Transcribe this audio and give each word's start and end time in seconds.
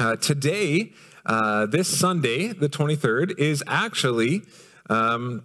uh, 0.00 0.16
today, 0.16 0.92
uh, 1.26 1.66
this 1.66 1.86
Sunday, 1.86 2.48
the 2.48 2.70
23rd, 2.70 3.38
is 3.38 3.62
actually 3.66 4.42
um, 4.88 5.44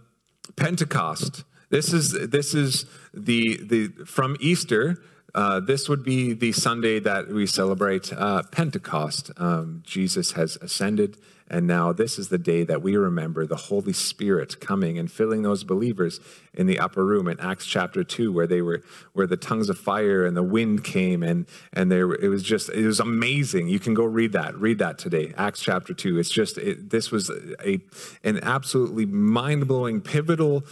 Pentecost. 0.55 1.43
This 1.69 1.91
is 1.91 2.29
this 2.29 2.53
is 2.53 2.85
the 3.13 3.59
the 3.61 4.05
from 4.05 4.37
Easter. 4.39 5.03
Uh, 5.33 5.59
this 5.59 5.89
would 5.89 6.03
be 6.03 6.31
the 6.31 6.53
Sunday 6.53 6.99
that 7.01 7.27
we 7.27 7.45
celebrate 7.45 8.13
uh, 8.13 8.43
Pentecost. 8.51 9.31
Um, 9.35 9.83
Jesus 9.85 10.31
has 10.33 10.55
ascended 10.61 11.17
and 11.47 11.67
now 11.67 11.93
this 11.93 12.17
is 12.17 12.29
the 12.29 12.39
day 12.39 12.63
that 12.63 12.81
we 12.81 12.95
remember 12.95 13.45
the 13.45 13.55
Holy 13.55 13.93
Spirit 13.93 14.59
coming 14.59 14.97
and 14.97 15.11
filling 15.11 15.43
those 15.43 15.63
believers 15.63 16.19
in 16.55 16.65
the 16.65 16.79
upper 16.79 17.05
room 17.05 17.27
in 17.27 17.39
Acts 17.39 17.67
chapter 17.67 18.03
2 18.03 18.31
where 18.31 18.47
they 18.47 18.61
were 18.61 18.81
where 19.13 19.27
the 19.27 19.37
tongues 19.37 19.69
of 19.69 19.77
fire 19.77 20.25
and 20.25 20.35
the 20.35 20.43
wind 20.43 20.83
came 20.83 21.21
and 21.21 21.45
and 21.71 21.91
there 21.91 22.11
it 22.13 22.29
was 22.29 22.41
just 22.41 22.69
it 22.69 22.85
was 22.85 22.99
amazing. 22.99 23.67
You 23.67 23.79
can 23.79 23.93
go 23.93 24.05
read 24.05 24.31
that. 24.31 24.55
Read 24.55 24.79
that 24.79 24.97
today. 24.97 25.33
Acts 25.37 25.61
chapter 25.61 25.93
2. 25.93 26.17
It's 26.17 26.31
just 26.31 26.57
it, 26.57 26.89
this 26.89 27.11
was 27.11 27.29
a 27.63 27.79
an 28.23 28.39
absolutely 28.41 29.05
mind-blowing 29.05 30.01
pivotal 30.01 30.63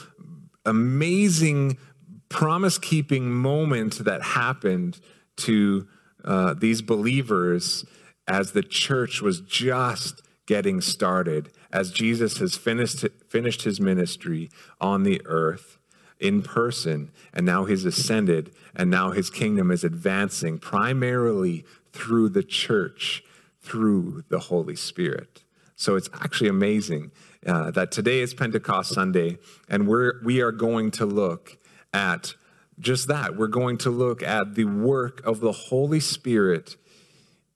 amazing 0.66 1.78
promise-keeping 2.30 3.30
moment 3.30 4.05
that 4.05 4.23
happened 4.23 5.00
to 5.36 5.88
uh, 6.23 6.55
these 6.55 6.81
believers 6.81 7.86
as 8.28 8.53
the 8.53 8.64
church 8.64 9.22
was 9.22 9.42
just 9.42 10.22
getting 10.46 10.82
started 10.82 11.50
as 11.72 11.92
Jesus 11.92 12.38
has 12.38 12.56
finished, 12.56 13.06
finished 13.28 13.64
his 13.64 13.80
ministry 13.80 14.50
on 14.80 15.04
the 15.04 15.22
earth 15.26 15.78
in 16.20 16.42
person, 16.42 17.12
and 17.34 17.46
now 17.46 17.66
he's 17.66 17.86
ascended, 17.86 18.54
and 18.76 18.90
now 18.90 19.12
his 19.12 19.30
kingdom 19.30 19.72
is 19.72 19.84
advancing 19.84 20.58
primarily 20.58 21.66
through 21.92 22.30
the 22.30 22.44
church, 22.44 23.24
through 23.62 24.24
the 24.30 24.40
Holy 24.40 24.76
Spirit. 24.76 25.44
So 25.76 25.96
it's 25.96 26.10
actually 26.14 26.50
amazing 26.50 27.12
uh, 27.45 27.72
that 27.72 27.92
today 27.92 28.22
is 28.22 28.34
Pentecost 28.34 28.94
Sunday, 28.94 29.38
and 29.67 29.88
we're, 29.88 30.23
we 30.23 30.42
are 30.42 30.52
going 30.52 30.92
to 30.92 31.06
look 31.06 31.58
at 31.94 32.36
just 32.80 33.08
that. 33.08 33.36
We're 33.36 33.48
going 33.48 33.78
to 33.80 33.89
look 33.89 34.23
at 34.23 34.56
the 34.56 34.66
work 34.66 35.22
of 35.26 35.42
the 35.42 35.52
Holy 35.52 36.00
Spirit 36.00 36.78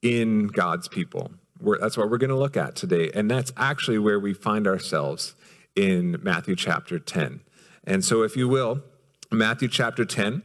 in 0.01 0.47
God's 0.47 0.87
people. 0.87 1.31
We're, 1.59 1.79
that's 1.79 1.97
what 1.97 2.09
we're 2.09 2.17
going 2.17 2.29
to 2.29 2.37
look 2.37 2.57
at 2.57 2.75
today. 2.75 3.11
And 3.13 3.29
that's 3.29 3.51
actually 3.57 3.97
where 3.97 4.19
we 4.19 4.33
find 4.33 4.67
ourselves 4.67 5.35
in 5.75 6.17
Matthew 6.21 6.55
chapter 6.55 6.99
10. 6.99 7.41
And 7.83 8.03
so, 8.03 8.23
if 8.23 8.35
you 8.35 8.47
will, 8.47 8.83
Matthew 9.31 9.67
chapter 9.67 10.05
10, 10.05 10.43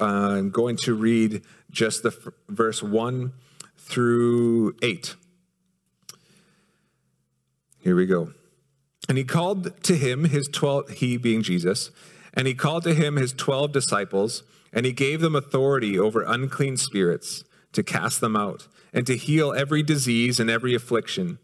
uh, 0.00 0.04
I'm 0.04 0.50
going 0.50 0.76
to 0.78 0.94
read 0.94 1.42
just 1.70 2.02
the 2.02 2.10
f- 2.10 2.32
verse 2.48 2.82
1 2.82 3.32
through 3.76 4.76
8. 4.82 5.16
Here 7.78 7.96
we 7.96 8.06
go. 8.06 8.32
And 9.08 9.18
he 9.18 9.24
called 9.24 9.82
to 9.84 9.96
him 9.96 10.24
his 10.24 10.48
12, 10.48 10.90
he 10.90 11.16
being 11.16 11.42
Jesus, 11.42 11.90
and 12.34 12.46
he 12.46 12.54
called 12.54 12.84
to 12.84 12.94
him 12.94 13.16
his 13.16 13.32
12 13.32 13.72
disciples, 13.72 14.44
and 14.72 14.86
he 14.86 14.92
gave 14.92 15.20
them 15.20 15.34
authority 15.34 15.98
over 15.98 16.22
unclean 16.22 16.76
spirits 16.76 17.42
to 17.72 17.82
cast 17.82 18.20
them 18.20 18.36
out 18.36 18.68
and 18.92 19.06
to 19.06 19.16
heal 19.16 19.52
every 19.52 19.82
disease 19.82 20.40
and 20.40 20.50
every 20.50 20.74
affliction. 20.74 21.38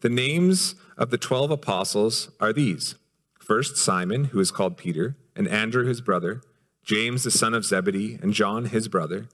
The 0.00 0.08
names 0.08 0.74
of 0.96 1.10
the 1.10 1.18
12 1.18 1.50
apostles 1.50 2.30
are 2.40 2.52
these 2.52 2.94
first 3.38 3.76
Simon, 3.76 4.24
who 4.24 4.40
is 4.40 4.50
called 4.50 4.76
Peter, 4.76 5.16
and 5.34 5.48
Andrew, 5.48 5.86
his 5.86 6.00
brother, 6.00 6.42
James, 6.84 7.24
the 7.24 7.30
son 7.30 7.54
of 7.54 7.64
Zebedee, 7.64 8.18
and 8.22 8.32
John, 8.32 8.66
his 8.66 8.88
brother, 8.88 9.28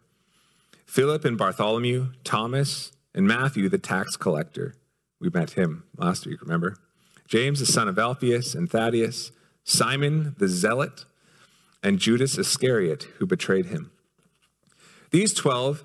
Philip 0.86 1.24
and 1.24 1.38
Bartholomew, 1.38 2.08
Thomas, 2.22 2.92
and 3.14 3.26
Matthew, 3.26 3.68
the 3.68 3.78
tax 3.78 4.16
collector. 4.16 4.74
We 5.20 5.30
met 5.30 5.52
him 5.52 5.84
last 5.96 6.26
week, 6.26 6.40
remember? 6.42 6.76
James, 7.26 7.60
the 7.60 7.66
son 7.66 7.88
of 7.88 7.98
Alphaeus 7.98 8.54
and 8.54 8.70
Thaddeus, 8.70 9.32
Simon 9.64 10.34
the 10.38 10.48
zealot, 10.48 11.06
and 11.82 11.98
Judas 11.98 12.38
Iscariot, 12.38 13.04
who 13.18 13.26
betrayed 13.26 13.66
him. 13.66 13.90
These 15.10 15.34
12 15.34 15.84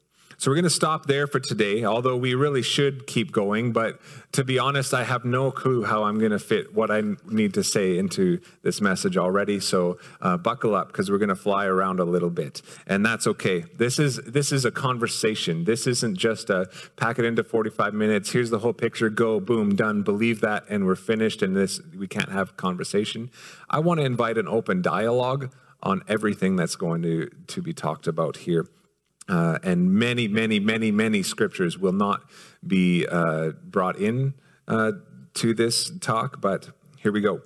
So 0.41 0.49
we're 0.49 0.55
going 0.55 0.63
to 0.63 0.71
stop 0.71 1.05
there 1.05 1.27
for 1.27 1.39
today, 1.39 1.85
although 1.85 2.17
we 2.17 2.33
really 2.33 2.63
should 2.63 3.05
keep 3.05 3.31
going. 3.31 3.73
But 3.73 4.01
to 4.31 4.43
be 4.43 4.57
honest, 4.57 4.91
I 4.91 5.03
have 5.03 5.23
no 5.23 5.51
clue 5.51 5.83
how 5.83 6.05
I'm 6.05 6.17
going 6.17 6.31
to 6.31 6.39
fit 6.39 6.73
what 6.73 6.89
I 6.89 7.03
need 7.27 7.53
to 7.53 7.63
say 7.63 7.99
into 7.99 8.41
this 8.63 8.81
message 8.81 9.17
already. 9.17 9.59
So 9.59 9.99
uh, 10.19 10.37
buckle 10.37 10.73
up 10.73 10.87
because 10.87 11.11
we're 11.11 11.19
going 11.19 11.29
to 11.29 11.35
fly 11.35 11.67
around 11.67 11.99
a 11.99 12.05
little 12.05 12.31
bit, 12.31 12.63
and 12.87 13.05
that's 13.05 13.27
okay. 13.27 13.65
This 13.77 13.99
is 13.99 14.15
this 14.15 14.51
is 14.51 14.65
a 14.65 14.71
conversation. 14.71 15.65
This 15.65 15.85
isn't 15.85 16.17
just 16.17 16.49
a 16.49 16.67
pack 16.95 17.19
it 17.19 17.25
into 17.25 17.43
45 17.43 17.93
minutes. 17.93 18.31
Here's 18.31 18.49
the 18.49 18.57
whole 18.57 18.73
picture. 18.73 19.11
Go, 19.11 19.39
boom, 19.39 19.75
done. 19.75 20.01
Believe 20.01 20.41
that, 20.41 20.63
and 20.69 20.87
we're 20.87 20.95
finished. 20.95 21.43
And 21.43 21.55
this 21.55 21.79
we 21.95 22.07
can't 22.07 22.31
have 22.31 22.57
conversation. 22.57 23.29
I 23.69 23.77
want 23.77 23.99
to 23.99 24.07
invite 24.07 24.39
an 24.39 24.47
open 24.47 24.81
dialogue 24.81 25.53
on 25.83 26.01
everything 26.07 26.55
that's 26.55 26.75
going 26.75 27.03
to 27.03 27.29
to 27.45 27.61
be 27.61 27.73
talked 27.73 28.07
about 28.07 28.37
here. 28.37 28.65
Uh, 29.27 29.59
and 29.63 29.93
many, 29.93 30.27
many, 30.27 30.59
many, 30.59 30.91
many 30.91 31.23
scriptures 31.23 31.77
will 31.77 31.93
not 31.93 32.23
be 32.65 33.07
uh, 33.07 33.51
brought 33.63 33.97
in 33.97 34.33
uh, 34.67 34.91
to 35.35 35.53
this 35.53 35.91
talk, 35.99 36.41
but 36.41 36.69
here 36.97 37.11
we 37.11 37.21
go. 37.21 37.41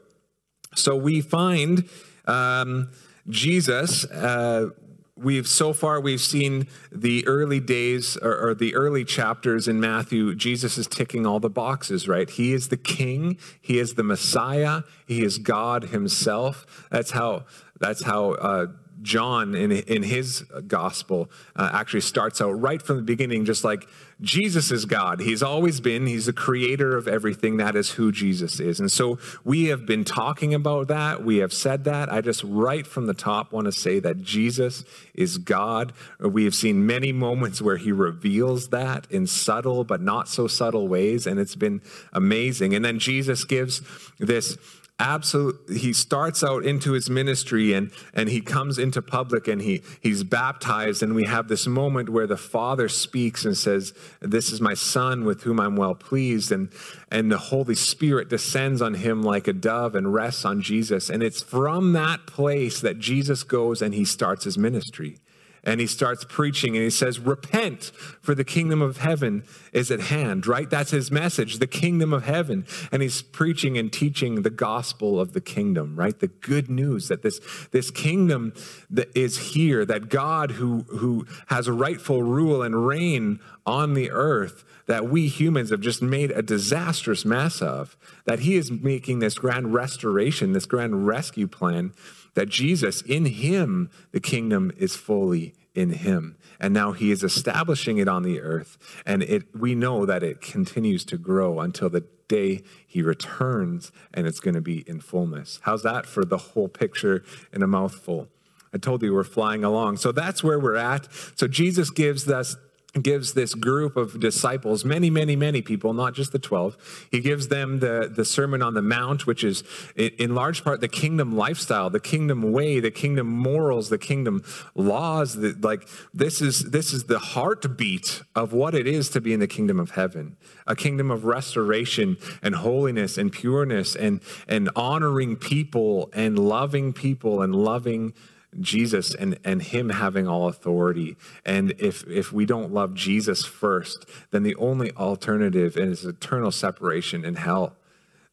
So 0.74 0.96
we 0.96 1.22
find 1.22 1.88
um, 2.26 2.92
Jesus. 3.30 4.06
Uh, 4.06 4.70
we've 5.16 5.48
so 5.48 5.74
far 5.74 6.02
we've 6.02 6.22
seen 6.22 6.68
the 6.92 7.26
early 7.28 7.60
days 7.60 8.18
or, 8.18 8.50
or, 8.50 8.56
the 8.56 8.76
early 8.76 9.06
chapters 9.06 9.68
in 9.68 9.80
Matthew. 9.80 10.36
Jesus 10.36 10.78
is 10.78 10.88
ticking 10.88 11.26
all 11.26 11.40
the 11.40 11.50
boxes, 11.50 12.08
right? 12.08 12.30
He 12.30 12.52
is 12.52 12.68
the 12.68 12.78
King. 12.78 13.38
He 13.62 13.80
is 13.80 13.94
the 13.94 14.04
Messiah. 14.04 14.82
He 15.08 15.24
is 15.24 15.38
God 15.38 15.86
Himself. 15.86 16.88
That's 16.92 17.12
how. 17.12 17.46
That's 17.80 18.04
how 18.04 18.32
uh, 18.32 18.68
John 19.02 19.56
in, 19.56 19.72
in 19.72 20.04
his 20.04 20.42
gospel 20.68 21.30
uh, 21.56 21.70
actually 21.74 22.02
starts 22.02 22.42
out 22.42 22.52
right 22.52 22.82
from 22.82 22.98
the 22.98 23.04
beginning, 23.04 23.46
just 23.46 23.64
like 23.64 23.88
Jesus 24.22 24.72
is 24.72 24.86
God. 24.86 25.20
He's 25.20 25.44
always 25.44 25.82
been, 25.82 26.08
He's 26.08 26.28
the 26.28 26.34
creator 26.34 26.96
of 26.96 27.08
everything. 27.08 27.58
That 27.58 27.76
is 27.76 27.92
who 27.92 28.12
Jesus 28.12 28.60
is. 28.60 28.80
And 28.80 28.90
so 28.90 29.20
we 29.44 29.66
have 29.66 29.86
been 29.86 30.06
talking 30.06 30.54
about 30.54 30.88
that. 30.88 31.24
We 31.24 31.38
have 31.38 31.52
said 31.52 31.84
that. 31.84 32.12
I 32.12 32.22
just 32.22 32.44
right 32.44 32.88
from 32.88 33.08
the 33.08 33.14
top 33.14 33.52
want 33.52 33.66
to 33.66 33.74
say 33.74 34.00
that 34.00 34.22
Jesus 34.22 34.86
is 35.14 35.38
God. 35.38 35.92
We 36.20 36.46
have 36.46 36.56
seen 36.56 36.86
many 36.86 37.12
moments 37.12 37.62
where 37.62 37.78
He 37.78 37.92
reveals 37.92 38.70
that 38.70 39.06
in 39.10 39.28
subtle 39.28 39.84
but 39.84 40.02
not 40.02 40.30
so 40.30 40.48
subtle 40.48 40.88
ways, 40.88 41.28
and 41.28 41.40
it's 41.40 41.56
been 41.56 41.82
amazing. 42.14 42.74
And 42.74 42.86
then 42.86 43.00
Jesus 43.00 43.44
gives 43.44 43.82
this 44.18 44.58
absolutely 45.00 45.78
he 45.78 45.92
starts 45.92 46.44
out 46.44 46.66
into 46.66 46.94
his 46.94 47.10
ministry 47.10 47.74
and 47.74 47.92
and 48.14 48.30
he 48.30 48.40
comes 48.40 48.78
into 48.78 49.02
public 49.02 49.48
and 49.48 49.62
he 49.62 49.82
he's 50.02 50.24
baptized. 50.24 51.04
And 51.04 51.16
we 51.16 51.26
have 51.26 51.48
this 51.48 51.68
moment 51.68 52.10
where 52.10 52.28
the 52.28 52.38
father 52.38 52.88
speaks 52.88 53.46
and 53.46 53.58
says 53.58 53.94
this 54.22 54.52
is 54.52 54.62
my 54.62 54.74
son 54.74 55.26
with 55.26 55.44
whom 55.44 55.60
I'm 55.60 55.76
well 55.76 55.96
pleased. 55.96 56.52
And 56.52 56.70
and 57.12 57.32
the 57.32 57.38
holy 57.38 57.76
spirit 57.76 58.30
descends 58.30 58.82
on 58.82 58.96
him 58.96 59.22
like 59.22 59.48
a 59.48 59.54
dove 59.54 59.96
and 59.96 60.14
rests 60.14 60.46
on 60.46 60.62
Jesus. 60.62 61.10
And 61.10 61.22
it's 61.22 61.42
from 61.42 61.94
that 61.94 62.26
place 62.26 62.80
that 62.82 63.00
Jesus 63.00 63.44
goes 63.44 63.82
and 63.82 63.94
he 63.94 64.06
starts 64.06 64.46
his 64.46 64.58
ministry 64.58 65.18
and 65.66 65.80
he 65.80 65.88
starts 65.88 66.24
preaching 66.24 66.76
and 66.76 66.84
he 66.84 66.90
says, 66.90 67.20
Repent, 67.20 67.92
for 68.22 68.36
the 68.36 68.44
kingdom 68.44 68.82
of 68.82 68.98
heaven 68.98 69.44
is 69.74 69.90
at 69.90 70.00
hand, 70.00 70.46
right? 70.46 70.70
That's 70.70 70.92
his 70.92 71.12
message, 71.12 71.58
the 71.58 71.68
kingdom 71.68 72.14
of 72.14 72.24
heaven. 72.24 72.66
And 72.92 73.02
he's 73.02 73.22
preaching 73.22 73.78
and 73.78 73.92
teaching 73.92 74.44
the 74.44 74.50
gospel 74.50 75.20
of 75.20 75.34
the 75.34 75.42
kingdom, 75.42 75.96
right? 75.96 76.18
The 76.18 76.28
good 76.28 76.70
news 76.70 77.08
that 77.08 77.24
this, 77.24 77.40
this 77.72 77.90
kingdom 77.90 78.54
that 78.90 79.10
is 79.18 79.54
here, 79.54 79.86
that 79.86 80.10
God 80.10 80.52
who, 80.52 80.86
who 80.90 81.26
has 81.48 81.70
rightful 81.70 82.22
rule 82.22 82.62
and 82.62 82.86
reign 82.86 83.40
on 83.66 83.96
the 83.96 84.12
earth, 84.12 84.64
that 84.86 85.10
we 85.10 85.28
humans 85.28 85.72
have 85.72 85.82
just 85.82 86.02
made 86.02 86.30
a 86.30 86.44
disastrous 86.44 87.26
mess 87.26 87.62
of, 87.62 87.98
that 88.26 88.40
he 88.40 88.56
is 88.56 88.70
making 88.72 89.18
this 89.18 89.36
grand 89.36 89.74
restoration, 89.74 90.54
this 90.54 90.68
grand 90.68 91.08
rescue 91.08 91.48
plan 91.48 91.92
that 92.36 92.50
Jesus, 92.50 93.02
in 93.02 93.26
him, 93.26 93.90
the 94.12 94.20
kingdom 94.20 94.72
is 94.78 94.96
fully 94.96 95.54
in 95.74 95.90
him. 95.92 96.38
And 96.60 96.74
now 96.74 96.94
he 96.94 97.12
is 97.12 97.24
establishing 97.24 97.98
it 97.98 98.08
on 98.08 98.24
the 98.24 98.40
earth. 98.40 98.78
And 99.06 99.24
it, 99.24 99.44
we 99.54 99.76
know 99.76 100.06
that 100.06 100.24
it 100.24 100.42
continues 100.42 101.04
to 101.06 101.18
grow 101.18 101.60
until 101.60 101.90
the 101.90 102.06
day 102.28 102.64
he 102.88 103.02
returns 103.02 103.92
and 104.14 104.26
it's 104.26 104.40
going 104.40 104.56
to 104.56 104.62
be 104.62 104.84
in 104.88 105.00
fullness. 105.00 105.60
How's 105.64 105.84
that 105.84 106.06
for 106.06 106.24
the 106.24 106.38
whole 106.38 106.68
picture 106.68 107.24
in 107.52 107.62
a 107.62 107.68
mouthful? 107.68 108.30
I 108.74 108.78
told 108.78 109.04
you 109.04 109.14
we're 109.14 109.24
flying 109.24 109.64
along. 109.64 109.98
So 109.98 110.12
that's 110.12 110.44
where 110.44 110.60
we're 110.60 110.76
at. 110.76 111.08
So 111.36 111.48
Jesus 111.48 111.90
gives 111.90 112.30
us 112.30 112.58
gives 113.02 113.34
this 113.34 113.54
group 113.54 113.98
of 113.98 114.20
disciples, 114.20 114.86
many, 114.86 115.10
many, 115.10 115.36
many 115.36 115.62
people, 115.62 115.94
not 115.94 116.14
just 116.14 116.32
the 116.32 116.40
12. 116.40 117.08
He 117.12 117.20
gives 117.20 117.50
them 117.50 117.80
the, 117.80 118.12
the 118.14 118.24
Sermon 118.24 118.62
on 118.62 118.74
the 118.74 118.82
Mount, 118.82 119.28
which 119.28 119.44
is 119.44 119.64
in 119.96 120.34
large 120.34 120.64
part 120.64 120.82
the 120.82 120.88
kingdom 120.88 121.36
lifestyle, 121.36 121.90
the 121.90 122.00
kingdom 122.00 122.52
way, 122.52 122.80
the 122.80 122.92
kingdom 122.92 123.28
morals, 123.28 123.90
the 123.90 123.98
kingdom 123.98 124.44
laws. 124.76 125.36
That, 125.36 125.62
like 125.62 125.88
this 126.14 126.42
is 126.42 126.72
this 126.72 126.94
is 126.94 127.06
the 127.06 127.20
heartbeat 127.20 128.22
of 128.34 128.54
what 128.54 128.74
it 128.74 128.88
is 128.88 129.10
to 129.10 129.22
be 129.22 129.34
in 129.34 129.40
the 129.40 129.48
kingdom 129.48 129.80
of 129.80 129.92
heaven, 129.92 130.38
a 130.66 130.76
kingdom 130.76 131.12
of 131.12 131.26
restoration 131.26 132.18
and 132.42 132.56
holiness 132.56 133.18
and 133.18 133.32
pureness 133.32 133.96
and 133.96 134.22
and 134.48 134.70
honoring 134.76 135.36
people 135.36 136.10
and 136.14 136.40
loving 136.40 136.94
people 136.94 137.42
and 137.42 137.56
loving 137.56 138.14
Jesus 138.60 139.14
and, 139.14 139.38
and 139.44 139.62
him 139.62 139.90
having 139.90 140.28
all 140.28 140.48
authority. 140.48 141.18
And 141.46 141.74
if, 141.78 142.08
if 142.08 142.32
we 142.32 142.46
don't 142.46 142.74
love 142.74 142.94
Jesus 142.94 143.46
first, 143.46 144.06
then 144.32 144.44
the 144.44 144.56
only 144.56 144.92
alternative 144.92 145.78
is 145.78 146.06
eternal 146.06 146.52
separation 146.52 147.26
in 147.26 147.36
hell. 147.36 147.74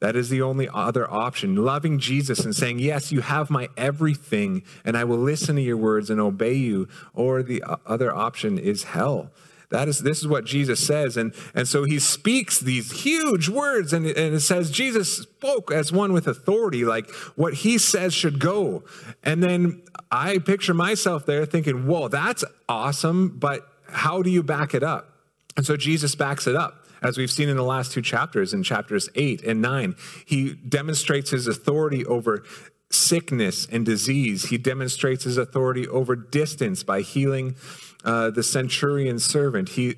That 0.00 0.16
is 0.16 0.30
the 0.30 0.42
only 0.42 0.68
other 0.68 1.08
option. 1.08 1.54
Loving 1.54 2.00
Jesus 2.00 2.44
and 2.44 2.56
saying, 2.56 2.80
Yes, 2.80 3.12
you 3.12 3.20
have 3.20 3.50
my 3.50 3.68
everything, 3.76 4.64
and 4.84 4.96
I 4.96 5.04
will 5.04 5.18
listen 5.18 5.54
to 5.54 5.62
your 5.62 5.76
words 5.76 6.10
and 6.10 6.20
obey 6.20 6.54
you. 6.54 6.88
Or 7.14 7.40
the 7.40 7.62
uh, 7.62 7.76
other 7.86 8.12
option 8.12 8.58
is 8.58 8.82
hell. 8.82 9.30
That 9.72 9.88
is, 9.88 10.00
this 10.00 10.20
is 10.20 10.28
what 10.28 10.44
Jesus 10.44 10.86
says. 10.86 11.16
And, 11.16 11.34
and 11.54 11.66
so 11.66 11.84
he 11.84 11.98
speaks 11.98 12.60
these 12.60 13.02
huge 13.02 13.48
words, 13.48 13.92
and, 13.92 14.06
and 14.06 14.34
it 14.34 14.40
says 14.40 14.70
Jesus 14.70 15.16
spoke 15.16 15.72
as 15.72 15.90
one 15.90 16.12
with 16.12 16.28
authority, 16.28 16.84
like 16.84 17.10
what 17.34 17.54
he 17.54 17.78
says 17.78 18.14
should 18.14 18.38
go. 18.38 18.84
And 19.24 19.42
then 19.42 19.82
I 20.10 20.38
picture 20.38 20.74
myself 20.74 21.26
there 21.26 21.46
thinking, 21.46 21.86
whoa, 21.86 22.08
that's 22.08 22.44
awesome, 22.68 23.38
but 23.38 23.66
how 23.88 24.22
do 24.22 24.30
you 24.30 24.42
back 24.42 24.74
it 24.74 24.82
up? 24.82 25.08
And 25.56 25.66
so 25.66 25.76
Jesus 25.76 26.14
backs 26.14 26.46
it 26.46 26.54
up. 26.54 26.84
As 27.02 27.18
we've 27.18 27.30
seen 27.30 27.48
in 27.48 27.56
the 27.56 27.64
last 27.64 27.92
two 27.92 28.02
chapters, 28.02 28.54
in 28.54 28.62
chapters 28.62 29.08
eight 29.16 29.42
and 29.42 29.60
nine, 29.60 29.96
he 30.24 30.52
demonstrates 30.52 31.30
his 31.30 31.48
authority 31.48 32.06
over 32.06 32.44
sickness 32.90 33.66
and 33.72 33.84
disease. 33.84 34.50
He 34.50 34.58
demonstrates 34.58 35.24
his 35.24 35.36
authority 35.36 35.88
over 35.88 36.14
distance 36.14 36.84
by 36.84 37.00
healing 37.00 37.56
uh, 38.04 38.30
the 38.30 38.42
centurion 38.42 39.18
servant. 39.18 39.70
He, 39.70 39.96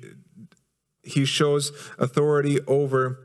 he 1.03 1.25
shows 1.25 1.71
authority 1.97 2.59
over 2.67 3.19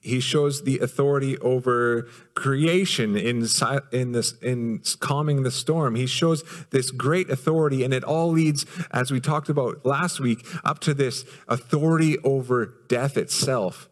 he 0.00 0.20
shows 0.20 0.64
the 0.64 0.78
authority 0.78 1.36
over 1.38 2.08
creation 2.34 3.16
in 3.16 3.46
in 3.92 4.12
this 4.12 4.32
in 4.40 4.82
calming 5.00 5.42
the 5.42 5.50
storm 5.50 5.94
he 5.94 6.06
shows 6.06 6.42
this 6.70 6.90
great 6.90 7.28
authority 7.28 7.84
and 7.84 7.92
it 7.92 8.04
all 8.04 8.30
leads 8.30 8.64
as 8.92 9.10
we 9.10 9.20
talked 9.20 9.48
about 9.48 9.84
last 9.84 10.20
week 10.20 10.46
up 10.64 10.78
to 10.78 10.94
this 10.94 11.24
authority 11.48 12.18
over 12.20 12.72
death 12.88 13.16
itself 13.16 13.88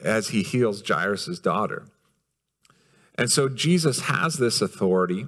as 0.00 0.28
he 0.28 0.42
heals 0.42 0.82
Jairus's 0.86 1.40
daughter 1.40 1.88
and 3.16 3.30
so 3.30 3.48
Jesus 3.48 4.02
has 4.02 4.36
this 4.36 4.62
authority 4.62 5.26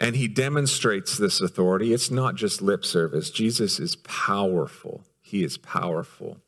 and 0.00 0.16
he 0.16 0.28
demonstrates 0.28 1.18
this 1.18 1.40
authority. 1.40 1.92
It's 1.92 2.10
not 2.10 2.36
just 2.36 2.62
lip 2.62 2.84
service. 2.84 3.30
Jesus 3.30 3.80
is 3.80 3.96
powerful. 3.96 5.02
He 5.20 5.42
is 5.42 5.58
powerful. 5.58 6.38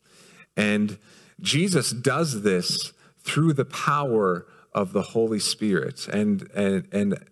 And 0.55 0.97
Jesus 1.39 1.91
does 1.91 2.43
this 2.43 2.93
through 3.19 3.53
the 3.53 3.65
power 3.65 4.45
of 4.73 4.93
the 4.93 5.01
Holy 5.01 5.39
Spirit. 5.39 6.07
And, 6.07 6.49
and, 6.55 6.87
and, 6.91 7.25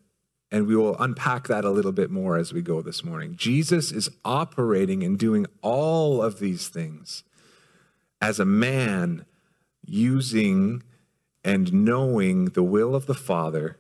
and 0.51 0.68
we 0.68 0.75
will 0.75 0.98
unpack 1.00 1.48
that 1.48 1.63
a 1.63 1.69
little 1.69 1.94
bit 1.94 2.12
more 2.12 2.38
as 2.38 2.51
we 2.51 2.62
go 2.62 2.81
this 2.81 3.04
morning. 3.04 3.36
Jesus 3.38 3.92
is 3.92 4.10
operating 4.25 5.04
and 5.04 5.18
doing 5.18 5.45
all 5.62 6.21
of 6.21 6.39
these 6.39 6.68
things 6.68 7.24
as 8.21 8.39
a 8.39 8.45
man 8.45 9.25
using 9.86 10.83
and 11.44 11.71
knowing 11.71 12.45
the 12.45 12.63
will 12.63 12.94
of 12.94 13.06
the 13.06 13.16
Father 13.16 13.77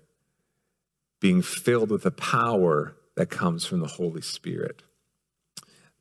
being 1.19 1.41
filled 1.41 1.91
with 1.91 2.03
the 2.03 2.11
power 2.11 2.95
that 3.15 3.29
comes 3.29 3.65
from 3.65 3.79
the 3.79 3.87
Holy 3.87 4.21
Spirit. 4.21 4.83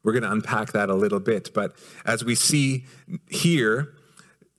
We're 0.03 0.13
going 0.13 0.23
to 0.23 0.31
unpack 0.31 0.73
that 0.73 0.89
a 0.89 0.95
little 0.95 1.21
bit, 1.21 1.53
but 1.53 1.77
as 2.05 2.25
we 2.25 2.35
see 2.35 2.87
here, 3.29 3.95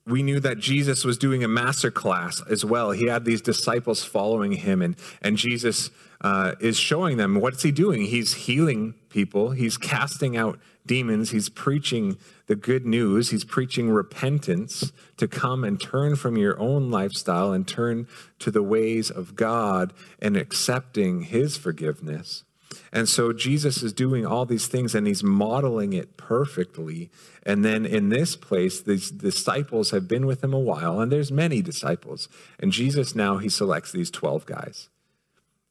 we 0.06 0.22
knew 0.22 0.40
that 0.40 0.58
Jesus 0.58 1.04
was 1.04 1.18
doing 1.18 1.44
a 1.44 1.48
master 1.48 1.90
class 1.90 2.42
as 2.48 2.64
well. 2.64 2.90
He 2.90 3.06
had 3.06 3.24
these 3.24 3.42
disciples 3.42 4.02
following 4.04 4.52
him, 4.52 4.82
and, 4.82 4.96
and 5.22 5.36
Jesus 5.36 5.90
uh, 6.22 6.54
is 6.60 6.78
showing 6.78 7.16
them 7.16 7.36
what's 7.36 7.62
he 7.62 7.70
doing? 7.70 8.02
He's 8.02 8.34
healing 8.34 8.94
people, 9.08 9.50
he's 9.50 9.76
casting 9.76 10.36
out 10.36 10.58
demons, 10.86 11.30
he's 11.30 11.48
preaching 11.48 12.16
the 12.46 12.56
good 12.56 12.86
news, 12.86 13.30
he's 13.30 13.44
preaching 13.44 13.90
repentance 13.90 14.92
to 15.16 15.28
come 15.28 15.64
and 15.64 15.80
turn 15.80 16.16
from 16.16 16.36
your 16.36 16.58
own 16.58 16.90
lifestyle 16.90 17.52
and 17.52 17.66
turn 17.66 18.08
to 18.38 18.50
the 18.50 18.62
ways 18.62 19.10
of 19.10 19.36
God 19.36 19.92
and 20.20 20.36
accepting 20.36 21.22
his 21.22 21.56
forgiveness. 21.56 22.44
And 22.92 23.08
so 23.08 23.32
Jesus 23.32 23.82
is 23.82 23.92
doing 23.92 24.26
all 24.26 24.46
these 24.46 24.66
things 24.66 24.94
and 24.94 25.06
he's 25.06 25.22
modeling 25.22 25.92
it 25.92 26.16
perfectly. 26.16 27.10
And 27.44 27.64
then 27.64 27.86
in 27.86 28.08
this 28.08 28.36
place, 28.36 28.80
these 28.80 29.10
disciples 29.10 29.90
have 29.90 30.06
been 30.06 30.26
with 30.26 30.44
him 30.44 30.52
a 30.52 30.58
while, 30.58 31.00
and 31.00 31.10
there's 31.10 31.32
many 31.32 31.62
disciples. 31.62 32.28
And 32.58 32.72
Jesus 32.72 33.14
now, 33.14 33.38
he 33.38 33.48
selects 33.48 33.92
these 33.92 34.10
12 34.10 34.46
guys. 34.46 34.88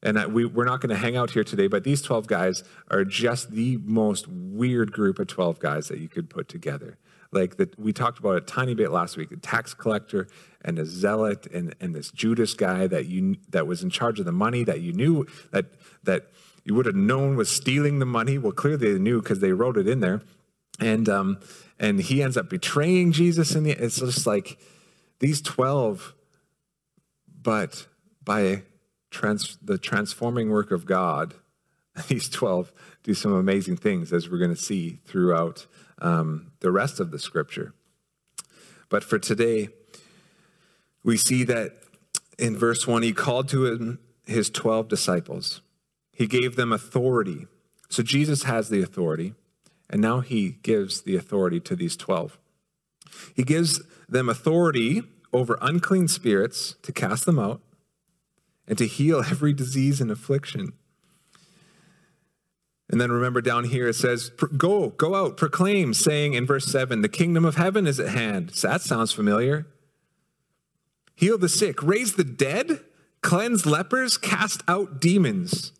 And 0.01 0.33
we, 0.33 0.45
we're 0.45 0.65
not 0.65 0.79
going 0.79 0.89
to 0.89 0.95
hang 0.95 1.17
out 1.17 1.31
here 1.31 1.43
today, 1.43 1.67
but 1.67 1.83
these 1.83 2.01
12 2.01 2.27
guys 2.27 2.63
are 2.89 3.03
just 3.03 3.51
the 3.51 3.77
most 3.83 4.27
weird 4.27 4.91
group 4.91 5.19
of 5.19 5.27
12 5.27 5.59
guys 5.59 5.89
that 5.89 5.99
you 5.99 6.07
could 6.07 6.29
put 6.29 6.47
together. 6.47 6.97
Like 7.31 7.57
that, 7.57 7.77
we 7.77 7.93
talked 7.93 8.17
about 8.17 8.37
a 8.37 8.41
tiny 8.41 8.73
bit 8.73 8.91
last 8.91 9.15
week: 9.15 9.31
a 9.31 9.37
tax 9.37 9.75
collector 9.75 10.27
and 10.63 10.79
a 10.79 10.85
zealot, 10.85 11.45
and, 11.53 11.75
and 11.79 11.93
this 11.93 12.09
Judas 12.09 12.55
guy 12.55 12.87
that 12.87 13.05
you 13.05 13.35
that 13.49 13.67
was 13.67 13.83
in 13.83 13.91
charge 13.91 14.19
of 14.19 14.25
the 14.25 14.31
money 14.31 14.63
that 14.63 14.81
you 14.81 14.93
knew 14.93 15.27
that 15.51 15.65
that 16.03 16.29
you 16.69 16.75
would 16.75 16.85
have 16.85 16.95
known 16.95 17.35
was 17.35 17.49
stealing 17.49 17.97
the 17.97 18.05
money. 18.05 18.37
Well, 18.37 18.51
clearly 18.51 18.93
they 18.93 18.99
knew 18.99 19.23
because 19.23 19.39
they 19.39 19.53
wrote 19.53 19.75
it 19.75 19.87
in 19.87 20.01
there. 20.01 20.21
And 20.79 21.09
um, 21.09 21.39
and 21.79 21.99
he 21.99 22.21
ends 22.21 22.37
up 22.37 22.47
betraying 22.47 23.11
Jesus. 23.11 23.55
And 23.55 23.65
it's 23.65 23.99
just 23.99 24.27
like 24.27 24.59
these 25.17 25.41
twelve, 25.41 26.13
but 27.41 27.87
by 28.23 28.61
trans- 29.09 29.57
the 29.63 29.79
transforming 29.79 30.51
work 30.51 30.69
of 30.69 30.85
God, 30.85 31.33
these 32.07 32.29
twelve 32.29 32.71
do 33.01 33.15
some 33.15 33.33
amazing 33.33 33.77
things, 33.77 34.13
as 34.13 34.29
we're 34.29 34.37
going 34.37 34.53
to 34.53 34.61
see 34.61 34.99
throughout 35.05 35.65
um, 36.03 36.51
the 36.59 36.69
rest 36.69 36.99
of 36.99 37.09
the 37.09 37.17
scripture. 37.17 37.73
But 38.89 39.03
for 39.03 39.17
today, 39.17 39.69
we 41.03 41.17
see 41.17 41.43
that 41.45 41.77
in 42.37 42.55
verse 42.55 42.85
1, 42.85 43.01
he 43.01 43.13
called 43.13 43.49
to 43.49 43.65
him 43.65 43.99
his 44.27 44.51
12 44.51 44.87
disciples. 44.87 45.61
He 46.19 46.27
gave 46.27 46.57
them 46.57 46.73
authority. 46.73 47.47
So 47.87 48.03
Jesus 48.03 48.43
has 48.43 48.67
the 48.67 48.81
authority, 48.83 49.35
and 49.89 50.01
now 50.01 50.19
he 50.19 50.57
gives 50.63 51.01
the 51.01 51.15
authority 51.15 51.61
to 51.61 51.77
these 51.77 51.95
12. 51.95 52.37
He 53.33 53.43
gives 53.43 53.81
them 54.09 54.27
authority 54.27 55.03
over 55.31 55.57
unclean 55.61 56.09
spirits 56.09 56.75
to 56.81 56.91
cast 56.91 57.25
them 57.25 57.39
out 57.39 57.61
and 58.67 58.77
to 58.77 58.85
heal 58.85 59.23
every 59.31 59.53
disease 59.53 60.01
and 60.01 60.11
affliction. 60.11 60.73
And 62.89 62.99
then 62.99 63.13
remember 63.13 63.39
down 63.39 63.63
here 63.63 63.87
it 63.87 63.95
says, 63.95 64.29
Go, 64.57 64.89
go 64.89 65.15
out, 65.15 65.37
proclaim, 65.37 65.93
saying 65.93 66.33
in 66.33 66.45
verse 66.45 66.65
7, 66.65 67.01
The 67.01 67.07
kingdom 67.07 67.45
of 67.45 67.55
heaven 67.55 67.87
is 67.87 67.97
at 67.97 68.09
hand. 68.09 68.53
So 68.53 68.67
that 68.67 68.81
sounds 68.81 69.13
familiar. 69.13 69.67
Heal 71.15 71.37
the 71.37 71.47
sick, 71.47 71.81
raise 71.81 72.15
the 72.15 72.25
dead, 72.25 72.81
cleanse 73.21 73.65
lepers, 73.65 74.17
cast 74.17 74.63
out 74.67 74.99
demons. 74.99 75.71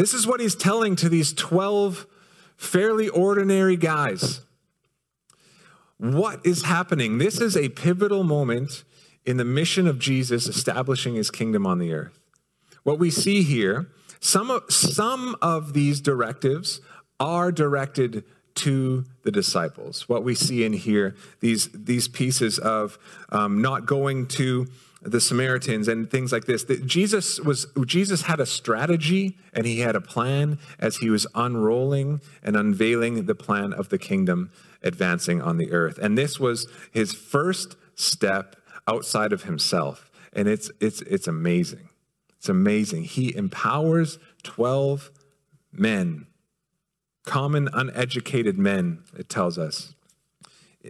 This 0.00 0.14
is 0.14 0.26
what 0.26 0.40
he's 0.40 0.54
telling 0.54 0.96
to 0.96 1.10
these 1.10 1.34
12 1.34 2.06
fairly 2.56 3.10
ordinary 3.10 3.76
guys. 3.76 4.40
What 5.98 6.40
is 6.42 6.62
happening? 6.62 7.18
This 7.18 7.38
is 7.38 7.54
a 7.54 7.68
pivotal 7.68 8.24
moment 8.24 8.82
in 9.26 9.36
the 9.36 9.44
mission 9.44 9.86
of 9.86 9.98
Jesus 9.98 10.46
establishing 10.46 11.16
his 11.16 11.30
kingdom 11.30 11.66
on 11.66 11.78
the 11.78 11.92
earth. 11.92 12.18
What 12.82 12.98
we 12.98 13.10
see 13.10 13.42
here, 13.42 13.88
some 14.20 14.50
of, 14.50 14.72
some 14.72 15.36
of 15.42 15.74
these 15.74 16.00
directives 16.00 16.80
are 17.20 17.52
directed 17.52 18.24
to 18.54 19.04
the 19.22 19.30
disciples. 19.30 20.08
What 20.08 20.24
we 20.24 20.34
see 20.34 20.64
in 20.64 20.72
here, 20.72 21.14
these, 21.40 21.68
these 21.74 22.08
pieces 22.08 22.58
of 22.58 22.98
um, 23.28 23.60
not 23.60 23.84
going 23.84 24.28
to 24.28 24.66
the 25.02 25.20
Samaritans 25.20 25.88
and 25.88 26.10
things 26.10 26.32
like 26.32 26.44
this. 26.44 26.64
That 26.64 26.86
Jesus 26.86 27.40
was 27.40 27.66
Jesus 27.86 28.22
had 28.22 28.40
a 28.40 28.46
strategy 28.46 29.38
and 29.52 29.66
he 29.66 29.80
had 29.80 29.96
a 29.96 30.00
plan 30.00 30.58
as 30.78 30.98
he 30.98 31.10
was 31.10 31.26
unrolling 31.34 32.20
and 32.42 32.56
unveiling 32.56 33.26
the 33.26 33.34
plan 33.34 33.72
of 33.72 33.88
the 33.88 33.98
kingdom 33.98 34.50
advancing 34.82 35.40
on 35.40 35.56
the 35.56 35.72
earth. 35.72 35.98
And 35.98 36.16
this 36.16 36.38
was 36.38 36.66
his 36.90 37.12
first 37.12 37.76
step 37.94 38.56
outside 38.86 39.32
of 39.32 39.44
himself. 39.44 40.10
And 40.32 40.48
it's 40.48 40.70
it's 40.80 41.00
it's 41.02 41.26
amazing. 41.26 41.88
It's 42.36 42.48
amazing. 42.48 43.04
He 43.04 43.34
empowers 43.36 44.18
12 44.44 45.10
men, 45.72 46.26
common 47.26 47.68
uneducated 47.72 48.58
men, 48.58 49.02
it 49.14 49.28
tells 49.28 49.58
us 49.58 49.94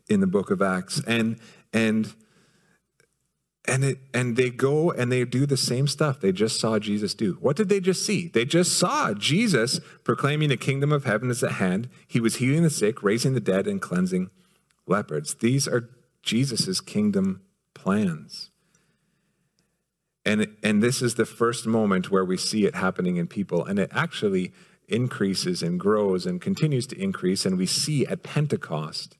in 0.08 0.20
the 0.20 0.26
book 0.26 0.50
of 0.50 0.62
Acts. 0.62 1.02
And 1.06 1.38
and 1.72 2.14
and 3.66 3.84
it, 3.84 3.98
and 4.14 4.36
they 4.36 4.50
go 4.50 4.90
and 4.90 5.12
they 5.12 5.24
do 5.24 5.46
the 5.46 5.56
same 5.56 5.86
stuff 5.86 6.20
they 6.20 6.32
just 6.32 6.58
saw 6.58 6.78
Jesus 6.78 7.14
do. 7.14 7.36
What 7.40 7.56
did 7.56 7.68
they 7.68 7.80
just 7.80 8.04
see? 8.04 8.28
They 8.28 8.44
just 8.44 8.78
saw 8.78 9.12
Jesus 9.12 9.80
proclaiming 10.02 10.48
the 10.48 10.56
kingdom 10.56 10.92
of 10.92 11.04
heaven 11.04 11.30
is 11.30 11.42
at 11.42 11.52
hand. 11.52 11.88
He 12.06 12.20
was 12.20 12.36
healing 12.36 12.62
the 12.62 12.70
sick, 12.70 13.02
raising 13.02 13.34
the 13.34 13.40
dead, 13.40 13.66
and 13.66 13.80
cleansing 13.80 14.30
lepers. 14.86 15.34
These 15.34 15.68
are 15.68 15.90
Jesus's 16.22 16.80
kingdom 16.80 17.42
plans. 17.74 18.50
And, 20.24 20.48
and 20.62 20.82
this 20.82 21.00
is 21.00 21.14
the 21.14 21.26
first 21.26 21.66
moment 21.66 22.10
where 22.10 22.24
we 22.24 22.36
see 22.36 22.64
it 22.66 22.74
happening 22.74 23.16
in 23.16 23.26
people. 23.26 23.64
And 23.64 23.78
it 23.78 23.90
actually 23.92 24.52
increases 24.88 25.62
and 25.62 25.78
grows 25.78 26.26
and 26.26 26.40
continues 26.40 26.86
to 26.88 27.00
increase. 27.00 27.46
And 27.46 27.56
we 27.56 27.66
see 27.66 28.06
at 28.06 28.22
Pentecost, 28.22 29.16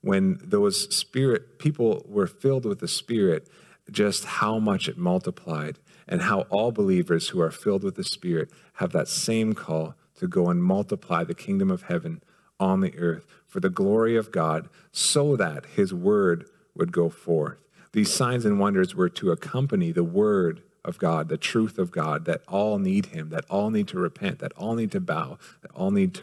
when 0.00 0.40
those 0.42 0.94
spirit 0.96 1.58
people 1.58 2.04
were 2.08 2.26
filled 2.26 2.64
with 2.64 2.80
the 2.80 2.88
Spirit, 2.88 3.48
just 3.92 4.24
how 4.24 4.58
much 4.58 4.88
it 4.88 4.98
multiplied 4.98 5.78
and 6.06 6.22
how 6.22 6.42
all 6.42 6.72
believers 6.72 7.28
who 7.28 7.40
are 7.40 7.50
filled 7.50 7.84
with 7.84 7.94
the 7.94 8.04
Spirit 8.04 8.50
have 8.74 8.92
that 8.92 9.08
same 9.08 9.54
call 9.54 9.94
to 10.18 10.26
go 10.26 10.48
and 10.48 10.62
multiply 10.62 11.24
the 11.24 11.34
kingdom 11.34 11.70
of 11.70 11.84
heaven 11.84 12.22
on 12.58 12.80
the 12.80 12.96
earth 12.98 13.26
for 13.46 13.60
the 13.60 13.70
glory 13.70 14.16
of 14.16 14.30
God 14.30 14.68
so 14.92 15.36
that 15.36 15.64
his 15.66 15.94
word 15.94 16.46
would 16.74 16.92
go 16.92 17.08
forth. 17.08 17.58
These 17.92 18.12
signs 18.12 18.44
and 18.44 18.60
wonders 18.60 18.94
were 18.94 19.08
to 19.08 19.32
accompany 19.32 19.92
the 19.92 20.04
word 20.04 20.62
of 20.84 20.98
God, 20.98 21.28
the 21.28 21.36
truth 21.36 21.78
of 21.78 21.90
God, 21.90 22.24
that 22.26 22.42
all 22.48 22.78
need 22.78 23.06
him, 23.06 23.30
that 23.30 23.44
all 23.50 23.70
need 23.70 23.88
to 23.88 23.98
repent, 23.98 24.38
that 24.38 24.52
all 24.52 24.74
need 24.74 24.92
to 24.92 25.00
bow, 25.00 25.38
that 25.62 25.70
all 25.72 25.90
need 25.90 26.20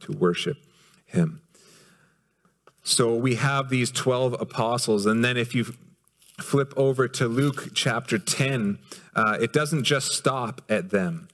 to 0.00 0.12
worship 0.12 0.58
him. 1.04 1.42
So 2.82 3.14
we 3.14 3.36
have 3.36 3.68
these 3.68 3.90
12 3.90 4.40
apostles. 4.40 5.06
And 5.06 5.24
then 5.24 5.36
if 5.36 5.54
you 5.54 5.66
flip 6.40 6.72
over 6.76 7.08
to 7.08 7.28
Luke 7.28 7.70
chapter 7.74 8.18
10, 8.18 8.78
uh, 9.14 9.38
it 9.40 9.52
doesn't 9.52 9.84
just 9.84 10.12
stop 10.12 10.62
at 10.68 10.90
them. 10.90 11.28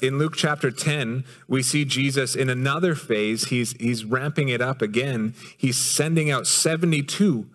In 0.00 0.18
Luke 0.18 0.34
chapter 0.34 0.70
10, 0.70 1.24
we 1.46 1.62
see 1.62 1.84
Jesus 1.84 2.34
in 2.34 2.48
another 2.48 2.94
phase. 2.94 3.46
He's, 3.46 3.72
he's 3.72 4.04
ramping 4.04 4.48
it 4.48 4.62
up 4.62 4.80
again. 4.80 5.34
He's 5.56 5.76
sending 5.76 6.30
out 6.30 6.46
72 6.46 7.46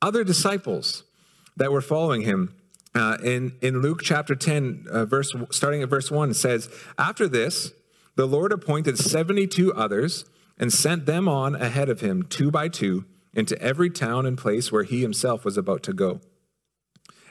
other 0.00 0.22
disciples 0.22 1.02
that 1.56 1.72
were 1.72 1.80
following 1.80 2.22
him. 2.22 2.54
Uh, 2.94 3.18
in, 3.24 3.56
in 3.60 3.80
Luke 3.80 4.02
chapter 4.02 4.36
10, 4.36 4.86
uh, 4.88 5.04
verse, 5.04 5.32
starting 5.50 5.82
at 5.82 5.88
verse 5.88 6.12
1, 6.12 6.30
it 6.30 6.34
says, 6.34 6.68
After 6.96 7.26
this, 7.26 7.72
the 8.14 8.26
Lord 8.26 8.52
appointed 8.52 8.98
72 8.98 9.72
others 9.74 10.26
and 10.58 10.72
sent 10.72 11.06
them 11.06 11.28
on 11.28 11.56
ahead 11.56 11.88
of 11.88 12.00
him, 12.00 12.22
two 12.22 12.52
by 12.52 12.68
two, 12.68 13.04
into 13.34 13.60
every 13.60 13.90
town 13.90 14.26
and 14.26 14.38
place 14.38 14.70
where 14.70 14.84
he 14.84 15.02
himself 15.02 15.44
was 15.44 15.56
about 15.56 15.82
to 15.84 15.92
go. 15.92 16.20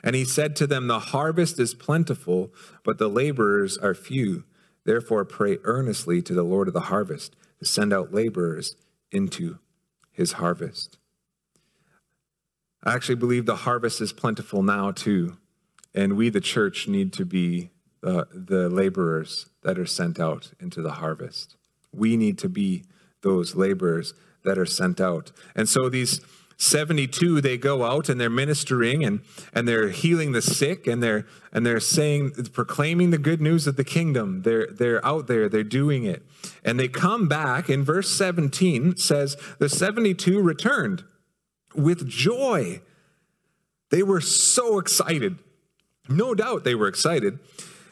And 0.02 0.14
he 0.14 0.24
said 0.24 0.54
to 0.56 0.66
them, 0.66 0.86
The 0.86 0.98
harvest 0.98 1.58
is 1.58 1.74
plentiful, 1.74 2.52
but 2.84 2.98
the 2.98 3.08
laborers 3.08 3.78
are 3.78 3.94
few. 3.94 4.44
Therefore, 4.84 5.24
pray 5.24 5.58
earnestly 5.64 6.20
to 6.22 6.34
the 6.34 6.42
Lord 6.42 6.68
of 6.68 6.74
the 6.74 6.80
harvest 6.80 7.34
to 7.58 7.64
send 7.64 7.92
out 7.92 8.12
laborers 8.12 8.76
into 9.10 9.58
his 10.12 10.32
harvest. 10.32 10.98
I 12.82 12.94
actually 12.94 13.14
believe 13.14 13.46
the 13.46 13.56
harvest 13.56 14.02
is 14.02 14.12
plentiful 14.12 14.62
now, 14.62 14.90
too. 14.90 15.38
And 15.94 16.18
we, 16.18 16.28
the 16.28 16.40
church, 16.40 16.86
need 16.86 17.14
to 17.14 17.24
be 17.24 17.70
the, 18.02 18.28
the 18.30 18.68
laborers 18.68 19.48
that 19.62 19.78
are 19.78 19.86
sent 19.86 20.20
out 20.20 20.52
into 20.60 20.82
the 20.82 20.92
harvest. 20.92 21.56
We 21.92 22.18
need 22.18 22.36
to 22.38 22.50
be 22.50 22.84
those 23.22 23.54
laborers 23.54 24.12
that 24.44 24.58
are 24.58 24.66
sent 24.66 25.00
out. 25.00 25.32
And 25.54 25.68
so 25.68 25.88
these 25.88 26.20
72 26.56 27.40
they 27.40 27.56
go 27.56 27.84
out 27.84 28.08
and 28.08 28.20
they're 28.20 28.30
ministering 28.30 29.04
and, 29.04 29.20
and 29.52 29.66
they're 29.66 29.88
healing 29.88 30.32
the 30.32 30.42
sick 30.42 30.86
and 30.86 31.02
they're 31.02 31.26
and 31.52 31.64
they're 31.64 31.80
saying 31.80 32.32
proclaiming 32.52 33.10
the 33.10 33.18
good 33.18 33.40
news 33.40 33.66
of 33.66 33.76
the 33.76 33.84
kingdom. 33.84 34.42
They're 34.42 34.68
they're 34.68 35.04
out 35.04 35.26
there 35.26 35.48
they're 35.48 35.64
doing 35.64 36.04
it. 36.04 36.24
And 36.64 36.78
they 36.78 36.88
come 36.88 37.28
back 37.28 37.68
in 37.68 37.84
verse 37.84 38.10
17 38.10 38.96
says 38.96 39.36
the 39.58 39.68
72 39.68 40.40
returned 40.40 41.04
with 41.74 42.08
joy. 42.08 42.80
They 43.90 44.02
were 44.02 44.20
so 44.20 44.78
excited. 44.78 45.38
No 46.08 46.34
doubt 46.34 46.64
they 46.64 46.74
were 46.74 46.88
excited. 46.88 47.38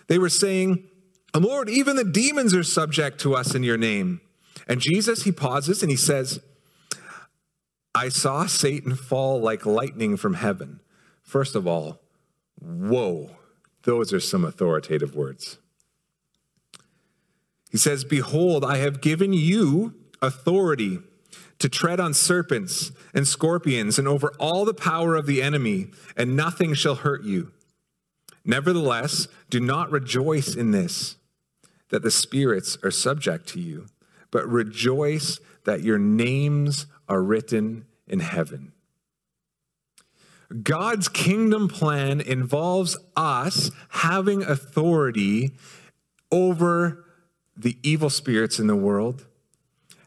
They 0.07 0.19
were 0.19 0.29
saying 0.29 0.89
lord 1.35 1.69
even 1.71 1.97
the 1.97 2.05
demons 2.05 2.55
are 2.55 2.63
subject 2.63 3.19
to 3.19 3.35
us 3.35 3.55
in 3.55 3.63
your 3.63 3.79
name 3.79 4.21
and 4.67 4.81
jesus 4.81 5.23
he 5.25 5.33
pauses 5.33 5.83
and 5.83 5.91
he 5.91 5.97
says 5.97 6.41
I 7.95 8.09
saw 8.09 8.47
Satan 8.47 8.95
fall 8.95 9.41
like 9.41 9.67
lightning 9.67 10.17
from 10.17 10.35
heaven. 10.35 10.81
First 11.23 11.55
of 11.55 11.67
all, 11.67 12.01
whoa, 12.61 13.31
those 13.83 14.13
are 14.13 14.21
some 14.21 14.45
authoritative 14.45 15.15
words. 15.15 15.59
He 17.71 17.79
says, 17.79 18.05
Behold, 18.05 18.65
I 18.65 18.79
have 18.79 19.01
given 19.01 19.33
you 19.33 19.95
authority 20.21 21.01
to 21.59 21.69
tread 21.69 22.01
on 22.01 22.15
serpents 22.15 22.93
and 23.15 23.27
scorpions 23.29 23.99
and 23.99 24.09
over 24.09 24.33
all 24.39 24.65
the 24.65 24.75
power 24.75 25.15
of 25.15 25.27
the 25.27 25.43
enemy, 25.43 25.89
and 26.17 26.37
nothing 26.37 26.75
shall 26.75 26.97
hurt 26.97 27.25
you. 27.25 27.53
Nevertheless, 28.45 29.29
do 29.49 29.61
not 29.61 29.91
rejoice 29.91 30.55
in 30.55 30.71
this, 30.71 31.17
that 31.91 32.03
the 32.03 32.11
spirits 32.11 32.77
are 32.83 32.91
subject 32.91 33.47
to 33.49 33.61
you, 33.61 33.87
but 34.33 34.49
rejoice 34.49 35.39
that 35.65 35.85
your 35.85 35.99
names 35.99 36.87
are 37.09 37.23
written 37.23 37.87
in 38.09 38.19
heaven. 38.19 38.73
God's 40.63 41.09
kingdom 41.09 41.69
plan 41.69 42.21
involves 42.21 42.99
us 43.17 43.71
having 43.91 44.43
authority 44.43 45.53
over 46.31 47.05
the 47.57 47.79
evil 47.83 48.11
spirits 48.11 48.59
in 48.59 48.67
the 48.67 48.77
world, 48.77 49.27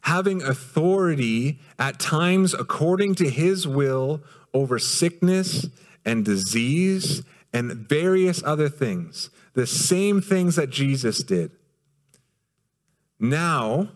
having 0.02 0.42
authority 0.42 1.58
at 1.78 1.98
times 1.98 2.54
according 2.54 3.14
to 3.16 3.30
his 3.30 3.66
will 3.66 4.22
over 4.52 4.78
sickness 4.78 5.66
and 6.04 6.24
disease 6.24 7.22
and 7.52 7.72
various 7.88 8.42
other 8.44 8.68
things, 8.68 9.30
the 9.54 9.66
same 9.66 10.20
things 10.20 10.56
that 10.56 10.70
Jesus 10.70 11.22
did. 11.22 11.50
Now, 13.18 13.88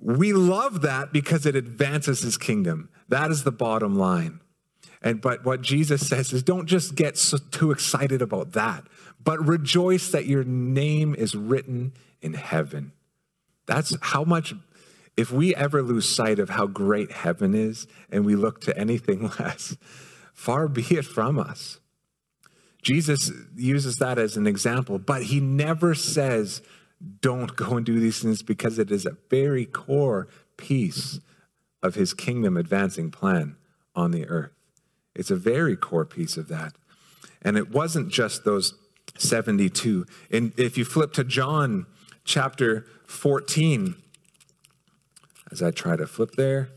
we 0.00 0.32
love 0.32 0.82
that 0.82 1.12
because 1.12 1.44
it 1.46 1.56
advances 1.56 2.20
his 2.20 2.36
kingdom. 2.38 2.88
That 3.08 3.30
is 3.30 3.44
the 3.44 3.52
bottom 3.52 3.96
line. 3.96 4.40
And 5.02 5.20
but 5.20 5.44
what 5.44 5.60
Jesus 5.60 6.08
says 6.08 6.32
is 6.32 6.42
don't 6.42 6.66
just 6.66 6.94
get 6.94 7.16
so, 7.16 7.38
too 7.38 7.70
excited 7.70 8.22
about 8.22 8.52
that, 8.52 8.84
but 9.22 9.44
rejoice 9.44 10.10
that 10.10 10.26
your 10.26 10.44
name 10.44 11.14
is 11.14 11.34
written 11.34 11.92
in 12.20 12.34
heaven. 12.34 12.92
That's 13.66 13.96
how 14.00 14.24
much 14.24 14.54
if 15.16 15.32
we 15.32 15.54
ever 15.54 15.82
lose 15.82 16.08
sight 16.08 16.38
of 16.38 16.50
how 16.50 16.66
great 16.66 17.10
heaven 17.10 17.54
is 17.54 17.86
and 18.10 18.24
we 18.24 18.36
look 18.36 18.60
to 18.62 18.78
anything 18.78 19.30
less, 19.38 19.76
far 20.32 20.68
be 20.68 20.82
it 20.82 21.04
from 21.04 21.38
us. 21.38 21.80
Jesus 22.82 23.32
uses 23.56 23.96
that 23.96 24.18
as 24.18 24.36
an 24.36 24.46
example, 24.46 24.98
but 24.98 25.24
he 25.24 25.40
never 25.40 25.94
says 25.94 26.62
don't 27.20 27.54
go 27.56 27.76
and 27.76 27.86
do 27.86 28.00
these 28.00 28.22
things 28.22 28.42
because 28.42 28.78
it 28.78 28.90
is 28.90 29.06
a 29.06 29.16
very 29.30 29.64
core 29.64 30.28
piece 30.56 31.20
of 31.82 31.94
his 31.94 32.12
kingdom 32.12 32.56
advancing 32.56 33.10
plan 33.10 33.56
on 33.94 34.10
the 34.10 34.26
earth. 34.26 34.52
It's 35.14 35.30
a 35.30 35.36
very 35.36 35.76
core 35.76 36.04
piece 36.04 36.36
of 36.36 36.48
that. 36.48 36.74
And 37.42 37.56
it 37.56 37.70
wasn't 37.70 38.08
just 38.08 38.44
those 38.44 38.74
72. 39.16 40.06
And 40.30 40.52
if 40.56 40.76
you 40.76 40.84
flip 40.84 41.12
to 41.14 41.24
John 41.24 41.86
chapter 42.24 42.86
14, 43.06 43.94
as 45.50 45.62
I 45.62 45.70
try 45.70 45.96
to 45.96 46.06
flip 46.06 46.32
there, 46.32 46.70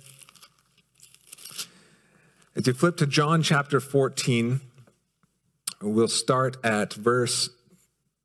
if 2.55 2.67
you 2.67 2.73
flip 2.73 2.97
to 2.97 3.07
John 3.07 3.41
chapter 3.43 3.79
14, 3.79 4.61
we'll 5.81 6.07
start 6.07 6.57
at 6.63 6.93
verse 6.93 7.49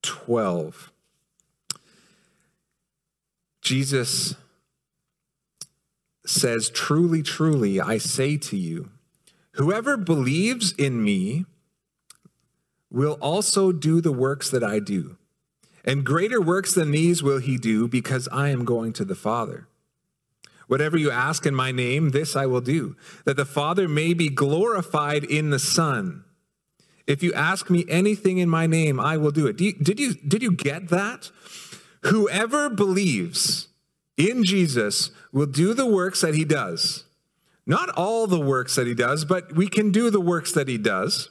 12. 0.03 0.93
Jesus 3.67 4.37
says, 6.25 6.71
Truly, 6.71 7.21
truly, 7.21 7.81
I 7.81 7.99
say 7.99 8.37
to 8.37 8.57
you, 8.57 8.91
whoever 9.55 9.97
believes 9.97 10.71
in 10.71 11.03
me, 11.03 11.47
will 12.93 13.19
also 13.21 13.73
do 13.73 14.01
the 14.01 14.13
works 14.13 14.51
that 14.51 14.63
I 14.63 14.79
do. 14.79 15.17
And 15.85 16.05
greater 16.05 16.41
works 16.41 16.75
than 16.75 16.93
these 16.93 17.25
will 17.25 17.41
he 17.41 17.59
do 17.59 17.89
because 17.89 18.29
I 18.31 18.51
am 18.51 18.65
going 18.65 18.93
to 18.95 19.05
the 19.05 19.17
Father. 19.17 19.67
Whatever 20.69 20.97
you 20.97 21.11
ask 21.11 21.45
in 21.45 21.55
my 21.55 21.73
name, 21.73 22.11
this 22.11 22.37
I 22.37 22.47
will 22.47 22.61
do, 22.61 22.95
that 23.25 23.37
the 23.37 23.45
Father 23.45 23.89
may 23.89 24.15
be 24.15 24.29
glorified 24.29 25.25
in 25.25 25.51
the 25.51 25.59
Son. 25.59 26.23
If 27.09 27.25
you 27.25 27.33
ask 27.35 27.69
me 27.69 27.85
anything 27.89 28.39
in 28.39 28.49
my 28.49 28.69
name, 28.69 29.01
I 29.01 29.17
will 29.17 29.33
do 29.33 29.49
it. 29.49 29.61
You, 29.61 29.73
did, 29.73 29.99
you, 29.99 30.15
did 30.15 30.43
you 30.43 30.53
get 30.53 30.89
that? 30.91 31.33
Whoever 32.03 32.69
believes 32.71 33.69
in 34.17 34.45
Jesus 34.45 35.11
will 35.33 35.47
do 35.47 35.75
the 35.75 35.87
works 35.87 36.21
that 36.21 36.35
he 36.35 36.45
does. 36.45 37.05
Not 37.67 37.89
all 37.91 38.27
the 38.27 38.41
works 38.41 38.77
that 38.77 38.87
he 38.87 38.95
does, 38.95 39.25
but 39.25 39.55
we 39.55 39.69
can 39.69 39.91
do 39.91 40.09
the 40.11 40.21
works 40.21 40.53
that 40.53 40.69
he 40.69 40.79
does 40.79 41.31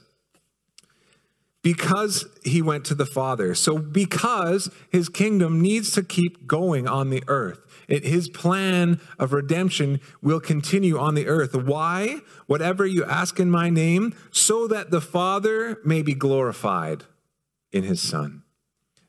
because 1.62 2.26
he 2.44 2.62
went 2.62 2.84
to 2.84 2.94
the 2.94 3.06
Father. 3.06 3.52
So, 3.54 3.78
because 3.78 4.70
his 4.92 5.08
kingdom 5.08 5.60
needs 5.60 5.90
to 5.92 6.02
keep 6.04 6.46
going 6.46 6.86
on 6.86 7.10
the 7.10 7.24
earth. 7.26 7.58
It, 7.88 8.04
his 8.04 8.28
plan 8.28 9.00
of 9.18 9.32
redemption 9.32 10.00
will 10.22 10.38
continue 10.38 10.96
on 10.98 11.14
the 11.14 11.26
earth. 11.26 11.56
Why? 11.56 12.20
Whatever 12.46 12.86
you 12.86 13.04
ask 13.04 13.40
in 13.40 13.50
my 13.50 13.68
name, 13.68 14.14
so 14.30 14.68
that 14.68 14.92
the 14.92 15.00
Father 15.00 15.78
may 15.84 16.02
be 16.02 16.14
glorified 16.14 17.02
in 17.72 17.82
his 17.82 18.00
Son. 18.00 18.42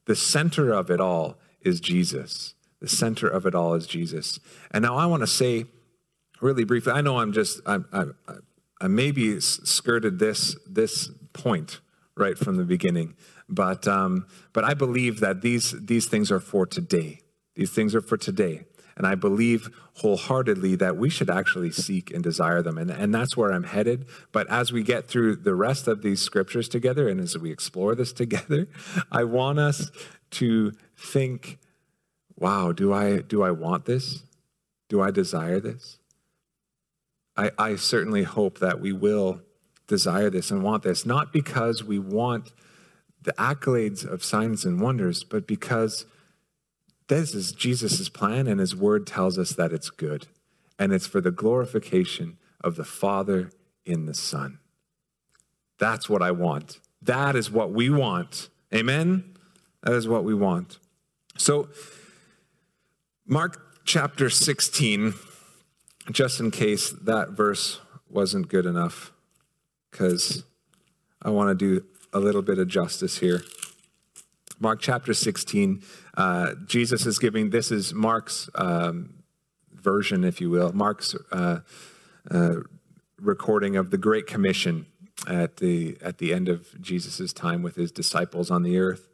The 0.05 0.15
center 0.15 0.71
of 0.71 0.89
it 0.89 0.99
all 0.99 1.37
is 1.67 1.79
Jesus. 1.79 2.55
The 2.79 2.87
center 2.87 3.27
of 3.27 3.45
it 3.45 3.53
all 3.53 3.73
is 3.73 3.87
Jesus. 3.87 4.39
And 4.71 4.83
now 4.83 4.95
I 4.95 5.05
want 5.05 5.21
to 5.21 5.27
say 5.27 5.65
really 6.41 6.63
briefly, 6.63 6.93
I 6.93 7.01
know 7.01 7.19
I'm 7.19 7.33
just, 7.33 7.59
I, 7.65 7.79
I, 7.91 8.05
I 8.81 8.87
maybe 8.87 9.39
skirted 9.39 10.19
this, 10.19 10.55
this 10.67 11.09
point 11.33 11.79
right 12.15 12.37
from 12.37 12.57
the 12.57 12.63
beginning, 12.63 13.15
but, 13.49 13.87
um, 13.87 14.27
but 14.53 14.63
I 14.63 14.73
believe 14.73 15.19
that 15.19 15.41
these, 15.41 15.73
these 15.79 16.07
things 16.07 16.31
are 16.31 16.39
for 16.39 16.65
today. 16.65 17.21
These 17.55 17.71
things 17.71 17.95
are 17.95 18.01
for 18.01 18.17
today. 18.17 18.65
And 18.97 19.05
I 19.05 19.13
believe 19.13 19.69
wholeheartedly 19.97 20.75
that 20.77 20.97
we 20.97 21.09
should 21.09 21.29
actually 21.29 21.71
seek 21.71 22.11
and 22.11 22.23
desire 22.23 22.63
them. 22.63 22.79
And, 22.79 22.89
and 22.89 23.13
that's 23.13 23.37
where 23.37 23.53
I'm 23.53 23.63
headed. 23.63 24.07
But 24.31 24.49
as 24.49 24.71
we 24.71 24.81
get 24.81 25.07
through 25.07 25.37
the 25.37 25.53
rest 25.53 25.87
of 25.87 26.01
these 26.01 26.19
scriptures 26.19 26.67
together 26.67 27.07
and 27.07 27.19
as 27.19 27.37
we 27.37 27.51
explore 27.51 27.93
this 27.93 28.11
together, 28.23 28.67
I 29.11 29.23
want 29.23 29.59
us 29.59 29.91
to 30.31 30.73
think, 30.97 31.59
wow, 32.35 32.71
do 32.71 32.91
I, 32.91 33.19
do 33.19 33.43
I 33.43 33.51
want 33.51 33.85
this? 33.85 34.23
Do 34.89 35.01
I 35.01 35.11
desire 35.11 35.59
this? 35.59 35.99
I, 37.35 37.51
I 37.57 37.75
certainly 37.75 38.23
hope 38.23 38.59
that 38.59 38.81
we 38.81 38.91
will 38.91 39.41
desire 39.87 40.29
this 40.29 40.51
and 40.51 40.63
want 40.63 40.83
this, 40.83 41.05
not 41.05 41.31
because 41.31 41.83
we 41.83 41.99
want 41.99 42.51
the 43.21 43.33
accolades 43.33 44.05
of 44.05 44.23
signs 44.23 44.65
and 44.65 44.79
wonders, 44.79 45.23
but 45.23 45.47
because 45.47 46.05
this 47.07 47.33
is 47.33 47.51
Jesus' 47.51 48.09
plan, 48.09 48.47
and 48.47 48.59
his 48.59 48.75
word 48.75 49.07
tells 49.07 49.37
us 49.37 49.51
that 49.51 49.71
it's 49.71 49.89
good. 49.89 50.27
And 50.79 50.93
it's 50.93 51.07
for 51.07 51.21
the 51.21 51.31
glorification 51.31 52.37
of 52.61 52.75
the 52.75 52.83
Father 52.83 53.51
in 53.85 54.05
the 54.05 54.13
Son. 54.13 54.59
That's 55.79 56.09
what 56.09 56.21
I 56.21 56.31
want. 56.31 56.79
That 57.01 57.35
is 57.35 57.49
what 57.49 57.71
we 57.71 57.89
want. 57.89 58.49
Amen? 58.73 59.35
That 59.83 59.93
is 59.93 60.07
what 60.07 60.23
we 60.23 60.33
want. 60.33 60.79
So, 61.37 61.69
Mark 63.27 63.85
chapter 63.85 64.27
16, 64.27 65.13
just 66.11 66.39
in 66.39 66.49
case 66.49 66.89
that 66.89 67.29
verse 67.29 67.79
wasn't 68.09 68.47
good 68.47 68.65
enough, 68.65 69.11
because 69.91 70.43
I 71.21 71.29
want 71.29 71.49
to 71.49 71.55
do 71.55 71.85
a 72.11 72.19
little 72.19 72.41
bit 72.41 72.57
of 72.57 72.67
justice 72.67 73.19
here. 73.19 73.43
Mark 74.59 74.79
chapter 74.81 75.13
16, 75.13 75.83
uh, 76.15 76.55
Jesus 76.65 77.05
is 77.05 77.19
giving, 77.19 77.51
this 77.51 77.71
is 77.71 77.93
Mark's 77.93 78.49
um, 78.55 79.23
version, 79.71 80.23
if 80.23 80.41
you 80.41 80.49
will, 80.49 80.73
Mark's 80.73 81.15
uh, 81.31 81.59
uh, 82.31 82.55
recording 83.21 83.75
of 83.75 83.91
the 83.91 83.97
Great 83.99 84.25
Commission 84.25 84.87
at 85.27 85.57
the, 85.57 85.97
at 86.01 86.17
the 86.17 86.33
end 86.33 86.49
of 86.49 86.81
Jesus' 86.81 87.31
time 87.31 87.61
with 87.61 87.75
his 87.75 87.91
disciples 87.91 88.49
on 88.49 88.63
the 88.63 88.79
earth. 88.79 89.07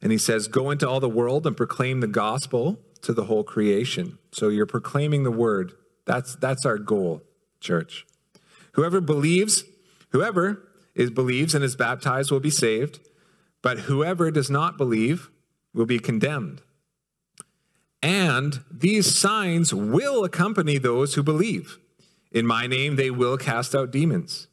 And 0.00 0.12
he 0.12 0.18
says, 0.18 0.48
Go 0.48 0.70
into 0.70 0.88
all 0.88 1.00
the 1.00 1.08
world 1.08 1.46
and 1.46 1.56
proclaim 1.56 2.00
the 2.00 2.06
gospel 2.06 2.78
to 3.02 3.12
the 3.12 3.24
whole 3.24 3.44
creation. 3.44 4.18
So 4.32 4.48
you're 4.48 4.66
proclaiming 4.66 5.24
the 5.24 5.30
word. 5.30 5.72
That's, 6.06 6.36
that's 6.36 6.64
our 6.64 6.78
goal, 6.78 7.22
church. 7.60 8.06
Whoever 8.72 9.00
believes, 9.00 9.64
whoever 10.10 10.68
is 10.94 11.10
believes 11.10 11.54
and 11.54 11.64
is 11.64 11.76
baptized 11.76 12.30
will 12.30 12.40
be 12.40 12.50
saved. 12.50 13.00
But 13.62 13.80
whoever 13.80 14.30
does 14.30 14.50
not 14.50 14.78
believe 14.78 15.30
will 15.74 15.86
be 15.86 15.98
condemned. 15.98 16.62
And 18.02 18.62
these 18.70 19.18
signs 19.18 19.74
will 19.74 20.24
accompany 20.24 20.78
those 20.78 21.14
who 21.14 21.22
believe. 21.22 21.78
In 22.30 22.46
my 22.46 22.66
name, 22.66 22.96
they 22.96 23.10
will 23.10 23.36
cast 23.36 23.74
out 23.74 23.90
demons. 23.90 24.46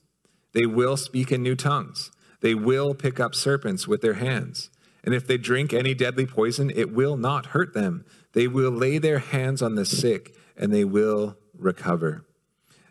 They 0.54 0.65
will 0.65 0.98
speak 0.98 1.32
in 1.32 1.43
new 1.43 1.56
tongues. 1.56 2.12
They 2.41 2.56
will 2.56 2.96
pick 2.96 3.19
up 3.19 3.36
serpents 3.36 3.88
with 3.88 4.02
their 4.02 4.15
hands. 4.15 4.69
And 5.06 5.13
if 5.13 5.28
they 5.28 5.38
drink 5.38 5.72
any 5.72 5.94
deadly 5.94 6.26
poison, 6.26 6.72
it 6.76 6.91
will 6.91 7.15
not 7.15 7.48
hurt 7.48 7.74
them. 7.74 8.04
They 8.34 8.48
will 8.48 8.72
lay 8.72 8.98
their 8.98 9.20
hands 9.20 9.62
on 9.62 9.76
the 9.76 9.86
sick 9.86 10.36
and 10.58 10.74
they 10.74 10.84
will 10.84 11.38
recover. 11.58 12.26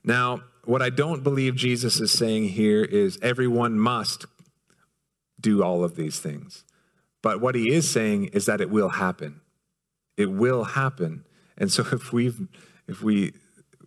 Now, 0.05 0.44
what 0.64 0.81
I 0.81 0.90
don't 0.90 1.24
believe 1.24 1.57
Jesus 1.57 2.00
is 2.00 2.12
saying 2.12 2.50
here 2.50 2.85
is 2.85 3.18
everyone 3.20 3.79
must 3.79 4.27
do 5.40 5.62
all 5.62 5.85
of 5.85 5.96
these 5.96 6.20
things. 6.20 6.64
But 7.20 7.40
what 7.40 7.55
he 7.55 7.72
is 7.72 7.90
saying 7.90 8.27
is 8.27 8.46
that 8.46 8.61
it 8.61 8.70
will 8.70 8.90
happen. 8.90 9.40
It 10.16 10.31
will 10.31 10.64
happen. 10.64 11.27
And 11.59 11.70
so 11.70 11.85
if 11.92 12.12
we 12.12 12.33
if 12.87 13.03
we 13.03 13.33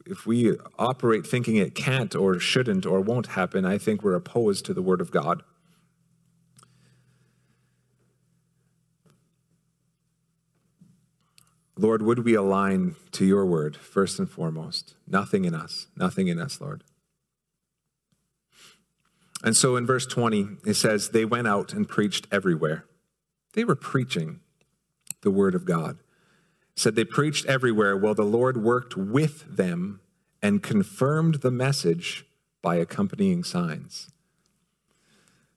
if 0.06 0.26
we 0.26 0.58
operate 0.80 1.26
thinking 1.28 1.58
it 1.58 1.76
can't 1.76 2.16
or 2.16 2.40
shouldn't 2.40 2.86
or 2.86 3.02
won't 3.02 3.28
happen, 3.28 3.66
I 3.66 3.78
think 3.78 4.04
we're 4.04 4.16
opposed 4.16 4.66
to 4.66 4.74
the 4.74 4.82
word 4.82 5.02
of 5.02 5.12
God. 5.12 5.44
Lord, 11.78 12.02
would 12.02 12.26
we 12.26 12.34
align 12.34 12.96
to 13.12 13.26
your 13.26 13.46
word 13.46 13.76
first 13.76 14.20
and 14.20 14.30
foremost? 14.30 14.96
Nothing 15.08 15.46
in 15.46 15.54
us, 15.54 15.88
nothing 15.96 16.28
in 16.28 16.40
us, 16.40 16.60
Lord. 16.60 16.84
And 19.44 19.56
so 19.56 19.76
in 19.76 19.86
verse 19.86 20.06
20, 20.06 20.48
it 20.66 20.74
says, 20.74 21.10
They 21.10 21.26
went 21.26 21.48
out 21.48 21.74
and 21.74 21.88
preached 21.88 22.28
everywhere. 22.32 22.86
They 23.54 23.63
were 23.63 23.76
preaching 23.76 24.40
the 25.22 25.32
word 25.32 25.56
of 25.56 25.66
God. 25.66 26.00
It 26.76 26.80
said 26.80 26.96
they 26.96 27.06
preached 27.06 27.46
everywhere 27.46 27.96
while 27.96 28.16
the 28.16 28.24
Lord 28.24 28.58
worked 28.58 28.96
with 28.96 29.58
them 29.58 30.00
and 30.42 30.63
confirmed 30.63 31.36
the 31.36 31.52
message 31.52 32.26
by 32.62 32.76
accompanying 32.76 33.44
signs. 33.44 34.10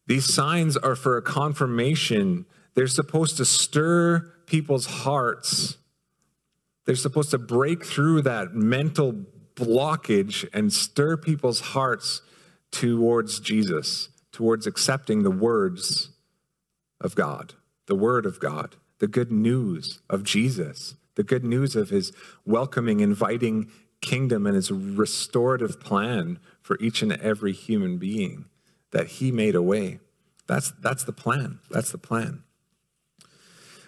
These 0.06 0.32
signs 0.32 0.76
are 0.76 0.96
for 0.96 1.16
a 1.16 1.22
confirmation. 1.22 2.46
They're 2.74 2.86
supposed 2.86 3.36
to 3.36 3.44
stir 3.44 4.32
people's 4.46 4.86
hearts. 4.86 5.76
They're 6.90 6.96
supposed 6.96 7.30
to 7.30 7.38
break 7.38 7.84
through 7.84 8.22
that 8.22 8.52
mental 8.52 9.12
blockage 9.54 10.48
and 10.52 10.72
stir 10.72 11.16
people's 11.16 11.60
hearts 11.60 12.20
towards 12.72 13.38
Jesus, 13.38 14.08
towards 14.32 14.66
accepting 14.66 15.22
the 15.22 15.30
words 15.30 16.10
of 17.00 17.14
God, 17.14 17.54
the 17.86 17.94
word 17.94 18.26
of 18.26 18.40
God, 18.40 18.74
the 18.98 19.06
good 19.06 19.30
news 19.30 20.00
of 20.10 20.24
Jesus, 20.24 20.96
the 21.14 21.22
good 21.22 21.44
news 21.44 21.76
of 21.76 21.90
his 21.90 22.10
welcoming, 22.44 22.98
inviting 22.98 23.70
kingdom 24.00 24.44
and 24.44 24.56
his 24.56 24.72
restorative 24.72 25.78
plan 25.78 26.40
for 26.60 26.76
each 26.80 27.02
and 27.02 27.12
every 27.12 27.52
human 27.52 27.98
being 27.98 28.46
that 28.90 29.06
he 29.06 29.30
made 29.30 29.54
a 29.54 29.62
way. 29.62 30.00
That's, 30.48 30.72
that's 30.82 31.04
the 31.04 31.12
plan. 31.12 31.60
That's 31.70 31.92
the 31.92 31.98
plan. 31.98 32.42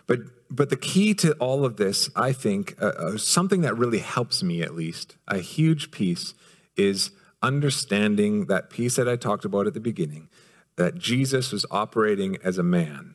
But, 0.06 0.20
but 0.52 0.68
the 0.68 0.76
key 0.76 1.14
to 1.14 1.32
all 1.34 1.64
of 1.64 1.78
this, 1.78 2.10
I 2.14 2.32
think, 2.32 2.76
uh, 2.80 2.86
uh, 2.86 3.16
something 3.16 3.62
that 3.62 3.76
really 3.76 4.00
helps 4.00 4.42
me 4.42 4.60
at 4.60 4.74
least, 4.74 5.16
a 5.26 5.38
huge 5.38 5.90
piece, 5.90 6.34
is 6.76 7.10
understanding 7.42 8.46
that 8.46 8.68
piece 8.68 8.96
that 8.96 9.08
I 9.08 9.16
talked 9.16 9.46
about 9.46 9.66
at 9.66 9.72
the 9.72 9.80
beginning, 9.80 10.28
that 10.76 10.96
Jesus 10.96 11.52
was 11.52 11.64
operating 11.70 12.36
as 12.44 12.58
a 12.58 12.62
man, 12.62 13.14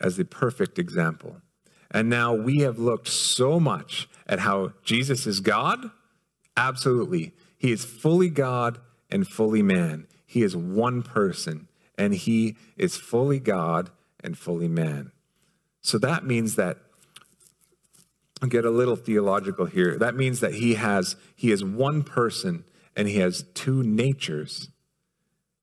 as 0.00 0.16
the 0.16 0.24
perfect 0.24 0.78
example. 0.78 1.42
And 1.90 2.08
now 2.08 2.32
we 2.34 2.60
have 2.60 2.78
looked 2.78 3.08
so 3.08 3.60
much 3.60 4.08
at 4.26 4.40
how 4.40 4.72
Jesus 4.82 5.26
is 5.26 5.40
God. 5.40 5.90
Absolutely. 6.56 7.34
He 7.58 7.72
is 7.72 7.84
fully 7.84 8.30
God 8.30 8.78
and 9.10 9.28
fully 9.28 9.62
man. 9.62 10.06
He 10.24 10.42
is 10.42 10.56
one 10.56 11.02
person, 11.02 11.68
and 11.98 12.14
he 12.14 12.56
is 12.78 12.96
fully 12.96 13.38
God 13.38 13.90
and 14.24 14.36
fully 14.38 14.68
man. 14.68 15.11
So 15.82 15.98
that 15.98 16.24
means 16.24 16.56
that 16.56 16.78
I'll 18.40 18.48
get 18.48 18.64
a 18.64 18.70
little 18.70 18.96
theological 18.96 19.66
here. 19.66 19.96
That 19.98 20.16
means 20.16 20.40
that 20.40 20.54
he 20.54 20.74
has 20.74 21.16
he 21.36 21.52
is 21.52 21.62
one 21.64 22.02
person 22.02 22.64
and 22.96 23.08
he 23.08 23.18
has 23.18 23.44
two 23.54 23.82
natures. 23.82 24.68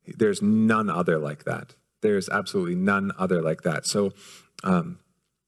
There's 0.08 0.42
none 0.42 0.90
other 0.90 1.18
like 1.18 1.44
that. 1.44 1.76
There's 2.02 2.30
absolutely 2.30 2.76
none 2.76 3.12
other 3.18 3.42
like 3.42 3.62
that. 3.64 3.86
So 3.86 4.14
um, 4.64 5.00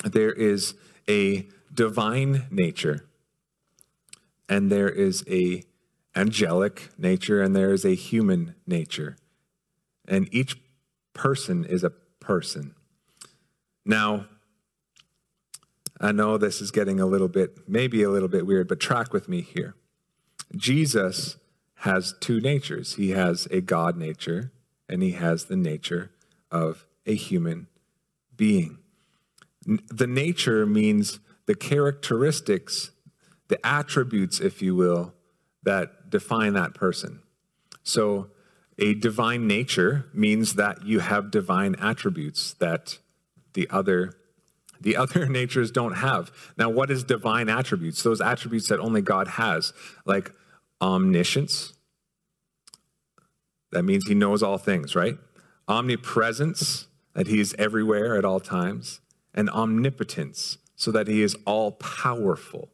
there 0.03 0.31
is 0.31 0.75
a 1.09 1.47
divine 1.73 2.47
nature, 2.51 3.05
and 4.49 4.69
there 4.69 4.89
is 4.89 5.23
a 5.29 5.63
angelic 6.15 6.89
nature, 6.97 7.41
and 7.41 7.55
there 7.55 7.71
is 7.71 7.85
a 7.85 7.95
human 7.95 8.55
nature. 8.67 9.17
And 10.07 10.27
each 10.31 10.57
person 11.13 11.63
is 11.63 11.83
a 11.83 11.91
person. 12.19 12.75
Now, 13.85 14.25
I 16.01 16.11
know 16.11 16.37
this 16.37 16.61
is 16.61 16.71
getting 16.71 16.99
a 16.99 17.05
little 17.05 17.27
bit, 17.27 17.69
maybe 17.69 18.01
a 18.01 18.09
little 18.09 18.27
bit 18.27 18.47
weird, 18.47 18.67
but 18.67 18.79
track 18.79 19.13
with 19.13 19.29
me 19.29 19.41
here. 19.41 19.75
Jesus 20.55 21.37
has 21.75 22.15
two 22.19 22.41
natures. 22.41 22.95
He 22.95 23.11
has 23.11 23.47
a 23.51 23.61
God 23.61 23.95
nature 23.95 24.51
and 24.89 25.03
he 25.03 25.11
has 25.11 25.45
the 25.45 25.55
nature 25.55 26.11
of 26.49 26.85
a 27.05 27.15
human 27.15 27.67
being. 28.35 28.79
The 29.65 30.07
nature 30.07 30.65
means 30.65 31.19
the 31.45 31.55
characteristics, 31.55 32.89
the 33.47 33.63
attributes, 33.65 34.39
if 34.39 34.61
you 34.61 34.75
will, 34.75 35.13
that 35.63 36.09
define 36.09 36.53
that 36.53 36.73
person. 36.73 37.21
So, 37.83 38.31
a 38.79 38.95
divine 38.95 39.45
nature 39.45 40.05
means 40.13 40.55
that 40.55 40.85
you 40.85 40.99
have 40.99 41.29
divine 41.29 41.75
attributes 41.75 42.53
that 42.53 42.97
the 43.53 43.69
other 43.69 44.13
the 44.81 44.95
other 44.97 45.27
natures 45.27 45.71
don't 45.71 45.93
have. 45.93 46.31
Now, 46.57 46.69
what 46.69 46.91
is 46.91 47.03
divine 47.03 47.49
attributes? 47.49 48.03
Those 48.03 48.21
attributes 48.21 48.67
that 48.69 48.79
only 48.79 49.01
God 49.01 49.27
has, 49.27 49.73
like 50.05 50.31
omniscience. 50.81 51.73
That 53.71 53.83
means 53.83 54.07
he 54.07 54.15
knows 54.15 54.43
all 54.43 54.57
things, 54.57 54.95
right? 54.95 55.17
Omnipresence, 55.67 56.87
that 57.13 57.27
he 57.27 57.39
is 57.39 57.55
everywhere 57.57 58.17
at 58.17 58.25
all 58.25 58.39
times, 58.39 58.99
and 59.33 59.49
omnipotence, 59.49 60.57
so 60.75 60.91
that 60.91 61.07
he 61.07 61.21
is 61.21 61.37
all 61.45 61.71
powerful. 61.73 62.69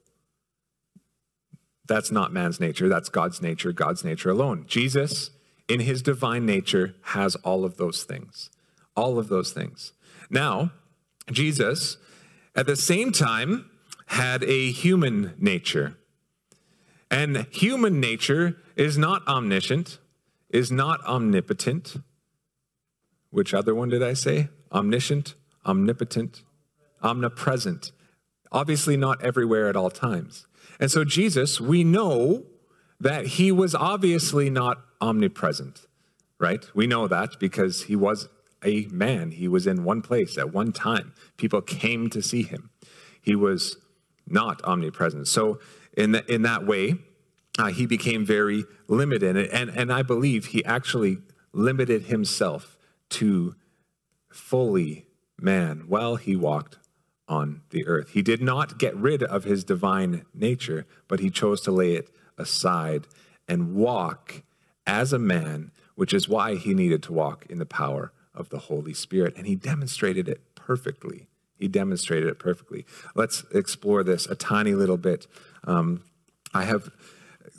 That's 1.87 2.11
not 2.11 2.33
man's 2.33 2.59
nature, 2.59 2.89
that's 2.89 3.09
God's 3.09 3.41
nature, 3.41 3.71
God's 3.71 4.03
nature 4.03 4.29
alone. 4.29 4.65
Jesus, 4.67 5.31
in 5.67 5.81
his 5.81 6.01
divine 6.01 6.45
nature, 6.45 6.95
has 7.01 7.35
all 7.37 7.63
of 7.63 7.77
those 7.77 8.03
things. 8.03 8.49
All 8.95 9.19
of 9.19 9.29
those 9.29 9.51
things. 9.51 9.93
Now, 10.29 10.71
Jesus, 11.31 11.97
at 12.55 12.65
the 12.65 12.75
same 12.75 13.11
time, 13.11 13.69
had 14.07 14.43
a 14.43 14.71
human 14.71 15.33
nature. 15.37 15.97
And 17.11 17.45
human 17.51 17.99
nature 17.99 18.57
is 18.75 18.97
not 18.97 19.25
omniscient, 19.27 19.99
is 20.49 20.71
not 20.71 21.03
omnipotent. 21.05 21.97
Which 23.29 23.53
other 23.53 23.75
one 23.75 23.89
did 23.89 24.01
I 24.03 24.13
say? 24.13 24.49
Omniscient, 24.71 25.35
omnipotent, 25.65 26.43
omnipresent. 27.03 27.91
Obviously, 28.51 28.95
not 28.95 29.21
everywhere 29.21 29.67
at 29.67 29.75
all 29.75 29.89
times. 29.89 30.47
And 30.79 30.89
so, 30.89 31.03
Jesus, 31.03 31.59
we 31.59 31.83
know 31.83 32.45
that 32.99 33.25
he 33.27 33.51
was 33.51 33.75
obviously 33.75 34.49
not 34.49 34.81
omnipresent, 35.01 35.85
right? 36.39 36.65
We 36.73 36.87
know 36.87 37.07
that 37.07 37.39
because 37.39 37.83
he 37.83 37.95
was 37.95 38.29
a 38.67 38.85
man. 38.91 39.31
He 39.31 39.47
was 39.47 39.65
in 39.65 39.85
one 39.85 40.01
place 40.01 40.37
at 40.37 40.53
one 40.53 40.73
time. 40.73 41.13
People 41.37 41.61
came 41.61 42.09
to 42.09 42.21
see 42.21 42.43
him. 42.43 42.69
He 43.21 43.33
was 43.35 43.77
not 44.27 44.63
omnipresent. 44.65 45.27
So, 45.27 45.59
in, 45.95 46.11
the, 46.11 46.31
in 46.31 46.41
that 46.43 46.67
way, 46.67 46.95
uh, 47.57 47.67
he 47.67 47.85
became 47.87 48.25
very 48.25 48.65
limited. 48.87 49.35
And, 49.35 49.47
and, 49.47 49.69
and 49.69 49.91
I 49.91 50.03
believe 50.03 50.47
he 50.47 50.63
actually 50.65 51.19
limited 51.53 52.03
himself 52.03 52.77
to 53.09 53.55
fully 54.29 55.07
man 55.39 55.85
while 55.87 56.17
he 56.17 56.35
walked 56.35 56.77
on 57.27 57.61
the 57.71 57.87
earth. 57.87 58.09
He 58.09 58.21
did 58.21 58.41
not 58.41 58.77
get 58.77 58.95
rid 58.95 59.23
of 59.23 59.43
his 59.45 59.63
divine 59.63 60.25
nature, 60.33 60.85
but 61.07 61.19
he 61.19 61.29
chose 61.29 61.61
to 61.61 61.71
lay 61.71 61.93
it 61.93 62.09
aside 62.37 63.07
and 63.47 63.75
walk 63.75 64.43
as 64.85 65.13
a 65.13 65.19
man, 65.19 65.71
which 65.95 66.13
is 66.13 66.29
why 66.29 66.55
he 66.55 66.73
needed 66.73 67.01
to 67.03 67.13
walk 67.13 67.45
in 67.49 67.59
the 67.59 67.65
power 67.65 68.11
of 68.37 68.49
the 68.49 68.59
Holy 68.59 68.93
Spirit. 68.93 69.35
And 69.35 69.45
he 69.45 69.55
demonstrated 69.55 70.29
it 70.29 70.55
perfectly. 70.55 71.27
He 71.57 71.67
demonstrated 71.67 72.29
it 72.29 72.39
perfectly. 72.39 72.85
Let's 73.15 73.43
explore 73.53 74.03
this 74.03 74.27
a 74.27 74.35
tiny 74.35 74.73
little 74.73 74.97
bit. 74.97 75.27
Um, 75.63 76.03
I 76.53 76.65
have, 76.65 76.91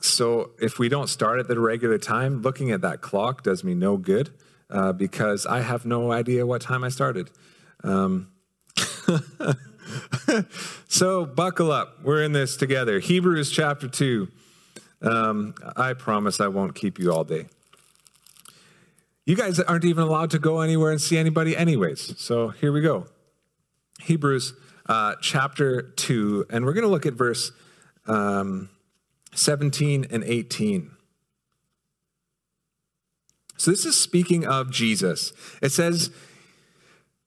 so 0.00 0.50
if 0.60 0.78
we 0.78 0.88
don't 0.88 1.08
start 1.08 1.40
at 1.40 1.48
the 1.48 1.58
regular 1.58 1.98
time, 1.98 2.42
looking 2.42 2.70
at 2.70 2.80
that 2.82 3.00
clock 3.00 3.42
does 3.42 3.64
me 3.64 3.74
no 3.74 3.96
good 3.96 4.30
uh, 4.70 4.92
because 4.92 5.46
I 5.46 5.60
have 5.60 5.84
no 5.84 6.12
idea 6.12 6.46
what 6.46 6.62
time 6.62 6.84
I 6.84 6.90
started. 6.90 7.30
Um, 7.82 8.30
so 10.88 11.26
buckle 11.26 11.72
up. 11.72 12.02
We're 12.02 12.22
in 12.22 12.32
this 12.32 12.56
together. 12.56 13.00
Hebrews 13.00 13.50
chapter 13.50 13.88
2. 13.88 14.28
Um, 15.00 15.54
I 15.76 15.94
promise 15.94 16.40
I 16.40 16.48
won't 16.48 16.74
keep 16.74 16.98
you 16.98 17.12
all 17.12 17.24
day. 17.24 17.46
You 19.28 19.36
guys 19.36 19.60
aren't 19.60 19.84
even 19.84 20.04
allowed 20.04 20.30
to 20.30 20.38
go 20.38 20.62
anywhere 20.62 20.90
and 20.90 20.98
see 20.98 21.18
anybody, 21.18 21.54
anyways. 21.54 22.18
So 22.18 22.48
here 22.48 22.72
we 22.72 22.80
go. 22.80 23.08
Hebrews 24.00 24.54
uh, 24.86 25.16
chapter 25.20 25.82
2, 25.82 26.46
and 26.48 26.64
we're 26.64 26.72
going 26.72 26.86
to 26.86 26.90
look 26.90 27.04
at 27.04 27.12
verse 27.12 27.52
um, 28.06 28.70
17 29.34 30.06
and 30.10 30.24
18. 30.24 30.92
So 33.58 33.70
this 33.70 33.84
is 33.84 34.00
speaking 34.00 34.46
of 34.46 34.70
Jesus. 34.70 35.34
It 35.60 35.72
says, 35.72 36.10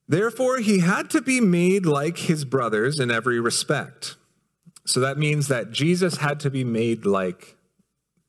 Therefore, 0.08 0.58
he 0.58 0.80
had 0.80 1.08
to 1.10 1.22
be 1.22 1.40
made 1.40 1.86
like 1.86 2.18
his 2.18 2.44
brothers 2.44 2.98
in 2.98 3.12
every 3.12 3.38
respect. 3.38 4.16
So 4.84 4.98
that 4.98 5.18
means 5.18 5.46
that 5.46 5.70
Jesus 5.70 6.16
had 6.16 6.40
to 6.40 6.50
be 6.50 6.64
made 6.64 7.06
like 7.06 7.56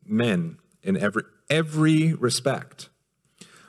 men 0.05 0.59
in 0.83 0.95
every, 0.95 1.23
every 1.49 2.13
respect 2.13 2.89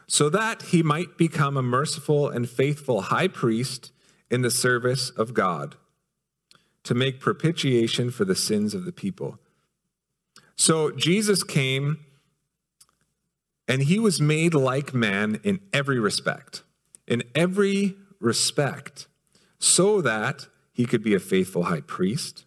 so 0.07 0.29
that 0.29 0.63
he 0.63 0.83
might 0.83 1.17
become 1.17 1.57
a 1.57 1.63
merciful 1.63 2.29
and 2.29 2.49
faithful 2.49 3.03
high 3.03 3.29
priest 3.29 3.93
in 4.31 4.43
the 4.43 4.51
service 4.51 5.11
of 5.11 5.35
God 5.35 5.77
to 6.83 6.95
make 6.95 7.21
propitiation 7.21 8.11
for 8.11 8.25
the 8.25 8.35
sins 8.35 8.75
of 8.75 8.85
the 8.85 8.93
people. 8.93 9.39
So 10.57 10.91
Jesus 10.91 11.43
came 11.43 11.99
and 13.67 13.83
he 13.83 13.99
was 13.99 14.21
made 14.21 14.55
like 14.55 14.93
man 14.93 15.41
in 15.43 15.61
every 15.73 15.99
respect, 15.99 16.63
in 17.07 17.23
every 17.35 17.97
respect, 18.21 19.09
so 19.59 20.01
that 20.03 20.49
he 20.73 20.85
could 20.85 21.03
be 21.03 21.15
a 21.15 21.21
faithful 21.21 21.65
high 21.65 21.81
priest, 21.81 22.45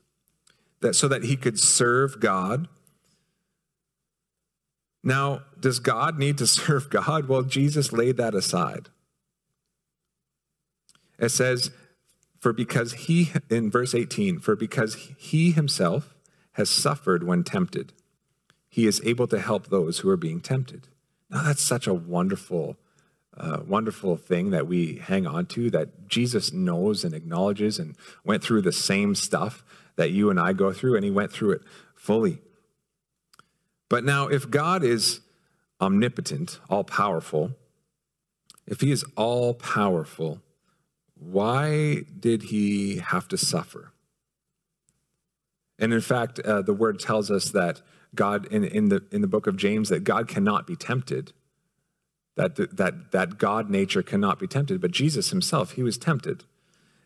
that 0.82 0.96
so 0.96 1.08
that 1.08 1.24
he 1.24 1.36
could 1.36 1.60
serve 1.60 2.20
God 2.20 2.68
now, 5.08 5.44
does 5.58 5.80
God 5.80 6.20
need 6.20 6.38
to 6.40 6.48
serve 6.60 6.90
God? 6.90 7.30
Well, 7.30 7.44
Jesus 7.44 7.94
laid 7.94 8.18
that 8.18 8.36
aside. 8.36 8.90
It 11.18 11.30
says, 11.30 11.72
for 12.40 12.52
because 12.52 12.94
he, 12.94 13.32
in 13.50 13.72
verse 13.72 13.96
18, 13.96 14.40
for 14.40 14.56
because 14.56 14.96
he 15.18 15.52
himself 15.52 16.14
has 16.52 16.70
suffered 16.70 17.26
when 17.26 17.44
tempted, 17.44 17.94
he 18.70 18.86
is 18.86 19.02
able 19.06 19.28
to 19.28 19.40
help 19.40 19.68
those 19.68 20.00
who 20.00 20.10
are 20.10 20.18
being 20.18 20.42
tempted. 20.42 20.90
Now, 21.30 21.44
that's 21.44 21.62
such 21.62 21.88
a 21.88 21.94
wonderful, 21.94 22.76
uh, 23.36 23.62
wonderful 23.66 24.18
thing 24.18 24.52
that 24.52 24.68
we 24.68 24.98
hang 24.98 25.26
on 25.26 25.46
to 25.48 25.70
that 25.72 26.10
Jesus 26.10 26.52
knows 26.52 27.06
and 27.06 27.16
acknowledges 27.16 27.80
and 27.80 27.96
went 28.26 28.44
through 28.44 28.62
the 28.62 28.74
same 28.74 29.16
stuff 29.16 29.64
that 29.96 30.12
you 30.12 30.30
and 30.30 30.40
I 30.40 30.52
go 30.52 30.74
through, 30.74 30.96
and 30.96 31.06
he 31.06 31.12
went 31.12 31.32
through 31.32 31.52
it 31.52 31.62
fully. 31.96 32.40
But 33.90 34.04
now, 34.04 34.28
if 34.28 34.50
God 34.50 34.84
is 34.84 35.22
omnipotent, 35.80 36.60
all 36.70 36.84
powerful, 36.84 37.52
if 38.66 38.82
he 38.82 38.92
is 38.92 39.06
all 39.16 39.54
powerful, 39.54 40.42
why 41.16 42.04
did 42.20 42.44
he 42.44 42.98
have 42.98 43.28
to 43.30 43.38
suffer? 43.38 43.94
And 45.80 45.94
in 45.94 46.02
fact, 46.02 46.40
uh, 46.40 46.62
the 46.62 46.74
word 46.74 47.00
tells 47.00 47.32
us 47.32 47.50
that 47.52 47.82
God, 48.14 48.46
in, 48.48 48.64
in, 48.64 48.90
the, 48.90 49.04
in 49.12 49.22
the 49.22 49.28
book 49.28 49.48
of 49.48 49.58
James, 49.58 49.90
that 49.90 50.04
God 50.04 50.28
cannot 50.28 50.68
be 50.68 50.76
tempted, 50.76 51.34
that, 52.36 52.56
that, 52.56 53.12
that 53.12 53.38
God 53.38 53.70
nature 53.70 54.04
cannot 54.04 54.40
be 54.40 54.48
tempted. 54.48 54.82
But 54.82 54.92
Jesus 54.92 55.30
himself, 55.30 55.72
he 55.72 55.84
was 55.84 55.98
tempted. 55.98 56.44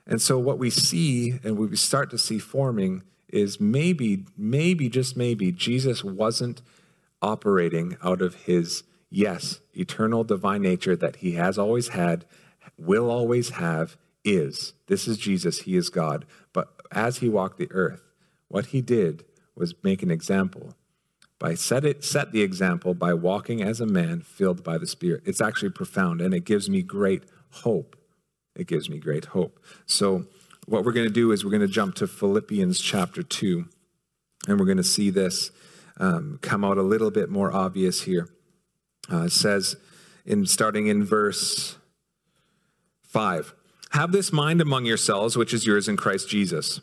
And 0.08 0.22
so, 0.22 0.40
what 0.40 0.58
we 0.58 0.70
see 0.70 1.40
and 1.44 1.58
we 1.58 1.76
start 1.76 2.10
to 2.10 2.18
see 2.18 2.40
forming 2.40 3.04
is 3.32 3.60
maybe, 3.60 4.26
maybe, 4.38 4.90
just 4.90 5.16
maybe, 5.16 5.52
Jesus 5.52 6.04
wasn't 6.04 6.62
operating 7.22 7.98
out 8.04 8.22
of 8.22 8.36
his, 8.36 8.84
yes, 9.10 9.60
eternal 9.74 10.24
divine 10.24 10.62
nature 10.62 10.96
that 10.96 11.18
he 11.18 11.34
has 11.34 11.58
always 11.58 11.90
had, 11.90 12.26
will 12.78 13.10
always 13.10 13.52
have, 13.52 13.98
is. 14.24 14.74
This 14.88 15.08
is 15.08 15.18
Jesus, 15.18 15.62
he 15.62 15.76
is 15.76 15.90
God. 15.90 16.26
But 16.54 16.70
as 16.92 17.18
he 17.18 17.30
walked 17.30 17.58
the 17.58 17.72
earth, 17.72 18.04
what 18.48 18.68
he 18.68 18.82
did 18.82 19.26
was 19.56 19.74
make 19.84 20.04
an 20.04 20.12
example 20.12 20.76
by 21.40 21.56
set 21.56 21.84
it 21.84 22.04
set 22.04 22.32
the 22.32 22.44
example 22.44 22.94
by 22.94 23.14
walking 23.16 23.64
as 23.64 23.82
a 23.82 23.86
man 23.86 24.22
filled 24.22 24.64
by 24.64 24.78
the 24.78 24.86
Spirit. 24.86 25.24
It's 25.26 25.42
actually 25.42 25.72
profound 25.72 26.22
and 26.22 26.36
it 26.36 26.46
gives 26.46 26.70
me 26.70 26.84
great 26.84 27.24
hope. 27.50 27.96
It 28.56 28.68
gives 28.68 28.90
me 28.90 29.00
great 29.00 29.26
hope. 29.26 29.60
So 29.88 30.26
what 30.72 30.86
we're 30.86 30.94
going 30.94 31.08
to 31.08 31.14
do 31.14 31.34
is 31.34 31.44
we're 31.44 31.52
going 31.52 31.62
to 31.62 31.68
jump 31.68 31.96
to 31.96 32.08
Philippians 32.08 32.80
chapter 32.80 33.22
2 33.22 33.66
and 34.48 34.58
we're 34.58 34.66
going 34.66 34.78
to 34.78 34.84
see 34.84 35.10
this 35.10 35.52
um, 36.00 36.40
come 36.42 36.64
out 36.64 36.78
a 36.78 36.82
little 36.82 37.12
bit 37.12 37.30
more 37.30 37.54
obvious 37.54 38.04
here. 38.04 38.30
Uh, 39.12 39.24
it 39.24 39.32
says 39.32 39.76
in 40.26 40.46
starting 40.46 40.88
in 40.88 41.04
verse 41.04 41.76
5 43.04 43.54
have 43.92 44.14
this 44.14 44.32
mind 44.32 44.62
among 44.62 44.86
yourselves 44.86 45.36
which 45.36 45.54
is 45.54 45.68
yours 45.68 45.90
in 45.90 45.98
Christ 45.98 46.30
Jesus 46.30 46.80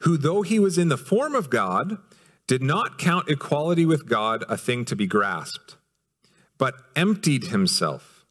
who 0.00 0.16
though 0.16 0.42
he 0.42 0.60
was 0.60 0.78
in 0.78 0.88
the 0.88 0.96
form 0.96 1.34
of 1.34 1.50
God 1.50 1.98
did 2.46 2.62
not 2.62 2.96
count 2.96 3.28
equality 3.28 3.84
with 3.84 4.08
God 4.08 4.44
a 4.48 4.56
thing 4.56 4.84
to 4.84 4.94
be 4.94 5.06
grasped, 5.06 5.78
but 6.58 6.74
emptied 6.94 7.46
himself 7.46 8.24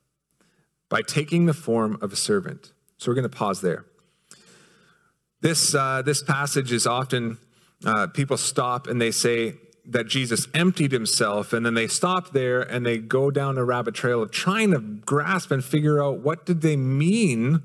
by 0.88 1.02
taking 1.02 1.48
the 1.48 1.54
form 1.54 1.98
of 2.02 2.14
a 2.14 2.16
servant. 2.16 2.72
So 2.98 3.12
we're 3.12 3.16
going 3.16 3.30
to 3.30 3.38
pause 3.38 3.62
there. 3.62 3.86
This, 5.44 5.76
uh, 5.76 6.02
this 6.02 6.24
passage 6.24 6.72
is 6.72 6.88
often, 6.88 7.38
uh, 7.86 8.08
people 8.08 8.38
stop 8.38 8.88
and 8.88 9.00
they 9.02 9.12
say 9.12 9.56
that 9.86 10.08
Jesus 10.08 10.48
emptied 10.54 10.94
himself, 10.94 11.52
and 11.52 11.66
then 11.66 11.74
they 11.74 11.88
stop 11.88 12.32
there 12.32 12.62
and 12.62 12.86
they 12.86 12.98
go 12.98 13.30
down 13.30 13.58
a 13.58 13.66
rabbit 13.66 13.94
trail 13.94 14.24
of 14.24 14.32
trying 14.32 14.72
to 14.72 14.80
grasp 14.80 15.52
and 15.52 15.62
figure 15.62 16.02
out 16.02 16.20
what 16.20 16.46
did 16.46 16.62
they 16.62 16.78
mean 16.78 17.62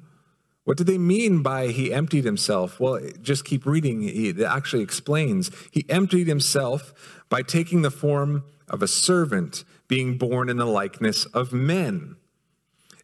what 0.64 0.76
do 0.76 0.84
they 0.84 0.98
mean 0.98 1.42
by 1.42 1.68
he 1.68 1.94
emptied 1.94 2.26
himself? 2.26 2.78
Well, 2.78 3.00
just 3.22 3.46
keep 3.46 3.64
reading. 3.64 4.02
It 4.02 4.38
actually 4.42 4.82
explains. 4.82 5.50
He 5.70 5.86
emptied 5.88 6.26
himself 6.26 6.92
by 7.30 7.40
taking 7.40 7.80
the 7.80 7.90
form 7.90 8.44
of 8.68 8.82
a 8.82 8.86
servant, 8.86 9.64
being 9.88 10.18
born 10.18 10.50
in 10.50 10.58
the 10.58 10.66
likeness 10.66 11.24
of 11.24 11.54
men. 11.54 12.16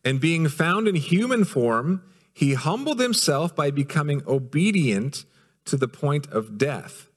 And 0.05 0.21
being 0.21 0.47
found 0.49 0.89
in 0.89 0.95
human 0.97 1.45
form, 1.45 2.03
he 2.35 2.55
humbled 2.55 3.01
himself 3.01 3.55
by 3.55 3.71
becoming 3.71 4.23
obedient 4.27 5.25
to 5.65 5.77
the 5.77 5.89
point 5.89 6.27
of 6.27 6.59
death, 6.59 7.09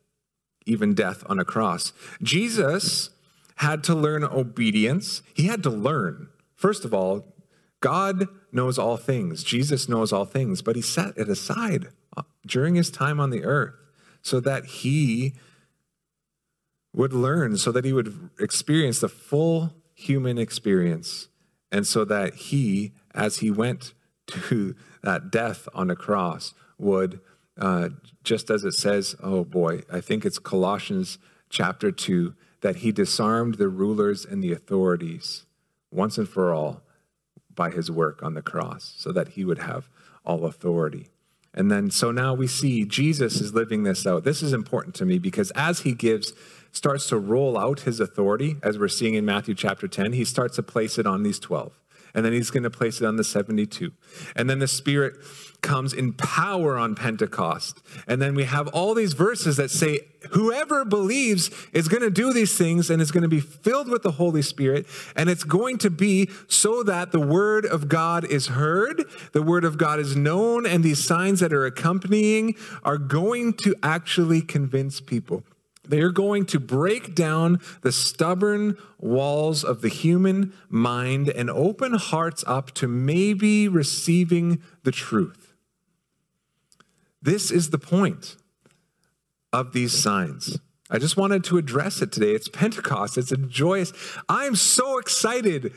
even 0.66 0.94
death 0.94 1.24
on 1.28 1.40
a 1.40 1.46
cross. 1.46 1.92
Jesus 2.22 3.10
had 3.56 3.84
to 3.86 3.96
learn 3.96 4.24
obedience. 4.24 5.24
He 5.34 5.48
had 5.48 5.64
to 5.64 5.72
learn, 5.72 6.30
first 6.56 6.86
of 6.86 6.94
all, 6.94 7.26
God 7.82 8.28
knows 8.52 8.78
all 8.78 8.98
things. 8.98 9.44
Jesus 9.44 9.90
knows 9.90 10.14
all 10.14 10.26
things, 10.26 10.62
but 10.62 10.76
he 10.76 10.82
set 10.82 11.18
it 11.18 11.28
aside 11.28 11.88
during 12.46 12.76
his 12.76 12.90
time 12.90 13.20
on 13.20 13.32
the 13.32 13.44
earth 13.44 13.76
so 14.22 14.40
that 14.40 14.66
he 14.66 15.34
would 16.94 17.14
learn, 17.14 17.58
so 17.58 17.72
that 17.72 17.86
he 17.86 17.94
would 17.94 18.30
experience 18.40 19.00
the 19.00 19.10
full 19.10 19.74
human 19.94 20.38
experience, 20.38 21.28
and 21.72 21.86
so 21.86 22.06
that 22.06 22.34
he, 22.36 22.94
as 23.14 23.40
he 23.40 23.52
went 23.52 23.94
to 24.28 24.76
that 25.04 25.32
death 25.32 25.68
on 25.74 25.90
a 25.90 25.96
cross, 25.96 26.54
would, 26.78 27.20
uh, 27.60 27.90
just 28.24 28.50
as 28.50 28.64
it 28.64 28.74
says, 28.74 29.16
oh 29.22 29.44
boy, 29.44 29.82
I 29.92 30.02
think 30.02 30.26
it's 30.26 30.40
Colossians 30.40 31.18
chapter 31.50 31.92
2, 31.92 32.36
that 32.62 32.78
he 32.78 32.92
disarmed 32.92 33.56
the 33.56 33.70
rulers 33.70 34.26
and 34.26 34.44
the 34.44 34.52
authorities 34.52 35.46
once 35.92 36.18
and 36.18 36.28
for 36.28 36.54
all 36.54 36.82
by 37.56 37.70
his 37.72 37.90
work 37.90 38.22
on 38.22 38.34
the 38.34 38.42
cross 38.42 38.94
so 38.98 39.12
that 39.12 39.30
he 39.30 39.46
would 39.46 39.60
have 39.60 39.90
all 40.26 40.46
authority. 40.46 41.08
And 41.54 41.72
then, 41.72 41.90
so 41.90 42.12
now 42.12 42.36
we 42.36 42.46
see 42.46 42.86
Jesus 42.86 43.42
is 43.42 43.54
living 43.54 43.82
this 43.82 44.06
out. 44.06 44.24
This 44.24 44.44
is 44.44 44.54
important 44.54 44.94
to 44.96 45.06
me 45.06 45.18
because 45.18 45.52
as 45.52 45.80
he 45.80 45.94
gives, 45.94 46.34
starts 46.72 47.08
to 47.10 47.18
roll 47.18 47.58
out 47.58 47.82
his 47.82 48.00
authority, 48.00 48.58
as 48.62 48.78
we're 48.78 48.88
seeing 48.88 49.16
in 49.16 49.26
Matthew 49.26 49.56
chapter 49.56 49.88
10, 49.88 50.14
he 50.14 50.24
starts 50.24 50.58
to 50.58 50.64
place 50.64 51.00
it 51.00 51.08
on 51.08 51.24
these 51.24 51.40
12 51.40 51.80
and 52.14 52.26
then 52.26 52.34
he's 52.34 52.50
going 52.50 52.64
to 52.64 52.70
place 52.70 53.02
it 53.02 53.06
on 53.06 53.16
the 53.16 53.24
72. 53.24 53.92
And 54.36 54.50
then 54.50 54.60
the 54.60 54.68
Spirit 54.68 55.16
comes 55.62 55.94
in 55.94 56.14
power 56.14 56.78
on 56.78 56.96
Pentecost. 56.96 57.82
And 58.08 58.22
then 58.22 58.36
we 58.36 58.46
have 58.46 58.68
all 58.70 58.94
these 58.94 59.14
verses 59.14 59.58
that 59.58 59.72
say, 59.72 60.02
whoever 60.32 60.86
believes 60.86 61.50
is 61.74 61.88
going 61.88 62.04
to 62.04 62.10
do 62.10 62.34
these 62.34 62.58
things 62.58 62.90
and 62.90 63.02
is 63.02 63.12
going 63.12 63.24
to 63.24 63.30
be 63.30 63.40
filled 63.40 63.90
with 63.90 64.04
the 64.04 64.12
Holy 64.12 64.42
Spirit. 64.42 64.86
And 65.16 65.30
it's 65.30 65.44
going 65.44 65.78
to 65.80 65.90
be 65.90 66.30
so 66.48 66.84
that 66.84 67.12
the 67.12 67.20
Word 67.20 67.66
of 67.66 67.88
God 67.88 68.26
is 68.26 68.48
heard, 68.48 69.04
the 69.34 69.42
Word 69.42 69.64
of 69.64 69.78
God 69.78 70.00
is 70.00 70.16
known, 70.16 70.66
and 70.66 70.84
these 70.84 71.04
signs 71.04 71.40
that 71.40 71.54
are 71.54 71.66
accompanying 71.66 72.56
are 72.84 72.98
going 72.98 73.54
to 73.54 73.76
actually 73.82 74.42
convince 74.42 75.02
people. 75.02 75.44
They 75.90 76.02
are 76.02 76.12
going 76.12 76.46
to 76.48 76.60
break 76.60 77.16
down 77.16 77.60
the 77.82 77.92
stubborn 77.92 78.78
walls 79.00 79.64
of 79.64 79.82
the 79.82 79.90
human 79.90 80.54
mind 80.70 81.30
and 81.30 81.50
open 81.50 81.94
hearts 81.94 82.44
up 82.48 82.72
to 82.76 82.88
maybe 82.88 83.68
receiving 83.68 84.62
the 84.84 84.92
truth. 84.92 85.54
This 87.22 87.52
is 87.52 87.70
the 87.70 87.80
point 87.80 88.38
of 89.52 89.74
these 89.74 89.98
signs. 89.98 90.60
I 90.90 91.00
just 91.00 91.18
wanted 91.18 91.44
to 91.46 91.58
address 91.58 92.02
it 92.02 92.12
today. 92.12 92.32
It's 92.32 92.48
Pentecost, 92.48 93.18
it's 93.18 93.32
a 93.32 93.38
joyous. 93.38 93.92
I'm 94.30 94.56
so 94.56 94.98
excited 94.98 95.74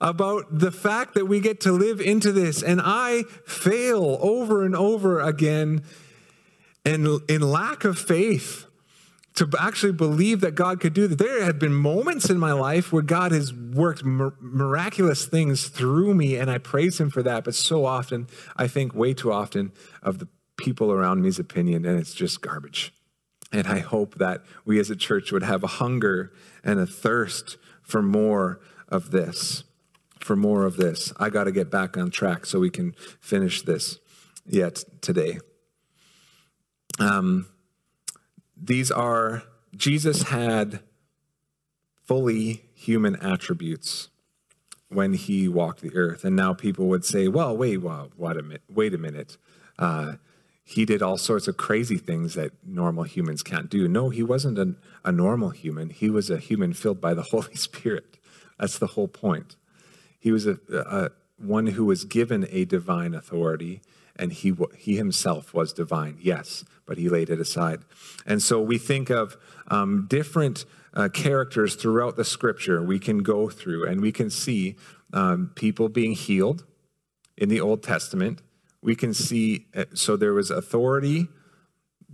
about 0.00 0.58
the 0.58 0.72
fact 0.72 1.14
that 1.14 1.26
we 1.26 1.40
get 1.40 1.60
to 1.60 1.72
live 1.72 2.00
into 2.00 2.32
this, 2.32 2.62
and 2.62 2.80
I 2.82 3.24
fail 3.46 4.18
over 4.20 4.64
and 4.64 4.74
over 4.74 5.20
again 5.20 5.82
in, 6.84 7.20
in 7.28 7.42
lack 7.42 7.84
of 7.84 7.98
faith 7.98 8.66
to 9.40 9.48
actually 9.58 9.92
believe 9.92 10.42
that 10.42 10.54
God 10.54 10.80
could 10.80 10.92
do 10.92 11.08
that. 11.08 11.16
There 11.16 11.44
have 11.44 11.58
been 11.58 11.72
moments 11.72 12.28
in 12.28 12.38
my 12.38 12.52
life 12.52 12.92
where 12.92 13.02
God 13.02 13.32
has 13.32 13.54
worked 13.54 14.04
miraculous 14.04 15.24
things 15.24 15.68
through 15.68 16.12
me, 16.12 16.36
and 16.36 16.50
I 16.50 16.58
praise 16.58 17.00
Him 17.00 17.08
for 17.08 17.22
that. 17.22 17.44
But 17.44 17.54
so 17.54 17.86
often, 17.86 18.28
I 18.56 18.68
think 18.68 18.94
way 18.94 19.14
too 19.14 19.32
often 19.32 19.72
of 20.02 20.18
the 20.18 20.28
people 20.58 20.92
around 20.92 21.22
me's 21.22 21.38
opinion, 21.38 21.86
and 21.86 21.98
it's 21.98 22.12
just 22.12 22.42
garbage. 22.42 22.92
And 23.50 23.66
I 23.66 23.78
hope 23.78 24.16
that 24.16 24.42
we 24.66 24.78
as 24.78 24.90
a 24.90 24.96
church 24.96 25.32
would 25.32 25.42
have 25.42 25.64
a 25.64 25.68
hunger 25.68 26.32
and 26.62 26.78
a 26.78 26.86
thirst 26.86 27.56
for 27.82 28.02
more 28.02 28.60
of 28.88 29.10
this. 29.10 29.64
For 30.20 30.36
more 30.36 30.66
of 30.66 30.76
this. 30.76 31.14
I 31.16 31.30
got 31.30 31.44
to 31.44 31.52
get 31.52 31.70
back 31.70 31.96
on 31.96 32.10
track 32.10 32.44
so 32.44 32.60
we 32.60 32.68
can 32.68 32.92
finish 33.20 33.62
this 33.62 34.00
yet 34.44 34.84
today. 35.00 35.38
Um, 36.98 37.46
these 38.60 38.90
are, 38.90 39.42
Jesus 39.74 40.24
had 40.24 40.80
fully 42.04 42.64
human 42.74 43.16
attributes 43.16 44.08
when 44.88 45.14
he 45.14 45.48
walked 45.48 45.80
the 45.80 45.94
earth. 45.94 46.24
And 46.24 46.34
now 46.34 46.52
people 46.52 46.86
would 46.88 47.04
say, 47.04 47.28
well, 47.28 47.56
wait, 47.56 47.78
well, 47.78 48.10
wait 48.16 48.36
a 48.36 48.42
minute. 48.42 48.62
Wait 48.68 48.94
a 48.94 48.98
minute. 48.98 49.36
Uh, 49.78 50.14
he 50.64 50.84
did 50.84 51.02
all 51.02 51.16
sorts 51.16 51.48
of 51.48 51.56
crazy 51.56 51.96
things 51.96 52.34
that 52.34 52.52
normal 52.64 53.04
humans 53.04 53.42
can't 53.42 53.70
do. 53.70 53.88
No, 53.88 54.10
he 54.10 54.22
wasn't 54.22 54.58
a, 54.58 54.74
a 55.04 55.12
normal 55.12 55.50
human. 55.50 55.90
He 55.90 56.10
was 56.10 56.30
a 56.30 56.38
human 56.38 56.72
filled 56.74 57.00
by 57.00 57.14
the 57.14 57.22
Holy 57.30 57.54
Spirit. 57.54 58.18
That's 58.58 58.78
the 58.78 58.88
whole 58.88 59.08
point. 59.08 59.56
He 60.18 60.30
was 60.32 60.46
a, 60.46 60.58
a 60.72 61.10
one 61.38 61.68
who 61.68 61.84
was 61.86 62.04
given 62.04 62.46
a 62.50 62.64
divine 62.64 63.14
authority 63.14 63.80
and 64.20 64.32
he, 64.32 64.54
he 64.76 64.96
himself 64.96 65.54
was 65.54 65.72
divine, 65.72 66.18
yes, 66.20 66.64
but 66.86 66.98
he 66.98 67.08
laid 67.08 67.30
it 67.30 67.40
aside. 67.40 67.80
And 68.26 68.42
so 68.42 68.60
we 68.60 68.78
think 68.78 69.10
of 69.10 69.36
um, 69.68 70.06
different 70.08 70.66
uh, 70.92 71.08
characters 71.08 71.74
throughout 71.74 72.16
the 72.16 72.24
scripture 72.24 72.82
we 72.82 72.98
can 72.98 73.18
go 73.18 73.48
through, 73.48 73.86
and 73.86 74.00
we 74.00 74.12
can 74.12 74.28
see 74.28 74.76
um, 75.12 75.50
people 75.54 75.88
being 75.88 76.12
healed 76.12 76.64
in 77.36 77.48
the 77.48 77.60
Old 77.60 77.82
Testament. 77.82 78.42
We 78.82 78.94
can 78.94 79.14
see, 79.14 79.66
uh, 79.74 79.86
so 79.94 80.16
there 80.16 80.34
was 80.34 80.50
authority 80.50 81.28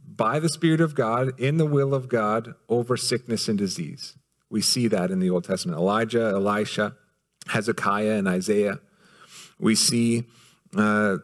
by 0.07 0.39
the 0.39 0.49
Spirit 0.49 0.81
of 0.81 0.95
God 0.95 1.39
in 1.39 1.57
the 1.57 1.67
will 1.67 1.93
of 1.93 2.09
God 2.09 2.55
over 2.69 2.97
sickness 2.97 3.49
and 3.49 3.59
disease. 3.59 4.17
We 4.49 4.63
see 4.63 4.89
that 4.89 5.11
in 5.11 5.19
the 5.19 5.31
Old 5.31 5.45
Testament. 5.45 5.79
Elijah, 5.79 6.29
Elisha, 6.29 6.95
Hezekiah, 7.49 8.13
and 8.13 8.29
Isaiah. 8.29 8.79
We 9.59 9.75
see 9.75 10.25
uh, 10.77 11.17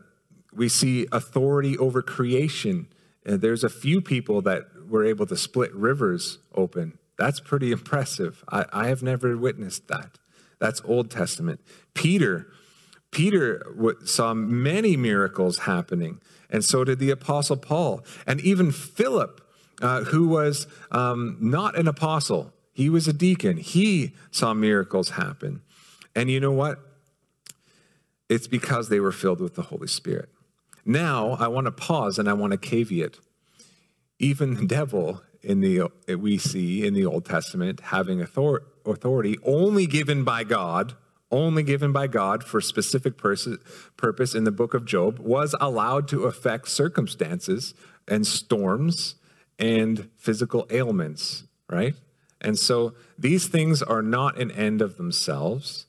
we 0.54 0.68
see 0.68 1.06
authority 1.12 1.76
over 1.78 2.02
creation. 2.02 2.88
And 3.24 3.40
there's 3.40 3.64
a 3.64 3.68
few 3.68 4.00
people 4.00 4.42
that 4.42 4.64
were 4.88 5.04
able 5.04 5.26
to 5.26 5.36
split 5.36 5.72
rivers 5.74 6.38
open. 6.54 6.98
That's 7.18 7.40
pretty 7.40 7.72
impressive. 7.72 8.44
I, 8.50 8.64
I 8.72 8.88
have 8.88 9.02
never 9.02 9.36
witnessed 9.36 9.88
that. 9.88 10.18
That's 10.58 10.80
Old 10.84 11.10
Testament. 11.10 11.60
Peter, 11.94 12.48
Peter 13.10 13.64
saw 14.04 14.34
many 14.34 14.96
miracles 14.96 15.58
happening, 15.60 16.20
and 16.50 16.64
so 16.64 16.84
did 16.84 16.98
the 16.98 17.10
Apostle 17.10 17.56
Paul. 17.56 18.04
And 18.26 18.40
even 18.40 18.70
Philip, 18.70 19.40
uh, 19.80 20.04
who 20.04 20.28
was 20.28 20.66
um, 20.90 21.36
not 21.40 21.76
an 21.76 21.88
apostle, 21.88 22.52
he 22.72 22.88
was 22.88 23.08
a 23.08 23.12
deacon. 23.12 23.56
He 23.56 24.14
saw 24.30 24.54
miracles 24.54 25.10
happen. 25.10 25.62
And 26.14 26.30
you 26.30 26.40
know 26.40 26.52
what? 26.52 26.78
It's 28.28 28.46
because 28.46 28.88
they 28.88 29.00
were 29.00 29.12
filled 29.12 29.40
with 29.40 29.54
the 29.54 29.62
Holy 29.62 29.88
Spirit. 29.88 30.30
Now, 30.84 31.36
I 31.38 31.48
want 31.48 31.66
to 31.66 31.72
pause 31.72 32.18
and 32.18 32.28
I 32.28 32.32
want 32.32 32.52
to 32.52 32.58
caveat. 32.58 33.18
Even 34.18 34.54
the 34.54 34.66
devil 34.66 35.22
in 35.42 35.60
the 35.60 35.90
we 36.16 36.38
see 36.38 36.86
in 36.86 36.94
the 36.94 37.04
Old 37.04 37.24
Testament 37.24 37.80
having 37.80 38.22
author, 38.22 38.62
authority 38.86 39.38
only 39.44 39.86
given 39.86 40.24
by 40.24 40.44
God, 40.44 40.94
only 41.30 41.62
given 41.62 41.92
by 41.92 42.06
God 42.06 42.44
for 42.44 42.60
specific 42.60 43.16
pers- 43.16 43.58
purpose 43.96 44.34
in 44.34 44.44
the 44.44 44.52
book 44.52 44.74
of 44.74 44.84
Job, 44.84 45.18
was 45.18 45.54
allowed 45.60 46.08
to 46.08 46.24
affect 46.24 46.68
circumstances 46.68 47.74
and 48.06 48.26
storms 48.26 49.16
and 49.58 50.08
physical 50.16 50.66
ailments, 50.70 51.44
right? 51.68 51.94
And 52.40 52.58
so 52.58 52.94
these 53.18 53.46
things 53.46 53.82
are 53.82 54.02
not 54.02 54.38
an 54.38 54.50
end 54.50 54.82
of 54.82 54.96
themselves, 54.96 55.86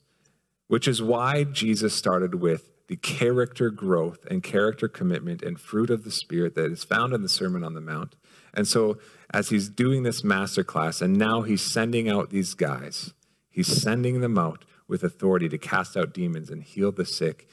which 0.68 0.86
is 0.88 1.02
why 1.02 1.44
Jesus 1.44 1.94
started 1.94 2.36
with 2.36 2.70
the 2.86 2.96
character 2.96 3.70
growth 3.70 4.26
and 4.30 4.42
character 4.42 4.88
commitment 4.88 5.42
and 5.42 5.58
fruit 5.58 5.90
of 5.90 6.04
the 6.04 6.10
Spirit 6.10 6.54
that 6.54 6.70
is 6.70 6.84
found 6.84 7.12
in 7.12 7.22
the 7.22 7.28
Sermon 7.28 7.64
on 7.64 7.74
the 7.74 7.80
Mount. 7.80 8.16
And 8.52 8.68
so, 8.68 8.98
as 9.32 9.48
he's 9.48 9.68
doing 9.68 10.02
this 10.02 10.22
master 10.22 10.62
class, 10.62 11.00
and 11.00 11.16
now 11.16 11.42
he's 11.42 11.62
sending 11.62 12.08
out 12.08 12.30
these 12.30 12.54
guys, 12.54 13.14
he's 13.50 13.66
sending 13.66 14.20
them 14.20 14.38
out 14.38 14.64
with 14.86 15.02
authority 15.02 15.48
to 15.48 15.58
cast 15.58 15.96
out 15.96 16.12
demons 16.12 16.50
and 16.50 16.62
heal 16.62 16.92
the 16.92 17.06
sick. 17.06 17.48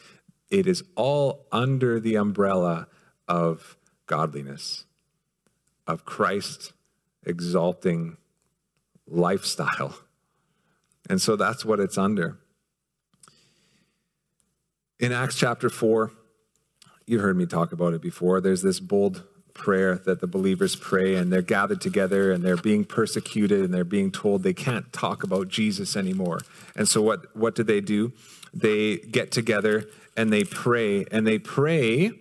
It 0.49 0.67
is 0.67 0.83
all 0.95 1.47
under 1.51 1.99
the 1.99 2.15
umbrella 2.15 2.87
of 3.27 3.77
godliness, 4.05 4.85
of 5.87 6.05
Christ 6.05 6.73
exalting 7.25 8.17
lifestyle. 9.07 9.95
And 11.09 11.21
so 11.21 11.35
that's 11.35 11.65
what 11.65 11.79
it's 11.79 11.97
under. 11.97 12.40
In 15.01 15.11
Acts 15.11 15.35
chapter 15.35 15.67
4, 15.67 16.11
you've 17.07 17.23
heard 17.23 17.35
me 17.35 17.47
talk 17.47 17.71
about 17.71 17.95
it 17.95 18.03
before. 18.03 18.39
There's 18.39 18.61
this 18.61 18.79
bold 18.79 19.23
prayer 19.55 19.95
that 20.05 20.21
the 20.21 20.27
believers 20.27 20.75
pray, 20.75 21.15
and 21.15 21.33
they're 21.33 21.41
gathered 21.41 21.81
together 21.81 22.31
and 22.31 22.43
they're 22.43 22.55
being 22.55 22.85
persecuted 22.85 23.61
and 23.61 23.73
they're 23.73 23.83
being 23.83 24.11
told 24.11 24.43
they 24.43 24.53
can't 24.53 24.93
talk 24.93 25.23
about 25.23 25.47
Jesus 25.47 25.97
anymore. 25.97 26.41
And 26.75 26.87
so, 26.87 27.01
what, 27.01 27.35
what 27.35 27.55
do 27.55 27.63
they 27.63 27.81
do? 27.81 28.13
They 28.53 28.97
get 28.97 29.31
together 29.31 29.89
and 30.15 30.31
they 30.31 30.43
pray, 30.43 31.05
and 31.11 31.25
they 31.25 31.39
pray. 31.39 32.11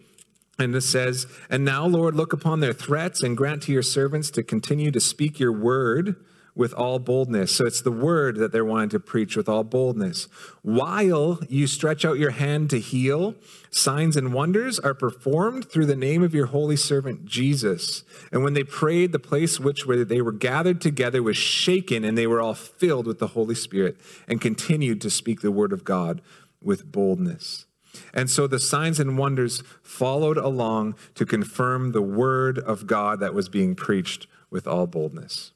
And 0.59 0.75
it 0.75 0.81
says, 0.81 1.27
And 1.51 1.67
now, 1.67 1.85
Lord, 1.85 2.15
look 2.15 2.33
upon 2.33 2.61
their 2.61 2.73
threats 2.73 3.23
and 3.23 3.37
grant 3.37 3.65
to 3.65 3.73
your 3.73 3.83
servants 3.83 4.31
to 4.31 4.43
continue 4.43 4.91
to 4.91 5.01
speak 5.01 5.39
your 5.39 5.53
word 5.53 6.17
with 6.55 6.73
all 6.75 6.99
boldness. 6.99 7.55
So 7.55 7.67
it's 7.67 7.81
the 7.81 7.93
word 7.93 8.37
that 8.37 8.53
they're 8.53 8.65
wanting 8.65 8.91
to 8.91 9.01
preach 9.01 9.37
with 9.37 9.49
all 9.49 9.65
boldness. 9.65 10.29
While 10.63 11.41
you 11.49 11.67
stretch 11.67 12.05
out 12.05 12.19
your 12.19 12.31
hand 12.31 12.71
to 12.71 12.81
heal, 12.81 13.35
signs 13.71 14.17
and 14.17 14.35
wonders 14.35 14.79
are 14.79 14.95
performed 14.95 15.71
through 15.71 15.87
the 15.87 15.97
name 15.97 16.23
of 16.23 16.35
your 16.35 16.47
holy 16.47 16.77
servant 16.77 17.25
Jesus. 17.25 18.05
And 18.33 18.43
when 18.43 18.55
they 18.55 18.65
prayed, 18.65 19.13
the 19.13 19.19
place 19.19 19.61
which 19.61 19.87
where 19.87 20.05
they 20.05 20.21
were 20.21 20.33
gathered 20.33 20.81
together 20.81 21.23
was 21.23 21.37
shaken, 21.37 22.05
and 22.05 22.19
they 22.19 22.27
were 22.27 22.41
all 22.41 22.55
filled 22.55 23.07
with 23.07 23.19
the 23.19 23.29
Holy 23.29 23.55
Spirit 23.55 23.97
and 24.29 24.41
continued 24.41 25.01
to 25.03 25.11
speak 25.11 25.41
the 25.41 25.53
word 25.53 25.73
of 25.73 25.85
God 25.85 26.21
with 26.63 26.91
boldness. 26.91 27.67
And 28.15 28.31
so 28.31 28.47
the 28.47 28.59
signs 28.59 29.01
and 29.01 29.19
wonders 29.19 29.63
followed 29.83 30.37
along 30.37 30.95
to 31.15 31.27
confirm 31.27 31.93
the 31.93 32.03
word 32.03 32.59
of 32.59 32.87
God 32.87 33.21
that 33.21 33.35
was 33.35 33.49
being 33.49 33.75
preached 33.75 34.27
with 34.51 34.67
all 34.67 34.87
boldness. 34.87 35.53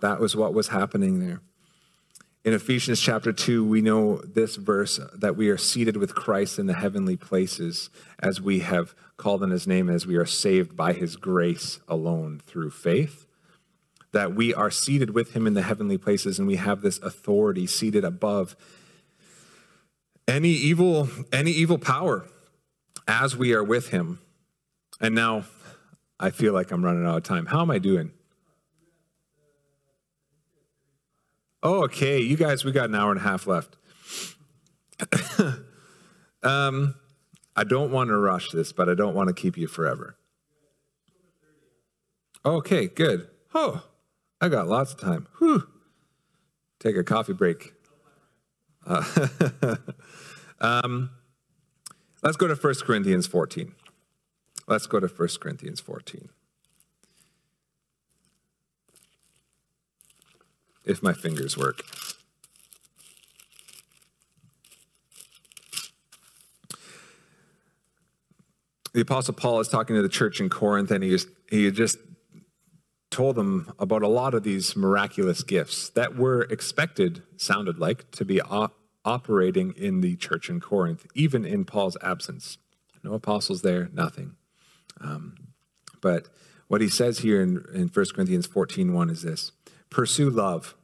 That 0.00 0.20
was 0.20 0.36
what 0.36 0.54
was 0.54 0.68
happening 0.68 1.20
there. 1.20 1.40
In 2.44 2.54
Ephesians 2.54 3.00
chapter 3.00 3.32
2, 3.32 3.64
we 3.64 3.82
know 3.82 4.22
this 4.22 4.56
verse 4.56 5.00
that 5.14 5.36
we 5.36 5.50
are 5.50 5.58
seated 5.58 5.96
with 5.96 6.14
Christ 6.14 6.58
in 6.58 6.66
the 6.66 6.74
heavenly 6.74 7.16
places 7.16 7.90
as 8.20 8.40
we 8.40 8.60
have 8.60 8.94
called 9.16 9.42
on 9.42 9.50
his 9.50 9.66
name, 9.66 9.90
as 9.90 10.06
we 10.06 10.16
are 10.16 10.24
saved 10.24 10.76
by 10.76 10.92
his 10.92 11.16
grace 11.16 11.80
alone 11.88 12.40
through 12.44 12.70
faith. 12.70 13.26
That 14.12 14.34
we 14.34 14.54
are 14.54 14.70
seated 14.70 15.10
with 15.10 15.34
him 15.34 15.46
in 15.46 15.54
the 15.54 15.62
heavenly 15.62 15.98
places 15.98 16.38
and 16.38 16.48
we 16.48 16.56
have 16.56 16.80
this 16.80 16.98
authority 17.00 17.66
seated 17.66 18.04
above 18.04 18.56
any 20.26 20.50
evil, 20.50 21.08
any 21.32 21.50
evil 21.50 21.78
power 21.78 22.24
as 23.06 23.36
we 23.36 23.52
are 23.52 23.64
with 23.64 23.88
him. 23.88 24.20
And 25.00 25.14
now 25.14 25.44
I 26.18 26.30
feel 26.30 26.52
like 26.52 26.70
I'm 26.70 26.84
running 26.84 27.04
out 27.04 27.16
of 27.16 27.22
time. 27.24 27.46
How 27.46 27.62
am 27.62 27.70
I 27.70 27.78
doing? 27.78 28.12
Oh, 31.62 31.84
okay. 31.84 32.20
You 32.20 32.36
guys, 32.36 32.64
we 32.64 32.72
got 32.72 32.88
an 32.88 32.94
hour 32.94 33.10
and 33.10 33.20
a 33.20 33.24
half 33.24 33.46
left. 33.46 33.76
um, 36.42 36.94
I 37.56 37.64
don't 37.64 37.90
want 37.90 38.08
to 38.08 38.16
rush 38.16 38.50
this, 38.50 38.72
but 38.72 38.88
I 38.88 38.94
don't 38.94 39.14
want 39.14 39.28
to 39.28 39.34
keep 39.34 39.56
you 39.56 39.66
forever. 39.66 40.16
Okay, 42.44 42.86
good. 42.86 43.28
Oh, 43.54 43.84
I 44.40 44.48
got 44.48 44.68
lots 44.68 44.92
of 44.92 45.00
time. 45.00 45.26
Whew. 45.38 45.66
Take 46.78 46.96
a 46.96 47.02
coffee 47.02 47.32
break. 47.32 47.74
Uh, 48.86 49.04
um, 50.60 51.10
let's 52.22 52.36
go 52.36 52.46
to 52.46 52.54
1 52.54 52.74
Corinthians 52.82 53.26
14. 53.26 53.74
Let's 54.68 54.86
go 54.86 55.00
to 55.00 55.08
1 55.08 55.28
Corinthians 55.40 55.80
14. 55.80 56.28
If 60.88 61.02
my 61.02 61.12
fingers 61.12 61.56
work. 61.56 61.84
The 68.94 69.02
Apostle 69.02 69.34
Paul 69.34 69.60
is 69.60 69.68
talking 69.68 69.94
to 69.94 70.02
the 70.02 70.08
church 70.08 70.40
in 70.40 70.48
Corinth, 70.48 70.90
and 70.90 71.04
he 71.04 71.10
just, 71.10 71.28
he 71.50 71.70
just 71.70 71.98
told 73.10 73.36
them 73.36 73.72
about 73.78 74.02
a 74.02 74.08
lot 74.08 74.34
of 74.34 74.42
these 74.42 74.74
miraculous 74.74 75.42
gifts 75.42 75.90
that 75.90 76.16
were 76.16 76.42
expected, 76.42 77.22
sounded 77.36 77.78
like, 77.78 78.10
to 78.12 78.24
be 78.24 78.40
op- 78.40 78.78
operating 79.04 79.72
in 79.76 80.00
the 80.00 80.16
church 80.16 80.48
in 80.48 80.58
Corinth, 80.58 81.06
even 81.14 81.44
in 81.44 81.64
Paul's 81.64 81.96
absence. 82.02 82.58
No 83.04 83.12
apostles 83.12 83.62
there, 83.62 83.88
nothing. 83.92 84.36
Um, 85.00 85.34
but 86.00 86.28
what 86.68 86.80
he 86.80 86.88
says 86.88 87.20
here 87.20 87.40
in, 87.40 87.64
in 87.74 87.88
1 87.88 88.06
Corinthians 88.14 88.46
14 88.46 88.92
1 88.92 89.10
is 89.10 89.22
this 89.22 89.52
pursue 89.90 90.28
love 90.28 90.74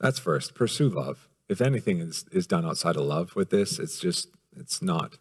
that's 0.00 0.18
first. 0.18 0.54
Pursue 0.54 0.88
love. 0.88 1.28
If 1.48 1.60
anything 1.60 2.00
is, 2.00 2.24
is 2.30 2.46
done 2.46 2.66
outside 2.66 2.96
of 2.96 3.02
love 3.02 3.34
with 3.34 3.50
this, 3.50 3.78
it's 3.78 3.98
just, 3.98 4.28
it's 4.56 4.82
not. 4.82 5.18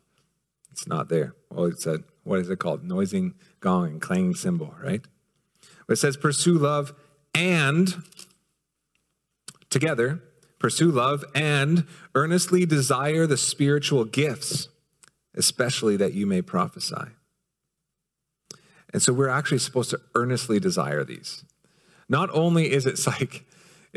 It's 0.72 0.88
not 0.88 1.10
there. 1.10 1.34
Well, 1.50 1.66
it's 1.66 1.86
a, 1.86 2.04
what 2.24 2.40
is 2.40 2.50
it 2.50 2.60
called? 2.60 2.84
Noising 2.84 3.34
gong 3.60 3.88
and 3.88 4.02
clanging 4.02 4.36
cymbal, 4.36 4.76
right? 4.84 5.02
But 5.88 5.94
it 5.94 5.96
says, 5.98 6.18
pursue 6.18 6.58
love 6.58 6.94
and 7.34 8.04
together, 9.70 10.22
pursue 10.60 10.92
love 10.92 11.24
and 11.34 11.86
earnestly 12.14 12.66
desire 12.66 13.26
the 13.26 13.38
spiritual 13.38 14.06
gifts, 14.06 14.68
especially 15.34 15.98
that 15.98 16.14
you 16.14 16.26
may 16.26 16.42
prophesy. 16.42 17.14
And 18.94 19.02
so 19.02 19.14
we're 19.14 19.30
actually 19.30 19.60
supposed 19.60 19.90
to 19.92 20.02
earnestly 20.16 20.60
desire 20.60 21.04
these. 21.04 21.44
Not 22.10 22.30
only 22.32 22.72
is 22.72 22.86
it 22.86 23.06
like, 23.08 23.46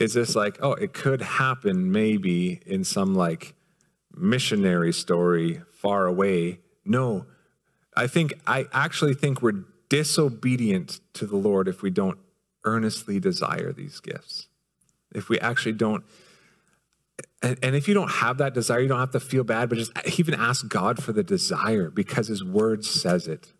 is 0.01 0.15
this 0.15 0.35
like, 0.35 0.59
oh, 0.63 0.73
it 0.73 0.95
could 0.95 1.21
happen 1.21 1.93
maybe 1.93 2.61
in 2.67 2.83
some 2.83 3.15
like 3.15 3.55
missionary 4.17 4.93
story 4.93 5.61
far 5.75 6.07
away. 6.07 6.61
No, 6.85 7.27
I 7.95 8.07
think, 8.07 8.33
I 8.47 8.67
actually 8.73 9.15
think 9.15 9.43
we're 9.43 9.65
disobedient 9.91 11.01
to 11.15 11.27
the 11.27 11.37
Lord 11.37 11.69
if 11.69 11.83
we 11.83 11.91
don't 11.91 12.19
earnestly 12.65 13.21
desire 13.21 13.73
these 13.73 14.01
gifts. 14.01 14.49
If 15.15 15.29
we 15.29 15.39
actually 15.41 15.73
don't, 15.73 16.05
and, 17.43 17.59
and 17.63 17.77
if 17.77 17.87
you 17.87 17.95
don't 17.95 18.11
have 18.11 18.39
that 18.39 18.55
desire, 18.55 18.81
you 18.81 18.89
don't 18.89 19.01
have 19.01 19.11
to 19.13 19.21
feel 19.21 19.45
bad, 19.45 19.69
but 19.69 19.79
just 19.79 19.93
even 20.19 20.35
ask 20.35 20.67
God 20.69 21.03
for 21.03 21.13
the 21.13 21.23
desire 21.23 21.91
because 21.91 22.29
His 22.29 22.43
Word 22.43 22.85
says 22.85 23.29
it. 23.29 23.53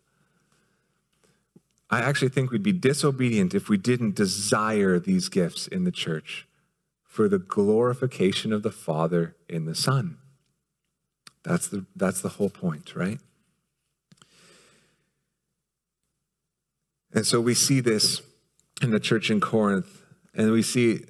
I 1.91 1.99
actually 1.99 2.29
think 2.29 2.51
we'd 2.51 2.63
be 2.63 2.71
disobedient 2.71 3.53
if 3.53 3.67
we 3.67 3.77
didn't 3.77 4.15
desire 4.15 4.97
these 4.97 5.27
gifts 5.27 5.67
in 5.67 5.83
the 5.83 5.91
church 5.91 6.47
for 7.03 7.27
the 7.27 7.37
glorification 7.37 8.53
of 8.53 8.63
the 8.63 8.71
Father 8.71 9.35
in 9.49 9.65
the 9.65 9.75
Son. 9.75 10.17
That's 11.43 11.67
the, 11.67 11.85
that's 11.93 12.21
the 12.21 12.29
whole 12.29 12.49
point, 12.49 12.95
right? 12.95 13.19
And 17.13 17.27
so 17.27 17.41
we 17.41 17.53
see 17.53 17.81
this 17.81 18.21
in 18.81 18.91
the 18.91 18.99
church 18.99 19.29
in 19.29 19.41
Corinth, 19.41 20.03
and 20.33 20.51
we 20.51 20.61
see 20.61 21.05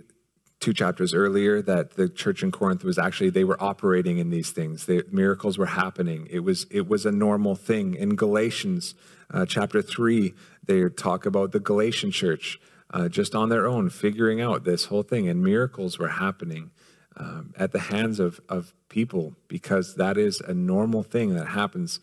two 0.61 0.73
chapters 0.73 1.13
earlier 1.13 1.61
that 1.61 1.95
the 1.95 2.07
church 2.07 2.43
in 2.43 2.51
Corinth 2.51 2.83
was 2.83 2.97
actually 2.97 3.31
they 3.31 3.43
were 3.43 3.61
operating 3.61 4.19
in 4.19 4.29
these 4.29 4.51
things. 4.51 4.85
The 4.85 5.03
miracles 5.11 5.57
were 5.57 5.65
happening. 5.65 6.27
It 6.29 6.39
was 6.39 6.65
it 6.71 6.87
was 6.87 7.05
a 7.05 7.11
normal 7.11 7.55
thing. 7.55 7.95
In 7.95 8.15
Galatians 8.15 8.95
uh, 9.33 9.45
chapter 9.45 9.81
three, 9.81 10.33
they 10.65 10.87
talk 10.87 11.25
about 11.25 11.51
the 11.51 11.59
Galatian 11.59 12.11
church 12.11 12.59
uh, 12.91 13.09
just 13.09 13.35
on 13.35 13.49
their 13.49 13.67
own, 13.67 13.89
figuring 13.89 14.39
out 14.39 14.63
this 14.63 14.85
whole 14.85 15.03
thing, 15.03 15.27
and 15.27 15.43
miracles 15.43 15.97
were 15.97 16.09
happening 16.09 16.71
um, 17.17 17.53
at 17.57 17.71
the 17.71 17.79
hands 17.79 18.19
of 18.19 18.39
of 18.47 18.73
people 18.87 19.33
because 19.47 19.95
that 19.95 20.17
is 20.17 20.41
a 20.41 20.53
normal 20.53 21.03
thing 21.03 21.33
that 21.33 21.47
happens 21.47 21.99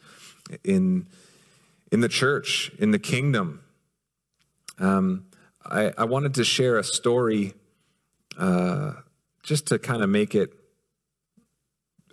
in 0.65 1.07
in 1.93 2.01
the 2.01 2.09
church 2.09 2.73
in 2.79 2.91
the 2.91 2.99
kingdom 2.99 3.63
um, 4.79 5.27
I, 5.65 5.93
I, 5.99 6.05
wanted 6.05 6.35
to 6.35 6.45
share 6.45 6.79
a 6.79 6.85
story 6.85 7.55
uh, 8.39 8.93
just 9.43 9.67
to 9.67 9.79
kind 9.79 10.03
of 10.03 10.09
make 10.09 10.35
it, 10.35 10.51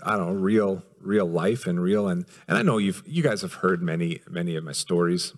I 0.03 0.17
don't 0.17 0.27
know, 0.27 0.33
real, 0.33 0.83
real 0.99 1.25
life 1.25 1.67
and 1.67 1.81
real. 1.81 2.07
And, 2.07 2.25
and 2.47 2.57
I 2.57 2.63
know 2.63 2.79
you've, 2.79 3.03
you 3.05 3.23
guys 3.23 3.41
have 3.43 3.53
heard 3.53 3.81
many, 3.81 4.21
many 4.29 4.55
of 4.55 4.63
my 4.63 4.71
stories 4.71 5.33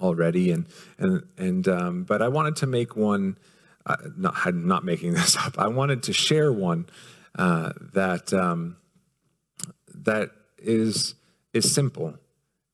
already. 0.00 0.50
And, 0.50 0.66
and, 0.98 1.22
and, 1.38 1.68
um, 1.68 2.04
but 2.04 2.20
I 2.22 2.28
wanted 2.28 2.56
to 2.56 2.66
make 2.66 2.96
one, 2.96 3.38
uh, 3.86 3.96
not, 4.16 4.34
I'm 4.44 4.66
not 4.66 4.84
making 4.84 5.12
this 5.14 5.36
up. 5.36 5.58
I 5.58 5.68
wanted 5.68 6.02
to 6.04 6.12
share 6.12 6.52
one 6.52 6.86
uh, 7.38 7.72
that, 7.94 8.34
um, 8.34 8.76
that 9.94 10.30
is, 10.58 11.14
is 11.52 11.72
simple, 11.72 12.14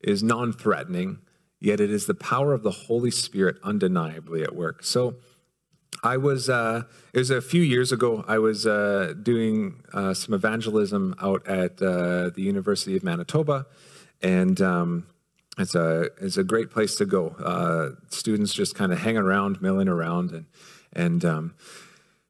is 0.01 0.23
non-threatening, 0.23 1.19
yet 1.61 1.81
it 1.81 1.91
is 1.91 2.07
the 2.07 2.15
power 2.15 2.53
of 2.55 2.63
the 2.63 2.71
Holy 2.71 3.11
Spirit 3.11 3.57
undeniably 3.63 4.43
at 4.43 4.55
work. 4.55 4.83
So 4.83 5.17
I 6.03 6.16
was, 6.16 6.49
uh, 6.49 6.82
it 7.12 7.18
was 7.18 7.30
a 7.30 7.40
few 7.40 7.62
years 7.62 7.93
ago, 7.93 8.24
I 8.26 8.38
was 8.38 8.66
uh, 8.66 9.14
doing 9.22 9.82
uh, 9.93 10.14
some 10.14 10.34
evangelism 10.34 11.14
out 11.20 11.47
at 11.47 11.80
uh, 11.80 12.30
the 12.30 12.43
University 12.43 12.97
of 12.97 13.05
Manitoba, 13.05 13.66
and 14.20 14.61
um, 14.61 15.07
it's, 15.59 15.74
a, 15.74 16.09
it's 16.20 16.36
a 16.36 16.45
great 16.45 16.70
place 16.70 16.97
to 16.97 17.05
go. 17.05 17.28
Uh, 17.38 18.01
students 18.11 18.53
just 18.53 18.74
kind 18.74 18.93
of 18.93 18.99
hang 18.99 19.16
around, 19.16 19.62
milling 19.62 19.88
around, 19.88 20.32
and, 20.32 20.47
and, 20.93 21.24
um, 21.24 21.55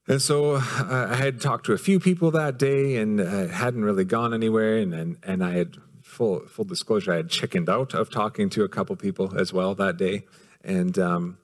and 0.07 0.21
so 0.21 0.57
I 0.57 1.15
had 1.15 1.41
talked 1.41 1.67
to 1.67 1.73
a 1.73 1.79
few 1.79 2.01
people 2.01 2.31
that 2.33 2.59
day 2.59 2.97
and 2.97 3.21
hadn't 3.21 3.85
really 3.85 4.05
gone 4.05 4.35
anywhere, 4.35 4.77
and, 4.77 4.93
and, 4.93 5.17
and 5.23 5.43
I 5.43 5.53
had 5.53 5.77
full 6.03 6.41
full 6.47 6.67
disclosure, 6.67 7.13
I 7.13 7.17
had 7.17 7.31
chickened 7.31 7.71
out 7.71 7.95
of 7.95 8.11
talking 8.11 8.51
to 8.51 8.65
a 8.65 8.69
couple 8.69 8.95
people 8.97 9.39
as 9.39 9.53
well 9.53 9.75
that 9.77 9.97
day, 9.97 10.27
and 10.63 10.99
um, 10.99 11.39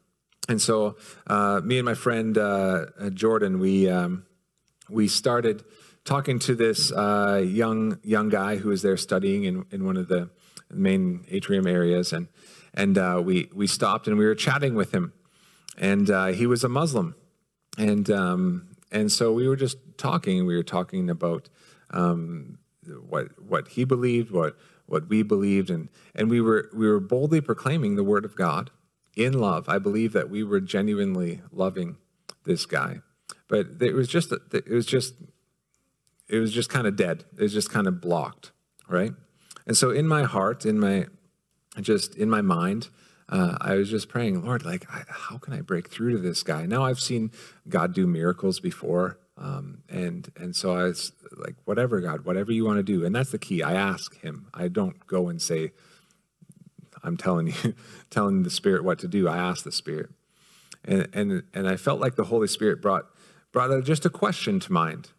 and 0.48 0.60
so 0.60 0.96
uh, 1.26 1.60
me 1.62 1.78
and 1.78 1.84
my 1.84 1.94
friend 1.94 2.36
uh, 2.38 2.86
uh, 2.98 3.10
Jordan, 3.10 3.58
we 3.58 3.88
um, 3.88 4.24
we 4.88 5.06
started 5.06 5.62
talking 6.04 6.38
to 6.40 6.54
this 6.54 6.90
uh, 6.90 7.42
young 7.46 7.98
young 8.02 8.30
guy 8.30 8.56
who 8.56 8.70
was 8.70 8.80
there 8.80 8.96
studying 8.96 9.44
in, 9.44 9.66
in 9.70 9.84
one 9.84 9.98
of 9.98 10.08
the 10.08 10.30
main 10.70 11.26
atrium 11.28 11.66
areas, 11.66 12.14
and 12.14 12.28
and 12.72 12.96
uh, 12.96 13.20
we 13.22 13.50
we 13.54 13.66
stopped 13.66 14.08
and 14.08 14.16
we 14.16 14.24
were 14.24 14.34
chatting 14.34 14.74
with 14.74 14.92
him, 14.92 15.12
and 15.76 16.10
uh, 16.10 16.26
he 16.28 16.46
was 16.46 16.64
a 16.64 16.68
Muslim, 16.68 17.14
and 17.76 18.10
um, 18.10 18.68
and 18.90 19.12
so 19.12 19.32
we 19.32 19.46
were 19.46 19.56
just 19.56 19.76
talking. 19.98 20.46
We 20.46 20.56
were 20.56 20.62
talking 20.62 21.10
about 21.10 21.50
um, 21.90 22.58
what 23.06 23.38
what 23.38 23.68
he 23.68 23.84
believed, 23.84 24.30
what 24.30 24.56
what 24.86 25.10
we 25.10 25.22
believed, 25.22 25.68
and 25.68 25.90
and 26.14 26.30
we 26.30 26.40
were 26.40 26.70
we 26.74 26.88
were 26.88 27.00
boldly 27.00 27.42
proclaiming 27.42 27.96
the 27.96 28.04
word 28.04 28.24
of 28.24 28.34
God 28.34 28.70
in 29.18 29.34
love. 29.34 29.68
I 29.68 29.78
believe 29.78 30.12
that 30.12 30.30
we 30.30 30.44
were 30.44 30.60
genuinely 30.60 31.42
loving 31.52 31.96
this 32.44 32.64
guy, 32.66 33.00
but 33.48 33.66
it 33.80 33.92
was 33.92 34.08
just 34.08 34.32
it 34.52 34.70
was 34.70 34.86
just 34.86 35.14
it 36.28 36.38
was 36.38 36.52
just 36.52 36.70
kind 36.70 36.86
of 36.86 36.96
dead. 36.96 37.24
It 37.36 37.42
was 37.42 37.52
just 37.52 37.70
kind 37.70 37.86
of 37.86 38.00
blocked, 38.00 38.52
right? 38.88 39.12
And 39.66 39.76
so 39.76 39.90
in 39.90 40.06
my 40.06 40.22
heart, 40.22 40.64
in 40.64 40.78
my 40.78 41.06
just 41.80 42.14
in 42.14 42.30
my 42.30 42.40
mind, 42.40 42.88
uh, 43.28 43.56
I 43.60 43.74
was 43.74 43.90
just 43.90 44.08
praying, 44.08 44.44
Lord, 44.44 44.64
like, 44.64 44.86
I, 44.90 45.02
how 45.08 45.36
can 45.38 45.52
I 45.52 45.60
break 45.60 45.90
through 45.90 46.12
to 46.12 46.18
this 46.18 46.42
guy? 46.42 46.64
Now 46.64 46.84
I've 46.84 47.00
seen 47.00 47.30
God 47.68 47.92
do 47.92 48.06
miracles 48.06 48.60
before. 48.60 49.18
Um, 49.36 49.82
and 49.88 50.32
and 50.36 50.56
so 50.56 50.74
I 50.74 50.84
was 50.84 51.12
like, 51.36 51.54
whatever, 51.64 52.00
God, 52.00 52.24
whatever 52.24 52.50
you 52.50 52.64
want 52.64 52.78
to 52.78 52.82
do. 52.82 53.04
And 53.04 53.14
that's 53.14 53.30
the 53.30 53.38
key. 53.38 53.62
I 53.62 53.74
ask 53.74 54.16
him. 54.20 54.48
I 54.52 54.68
don't 54.68 55.06
go 55.06 55.28
and 55.28 55.40
say, 55.40 55.72
I'm 57.02 57.16
telling 57.16 57.48
you, 57.48 57.74
telling 58.10 58.42
the 58.42 58.50
Spirit 58.50 58.84
what 58.84 58.98
to 59.00 59.08
do. 59.08 59.28
I 59.28 59.36
asked 59.36 59.64
the 59.64 59.72
Spirit. 59.72 60.10
And 60.84 61.08
and 61.12 61.42
and 61.54 61.68
I 61.68 61.76
felt 61.76 62.00
like 62.00 62.16
the 62.16 62.24
Holy 62.24 62.48
Spirit 62.48 62.80
brought 62.80 63.06
brought 63.52 63.84
just 63.84 64.06
a 64.06 64.10
question 64.10 64.60
to 64.60 64.72
mind 64.72 65.10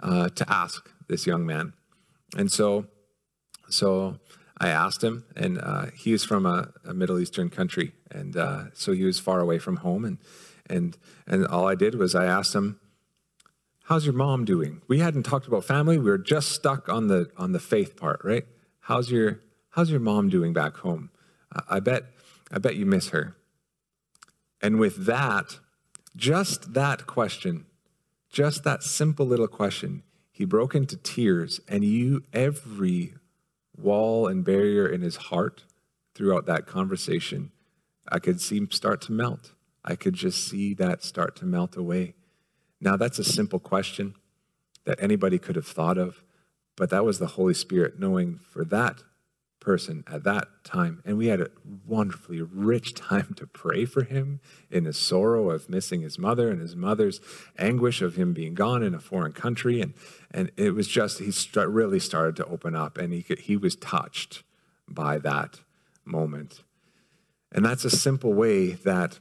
uh, 0.00 0.28
to 0.30 0.52
ask 0.52 0.90
this 1.08 1.26
young 1.26 1.46
man. 1.46 1.74
And 2.36 2.50
so 2.50 2.86
so 3.68 4.18
I 4.58 4.68
asked 4.68 5.02
him, 5.02 5.24
and 5.36 5.58
uh, 5.58 5.86
he 5.94 6.16
from 6.18 6.46
a, 6.46 6.72
a, 6.84 6.94
Middle 6.94 7.18
Eastern 7.18 7.50
country, 7.50 7.94
and 8.10 8.36
uh, 8.36 8.64
so 8.74 8.92
he 8.92 9.04
was 9.04 9.18
far 9.18 9.40
away 9.40 9.58
from 9.58 9.76
home. 9.76 10.04
And 10.04 10.18
and 10.68 10.96
and 11.26 11.46
all 11.46 11.66
I 11.66 11.74
did 11.74 11.96
was 11.96 12.14
I 12.14 12.26
asked 12.26 12.54
him, 12.54 12.78
how's 13.84 14.04
your 14.04 14.14
mom 14.14 14.44
doing? 14.44 14.80
We 14.88 15.00
hadn't 15.00 15.24
talked 15.24 15.46
about 15.46 15.64
family. 15.64 15.98
We 15.98 16.10
were 16.10 16.18
just 16.18 16.52
stuck 16.52 16.88
on 16.88 17.08
the 17.08 17.30
on 17.36 17.52
the 17.52 17.60
faith 17.60 17.96
part, 17.96 18.20
right? 18.24 18.44
How's 18.80 19.10
your 19.10 19.40
how's 19.70 19.90
your 19.90 20.00
mom 20.00 20.28
doing 20.28 20.52
back 20.52 20.76
home? 20.78 21.10
I 21.68 21.80
bet 21.80 22.04
I 22.50 22.58
bet 22.58 22.76
you 22.76 22.86
miss 22.86 23.08
her. 23.08 23.36
And 24.60 24.78
with 24.78 25.06
that, 25.06 25.58
just 26.14 26.74
that 26.74 27.06
question, 27.06 27.66
just 28.30 28.62
that 28.64 28.82
simple 28.82 29.26
little 29.26 29.48
question, 29.48 30.02
he 30.30 30.44
broke 30.44 30.74
into 30.74 30.96
tears 30.96 31.60
and 31.66 31.84
you 31.84 32.24
every 32.32 33.14
wall 33.76 34.26
and 34.26 34.44
barrier 34.44 34.86
in 34.86 35.00
his 35.00 35.16
heart 35.16 35.64
throughout 36.14 36.46
that 36.46 36.66
conversation, 36.66 37.50
I 38.08 38.18
could 38.18 38.40
see 38.40 38.58
him 38.58 38.70
start 38.70 39.00
to 39.02 39.12
melt. 39.12 39.52
I 39.84 39.96
could 39.96 40.14
just 40.14 40.46
see 40.46 40.74
that 40.74 41.02
start 41.02 41.34
to 41.36 41.46
melt 41.46 41.76
away. 41.76 42.14
Now, 42.80 42.96
that's 42.96 43.18
a 43.18 43.24
simple 43.24 43.58
question 43.58 44.14
that 44.84 45.02
anybody 45.02 45.38
could 45.38 45.56
have 45.56 45.66
thought 45.66 45.98
of, 45.98 46.22
but 46.76 46.90
that 46.90 47.04
was 47.04 47.18
the 47.18 47.28
Holy 47.28 47.54
Spirit 47.54 47.98
knowing 47.98 48.38
for 48.38 48.64
that 48.66 49.02
person 49.62 50.04
at 50.10 50.24
that 50.24 50.48
time. 50.64 51.00
And 51.06 51.16
we 51.16 51.28
had 51.28 51.40
a 51.40 51.50
wonderfully 51.86 52.42
rich 52.42 52.94
time 53.08 53.34
to 53.36 53.46
pray 53.46 53.84
for 53.86 54.02
him 54.02 54.40
in 54.70 54.84
his 54.84 54.98
sorrow 54.98 55.50
of 55.50 55.70
missing 55.70 56.02
his 56.02 56.18
mother 56.18 56.50
and 56.50 56.60
his 56.60 56.76
mother's 56.76 57.20
anguish 57.58 58.02
of 58.02 58.16
him 58.16 58.34
being 58.34 58.54
gone 58.54 58.82
in 58.82 58.94
a 58.94 59.00
foreign 59.00 59.32
country. 59.32 59.80
And, 59.80 59.94
and 60.30 60.50
it 60.56 60.74
was 60.74 60.88
just, 60.88 61.20
he 61.20 61.30
st- 61.30 61.68
really 61.68 62.00
started 62.00 62.36
to 62.36 62.46
open 62.46 62.74
up 62.74 62.98
and 62.98 63.12
he, 63.12 63.22
could, 63.22 63.40
he 63.40 63.56
was 63.56 63.76
touched 63.76 64.42
by 64.88 65.18
that 65.18 65.60
moment. 66.04 66.62
And 67.50 67.64
that's 67.64 67.84
a 67.84 67.90
simple 67.90 68.32
way 68.34 68.72
that 68.72 69.20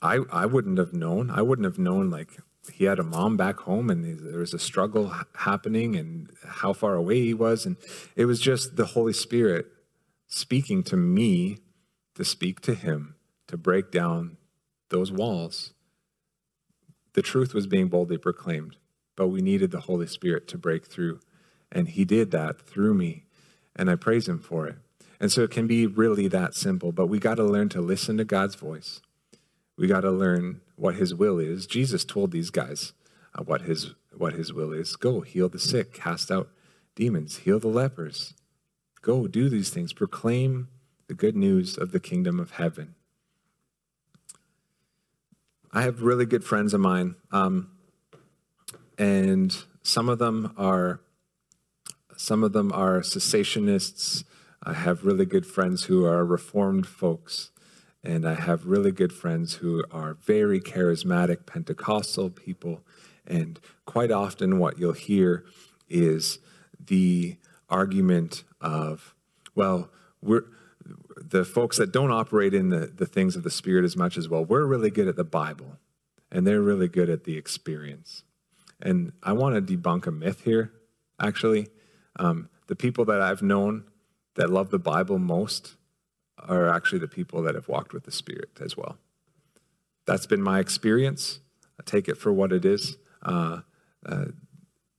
I, 0.00 0.20
I 0.32 0.46
wouldn't 0.46 0.78
have 0.78 0.92
known. 0.92 1.30
I 1.30 1.42
wouldn't 1.42 1.66
have 1.66 1.78
known 1.78 2.10
like 2.10 2.38
he 2.72 2.84
had 2.84 2.98
a 2.98 3.04
mom 3.04 3.36
back 3.36 3.60
home 3.60 3.90
and 3.90 4.18
there 4.20 4.38
was 4.38 4.54
a 4.54 4.58
struggle 4.58 5.12
happening 5.34 5.96
and 5.96 6.30
how 6.44 6.72
far 6.72 6.94
away 6.94 7.20
he 7.20 7.34
was. 7.34 7.66
And 7.66 7.76
it 8.16 8.24
was 8.24 8.40
just 8.40 8.76
the 8.76 8.86
holy 8.86 9.12
spirit 9.12 9.66
speaking 10.26 10.82
to 10.84 10.96
me 10.96 11.58
to 12.14 12.24
speak 12.24 12.60
to 12.62 12.74
him 12.74 13.14
to 13.46 13.56
break 13.56 13.90
down 13.90 14.36
those 14.90 15.10
walls. 15.10 15.72
The 17.14 17.22
truth 17.22 17.54
was 17.54 17.66
being 17.66 17.88
boldly 17.88 18.18
proclaimed 18.18 18.76
but 19.18 19.28
we 19.28 19.42
needed 19.42 19.72
the 19.72 19.80
holy 19.80 20.06
spirit 20.06 20.46
to 20.46 20.56
break 20.56 20.86
through. 20.86 21.18
And 21.72 21.88
he 21.88 22.04
did 22.04 22.30
that 22.30 22.60
through 22.60 22.94
me 22.94 23.24
and 23.74 23.90
i 23.90 23.96
praise 23.96 24.28
him 24.28 24.38
for 24.38 24.68
it. 24.68 24.76
And 25.20 25.32
so 25.32 25.42
it 25.42 25.50
can 25.50 25.66
be 25.66 25.88
really 25.88 26.28
that 26.28 26.54
simple 26.54 26.92
but 26.92 27.08
we 27.08 27.18
got 27.18 27.34
to 27.34 27.44
learn 27.44 27.68
to 27.70 27.80
listen 27.80 28.16
to 28.18 28.24
god's 28.24 28.54
voice. 28.54 29.00
We 29.76 29.88
got 29.88 30.02
to 30.02 30.12
learn 30.12 30.60
what 30.78 30.94
his 30.94 31.14
will 31.14 31.38
is. 31.38 31.66
Jesus 31.66 32.04
told 32.04 32.30
these 32.30 32.50
guys 32.50 32.92
uh, 33.34 33.42
what 33.42 33.62
his 33.62 33.94
what 34.16 34.34
his 34.34 34.52
will 34.52 34.72
is. 34.72 34.96
Go 34.96 35.20
heal 35.20 35.48
the 35.48 35.58
sick, 35.58 35.92
cast 35.92 36.30
out 36.30 36.48
demons, 36.94 37.38
heal 37.38 37.58
the 37.58 37.68
lepers. 37.68 38.34
Go 39.02 39.26
do 39.26 39.48
these 39.48 39.70
things, 39.70 39.92
proclaim 39.92 40.68
the 41.06 41.14
good 41.14 41.36
news 41.36 41.76
of 41.76 41.92
the 41.92 42.00
kingdom 42.00 42.40
of 42.40 42.52
heaven. 42.52 42.94
I 45.72 45.82
have 45.82 46.02
really 46.02 46.26
good 46.26 46.44
friends 46.44 46.74
of 46.74 46.80
mine, 46.80 47.14
um, 47.30 47.70
and 48.96 49.56
some 49.82 50.08
of 50.08 50.18
them 50.18 50.54
are 50.56 51.00
some 52.16 52.42
of 52.42 52.52
them 52.52 52.72
are 52.72 53.00
cessationists. 53.00 54.24
I 54.62 54.72
have 54.72 55.04
really 55.04 55.24
good 55.24 55.46
friends 55.46 55.84
who 55.84 56.04
are 56.04 56.24
reformed 56.24 56.86
folks. 56.86 57.50
And 58.08 58.26
I 58.26 58.36
have 58.36 58.64
really 58.64 58.90
good 58.90 59.12
friends 59.12 59.56
who 59.56 59.84
are 59.90 60.14
very 60.14 60.60
charismatic 60.60 61.44
Pentecostal 61.44 62.30
people. 62.30 62.80
And 63.26 63.60
quite 63.84 64.10
often, 64.10 64.58
what 64.58 64.78
you'll 64.78 64.94
hear 64.94 65.44
is 65.90 66.38
the 66.82 67.36
argument 67.68 68.44
of, 68.62 69.14
well, 69.54 69.90
we're 70.22 70.44
the 71.16 71.44
folks 71.44 71.76
that 71.76 71.92
don't 71.92 72.10
operate 72.10 72.54
in 72.54 72.70
the, 72.70 72.86
the 72.86 73.04
things 73.04 73.36
of 73.36 73.42
the 73.42 73.50
Spirit 73.50 73.84
as 73.84 73.94
much 73.94 74.16
as 74.16 74.26
well, 74.26 74.42
we're 74.42 74.64
really 74.64 74.90
good 74.90 75.08
at 75.08 75.16
the 75.16 75.24
Bible 75.24 75.76
and 76.32 76.46
they're 76.46 76.62
really 76.62 76.88
good 76.88 77.10
at 77.10 77.24
the 77.24 77.36
experience. 77.36 78.22
And 78.80 79.12
I 79.22 79.34
want 79.34 79.54
to 79.54 79.76
debunk 79.76 80.06
a 80.06 80.10
myth 80.10 80.44
here, 80.44 80.72
actually. 81.20 81.68
Um, 82.18 82.48
the 82.68 82.76
people 82.76 83.04
that 83.04 83.20
I've 83.20 83.42
known 83.42 83.84
that 84.36 84.48
love 84.48 84.70
the 84.70 84.78
Bible 84.78 85.18
most 85.18 85.74
are 86.48 86.68
actually 86.68 86.98
the 86.98 87.08
people 87.08 87.42
that 87.42 87.54
have 87.54 87.68
walked 87.68 87.92
with 87.92 88.04
the 88.04 88.12
Spirit 88.12 88.50
as 88.60 88.76
well. 88.76 88.98
That's 90.06 90.26
been 90.26 90.42
my 90.42 90.58
experience. 90.58 91.40
I 91.78 91.82
take 91.84 92.08
it 92.08 92.16
for 92.16 92.32
what 92.32 92.52
it 92.52 92.64
is. 92.64 92.96
Uh, 93.22 93.60
uh, 94.06 94.26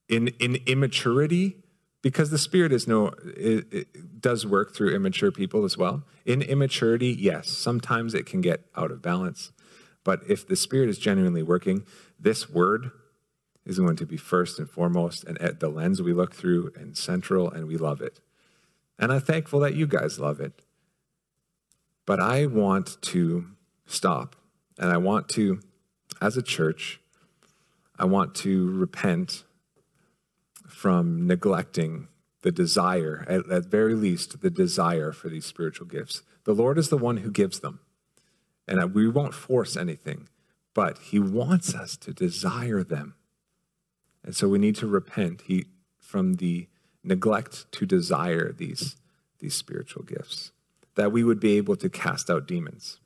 in, 0.07 0.29
in 0.39 0.55
immaturity, 0.65 1.57
because 2.01 2.29
the 2.29 2.37
Spirit 2.37 2.71
is 2.71 2.87
no 2.87 3.07
it, 3.25 3.73
it 3.73 4.21
does 4.21 4.45
work 4.45 4.73
through 4.73 4.95
immature 4.95 5.31
people 5.31 5.65
as 5.65 5.77
well. 5.77 6.03
In 6.25 6.41
immaturity, 6.41 7.07
yes, 7.07 7.49
sometimes 7.49 8.13
it 8.13 8.25
can 8.25 8.41
get 8.41 8.65
out 8.75 8.91
of 8.91 9.01
balance. 9.01 9.51
But 10.03 10.21
if 10.27 10.47
the 10.47 10.55
Spirit 10.55 10.89
is 10.89 10.97
genuinely 10.97 11.43
working, 11.43 11.83
this 12.19 12.49
word 12.49 12.91
is 13.65 13.79
going 13.79 13.97
to 13.97 14.05
be 14.05 14.17
first 14.17 14.57
and 14.57 14.69
foremost 14.69 15.23
and 15.25 15.37
at 15.39 15.59
the 15.59 15.69
lens 15.69 16.01
we 16.01 16.13
look 16.13 16.33
through 16.33 16.71
and 16.75 16.97
central, 16.97 17.51
and 17.51 17.67
we 17.67 17.77
love 17.77 18.01
it. 18.01 18.19
And 18.97 19.11
I'm 19.11 19.21
thankful 19.21 19.59
that 19.61 19.75
you 19.75 19.87
guys 19.87 20.19
love 20.19 20.39
it. 20.39 20.61
But 22.09 22.19
I 22.19 22.47
want 22.47 22.99
to 23.03 23.49
stop 23.85 24.35
and 24.79 24.91
I 24.91 24.97
want 24.97 25.29
to, 25.29 25.61
as 26.19 26.37
a 26.37 26.41
church, 26.41 26.99
I 27.99 28.05
want 28.05 28.33
to 28.37 28.71
repent 28.71 29.43
from 30.67 31.27
neglecting 31.27 32.07
the 32.41 32.51
desire, 32.51 33.27
at, 33.29 33.47
at 33.51 33.65
very 33.65 33.93
least, 33.93 34.41
the 34.41 34.49
desire 34.49 35.11
for 35.11 35.29
these 35.29 35.45
spiritual 35.45 35.85
gifts. 35.85 36.23
The 36.45 36.55
Lord 36.55 36.79
is 36.79 36.89
the 36.89 36.97
one 36.97 37.17
who 37.17 37.29
gives 37.29 37.59
them. 37.59 37.79
And 38.67 38.95
we 38.95 39.07
won't 39.07 39.35
force 39.35 39.77
anything, 39.77 40.29
but 40.73 40.97
He 40.97 41.19
wants 41.19 41.75
us 41.75 41.95
to 41.97 42.11
desire 42.11 42.83
them. 42.83 43.13
And 44.23 44.35
so 44.35 44.47
we 44.47 44.57
need 44.57 44.77
to 44.77 44.87
repent 44.87 45.41
he, 45.41 45.65
from 45.99 46.37
the 46.37 46.69
neglect 47.03 47.71
to 47.73 47.85
desire 47.85 48.51
these, 48.51 48.95
these 49.37 49.53
spiritual 49.53 50.01
gifts, 50.01 50.53
that 50.99 51.13
we 51.13 51.23
would 51.23 51.39
be 51.39 51.55
able 51.55 51.77
to 51.77 51.89
cast 51.89 52.29
out 52.29 52.45
demons, 52.45 52.99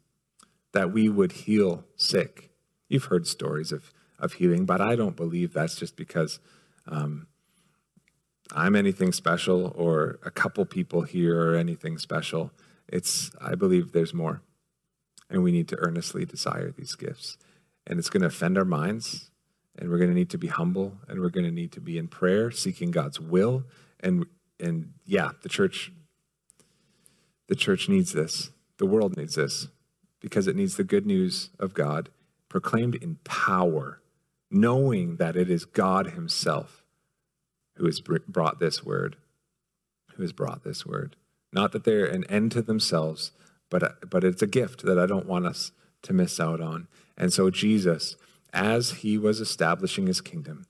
that 0.72 0.92
we 0.92 1.08
would 1.08 1.32
heal 1.32 1.86
sick. 1.96 2.50
You've 2.90 3.04
heard 3.06 3.28
stories 3.28 3.72
of, 3.72 3.94
of 4.18 4.34
healing, 4.34 4.66
but 4.66 4.82
I 4.82 4.96
don't 4.96 5.16
believe 5.16 5.54
that's 5.54 5.76
just 5.76 5.96
because 5.96 6.40
um, 6.88 7.28
I'm 8.52 8.76
anything 8.76 9.12
special 9.12 9.72
or 9.76 10.18
a 10.26 10.32
couple 10.32 10.66
people 10.66 11.04
here 11.04 11.40
are 11.40 11.56
anything 11.56 12.00
special. 12.00 12.52
It's, 12.88 13.30
I 13.40 13.54
believe 13.54 13.92
there's 13.92 14.12
more. 14.12 14.42
And 15.30 15.44
we 15.44 15.52
need 15.52 15.68
to 15.68 15.78
earnestly 15.78 16.26
desire 16.26 16.72
these 16.72 16.96
gifts. 16.96 17.38
And 17.86 18.00
it's 18.00 18.10
going 18.10 18.22
to 18.22 18.28
offend 18.28 18.58
our 18.58 18.66
minds. 18.66 19.30
And 19.78 19.92
we're 19.92 20.00
going 20.00 20.10
to 20.10 20.16
need 20.16 20.32
to 20.32 20.40
be 20.40 20.48
humble. 20.48 20.98
And 21.08 21.22
we're 21.22 21.30
going 21.30 21.46
to 21.46 21.52
need 21.52 21.72
to 21.74 21.80
be 21.80 22.00
in 22.00 22.08
prayer, 22.08 22.50
seeking 22.50 22.90
God's 22.90 23.20
will. 23.20 23.66
And, 24.00 24.26
and 24.60 24.94
yeah, 25.06 25.30
the 25.44 25.50
church, 25.50 25.92
the 27.54 27.60
church 27.60 27.88
needs 27.88 28.14
this. 28.14 28.50
The 28.80 28.88
world 28.88 29.16
needs 29.16 29.36
this 29.36 29.68
because 30.20 30.48
it 30.48 30.56
needs 30.56 30.76
the 30.76 30.84
good 30.84 31.06
news 31.06 31.52
of 31.60 31.76
God 31.76 32.10
proclaimed 32.50 32.96
in 32.96 33.20
power, 33.24 34.02
knowing 34.50 35.18
that 35.18 35.36
it 35.36 35.52
is 35.52 35.64
God 35.64 36.14
Himself 36.14 36.84
who 37.76 37.86
has 37.86 38.00
brought 38.00 38.60
this 38.60 38.84
word, 38.84 39.18
who 40.16 40.24
has 40.24 40.32
brought 40.32 40.64
this 40.64 40.84
word. 40.84 41.16
Not 41.52 41.74
that 41.74 41.84
they're 41.84 42.08
an 42.08 42.24
end 42.24 42.52
to 42.54 42.64
themselves, 42.64 43.34
but, 43.70 44.10
but 44.10 44.24
it's 44.24 44.42
a 44.42 44.48
gift 44.48 44.84
that 44.84 44.98
I 44.98 45.06
don't 45.06 45.28
want 45.28 45.46
us 45.46 45.74
to 46.02 46.12
miss 46.12 46.40
out 46.40 46.60
on. 46.60 46.88
And 47.16 47.32
so, 47.32 47.52
Jesus, 47.52 48.16
as 48.52 48.94
he 49.04 49.16
was 49.16 49.40
establishing 49.40 50.08
his 50.08 50.22
kingdom, 50.22 50.66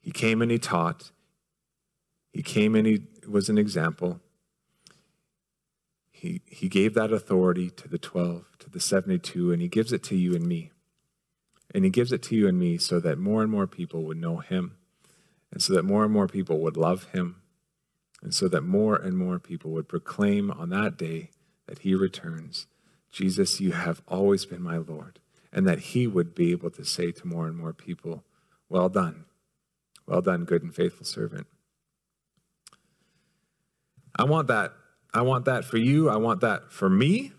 he 0.00 0.12
came 0.12 0.40
and 0.40 0.52
he 0.52 0.58
taught, 0.58 1.10
he 2.32 2.44
came 2.44 2.76
and 2.76 2.86
he 2.86 3.02
was 3.26 3.48
an 3.48 3.58
example. 3.58 4.20
He, 6.18 6.40
he 6.46 6.68
gave 6.68 6.94
that 6.94 7.12
authority 7.12 7.68
to 7.70 7.88
the 7.88 7.98
12, 7.98 8.46
to 8.60 8.70
the 8.70 8.80
72, 8.80 9.52
and 9.52 9.60
he 9.60 9.68
gives 9.68 9.92
it 9.92 10.02
to 10.04 10.16
you 10.16 10.34
and 10.34 10.46
me. 10.46 10.70
And 11.74 11.84
he 11.84 11.90
gives 11.90 12.10
it 12.10 12.22
to 12.24 12.34
you 12.34 12.48
and 12.48 12.58
me 12.58 12.78
so 12.78 13.00
that 13.00 13.18
more 13.18 13.42
and 13.42 13.50
more 13.50 13.66
people 13.66 14.04
would 14.04 14.16
know 14.16 14.38
him 14.38 14.76
and 15.56 15.62
so 15.62 15.72
that 15.74 15.84
more 15.84 16.04
and 16.04 16.12
more 16.12 16.28
people 16.28 16.58
would 16.60 16.76
love 16.76 17.04
him, 17.12 17.36
and 18.22 18.34
so 18.34 18.48
that 18.48 18.62
more 18.62 18.96
and 18.96 19.16
more 19.16 19.38
people 19.38 19.70
would 19.70 19.88
proclaim 19.88 20.50
on 20.50 20.70
that 20.70 20.96
day 20.96 21.30
that 21.66 21.80
he 21.80 21.94
returns, 21.94 22.66
Jesus, 23.10 23.60
you 23.60 23.72
have 23.72 24.02
always 24.06 24.44
been 24.44 24.62
my 24.62 24.76
Lord, 24.76 25.18
and 25.52 25.66
that 25.66 25.78
he 25.78 26.06
would 26.06 26.34
be 26.34 26.50
able 26.50 26.70
to 26.72 26.84
say 26.84 27.12
to 27.12 27.26
more 27.26 27.46
and 27.46 27.56
more 27.56 27.72
people, 27.72 28.24
Well 28.68 28.88
done, 28.88 29.24
well 30.06 30.20
done, 30.20 30.44
good 30.44 30.62
and 30.62 30.74
faithful 30.74 31.06
servant. 31.06 31.46
I 34.18 34.24
want 34.24 34.48
that. 34.48 34.72
I 35.16 35.22
want 35.22 35.46
that 35.46 35.64
for 35.64 35.78
you. 35.78 36.10
I 36.10 36.16
want 36.16 36.42
that 36.42 36.70
for 36.70 36.90
me. 36.90 37.32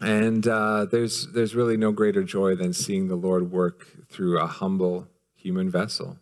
And 0.00 0.44
uh, 0.44 0.86
there's, 0.86 1.28
there's 1.28 1.54
really 1.54 1.76
no 1.76 1.92
greater 1.92 2.24
joy 2.24 2.56
than 2.56 2.72
seeing 2.72 3.06
the 3.06 3.14
Lord 3.14 3.52
work 3.52 3.86
through 4.10 4.40
a 4.40 4.48
humble 4.48 5.06
human 5.36 5.70
vessel. 5.70 6.18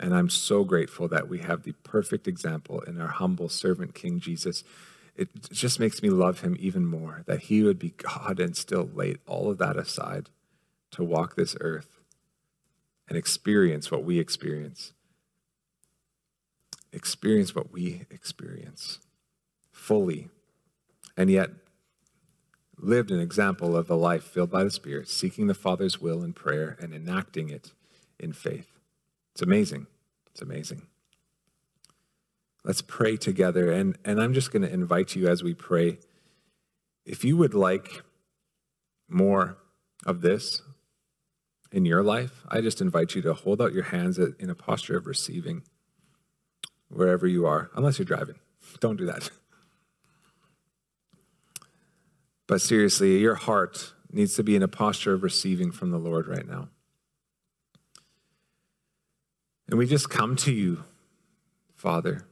And 0.00 0.12
I'm 0.12 0.28
so 0.28 0.64
grateful 0.64 1.06
that 1.06 1.28
we 1.28 1.38
have 1.38 1.62
the 1.62 1.74
perfect 1.84 2.26
example 2.26 2.80
in 2.80 3.00
our 3.00 3.06
humble 3.06 3.48
servant, 3.48 3.94
King 3.94 4.18
Jesus. 4.18 4.64
It 5.14 5.28
just 5.52 5.78
makes 5.78 6.02
me 6.02 6.10
love 6.10 6.40
him 6.40 6.56
even 6.58 6.84
more 6.84 7.22
that 7.26 7.42
he 7.42 7.62
would 7.62 7.78
be 7.78 7.90
God 7.90 8.40
and 8.40 8.56
still 8.56 8.90
lay 8.92 9.18
all 9.28 9.52
of 9.52 9.58
that 9.58 9.76
aside 9.76 10.30
to 10.90 11.04
walk 11.04 11.36
this 11.36 11.54
earth 11.60 12.00
and 13.08 13.16
experience 13.16 13.92
what 13.92 14.02
we 14.02 14.18
experience. 14.18 14.94
Experience 16.92 17.54
what 17.54 17.70
we 17.72 18.04
experience 18.10 18.98
fully, 19.82 20.28
and 21.16 21.28
yet 21.28 21.50
lived 22.78 23.10
an 23.10 23.20
example 23.20 23.76
of 23.76 23.90
a 23.90 23.94
life 23.94 24.22
filled 24.22 24.50
by 24.50 24.62
the 24.64 24.70
Spirit, 24.70 25.08
seeking 25.08 25.48
the 25.48 25.54
Father's 25.54 26.00
will 26.00 26.22
in 26.22 26.32
prayer 26.32 26.76
and 26.80 26.94
enacting 26.94 27.50
it 27.50 27.72
in 28.18 28.32
faith. 28.32 28.78
It's 29.32 29.42
amazing. 29.42 29.86
It's 30.30 30.40
amazing. 30.40 30.82
Let's 32.64 32.80
pray 32.80 33.16
together. 33.16 33.72
And, 33.72 33.98
and 34.04 34.22
I'm 34.22 34.34
just 34.34 34.52
going 34.52 34.62
to 34.62 34.72
invite 34.72 35.16
you 35.16 35.28
as 35.28 35.42
we 35.42 35.52
pray, 35.52 35.98
if 37.04 37.24
you 37.24 37.36
would 37.36 37.54
like 37.54 38.02
more 39.08 39.58
of 40.06 40.20
this 40.20 40.62
in 41.72 41.84
your 41.84 42.02
life, 42.02 42.44
I 42.48 42.60
just 42.60 42.80
invite 42.80 43.14
you 43.14 43.22
to 43.22 43.34
hold 43.34 43.60
out 43.60 43.72
your 43.72 43.84
hands 43.84 44.18
in 44.18 44.48
a 44.48 44.54
posture 44.54 44.96
of 44.96 45.06
receiving 45.06 45.62
wherever 46.88 47.26
you 47.26 47.46
are, 47.46 47.70
unless 47.74 47.98
you're 47.98 48.06
driving. 48.06 48.36
Don't 48.80 48.96
do 48.96 49.06
that. 49.06 49.30
But 52.52 52.60
seriously, 52.60 53.16
your 53.16 53.36
heart 53.36 53.94
needs 54.12 54.34
to 54.34 54.42
be 54.42 54.54
in 54.54 54.62
a 54.62 54.68
posture 54.68 55.14
of 55.14 55.22
receiving 55.22 55.72
from 55.72 55.90
the 55.90 55.96
Lord 55.96 56.26
right 56.26 56.46
now. 56.46 56.68
And 59.66 59.78
we 59.78 59.86
just 59.86 60.10
come 60.10 60.36
to 60.36 60.52
you, 60.52 60.84
Father. 61.74 62.26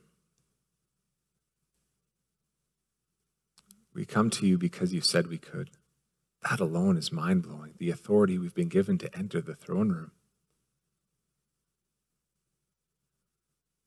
We 3.95 4.05
come 4.05 4.29
to 4.29 4.47
you 4.47 4.59
because 4.59 4.93
you 4.93 5.01
said 5.01 5.29
we 5.29 5.39
could. 5.39 5.71
That 6.51 6.61
alone 6.61 6.99
is 6.99 7.11
mind 7.11 7.45
blowing. 7.45 7.73
The 7.79 7.89
authority 7.89 8.37
we've 8.37 8.55
been 8.55 8.69
given 8.69 8.99
to 8.99 9.17
enter 9.17 9.41
the 9.41 9.55
throne 9.55 9.89
room. 9.89 10.11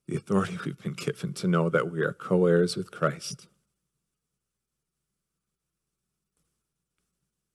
The 0.08 0.16
authority 0.16 0.58
we've 0.64 0.82
been 0.82 0.94
given 0.94 1.32
to 1.34 1.46
know 1.46 1.68
that 1.68 1.92
we 1.92 2.00
are 2.00 2.12
co 2.12 2.46
heirs 2.46 2.74
with 2.74 2.90
Christ. 2.90 3.46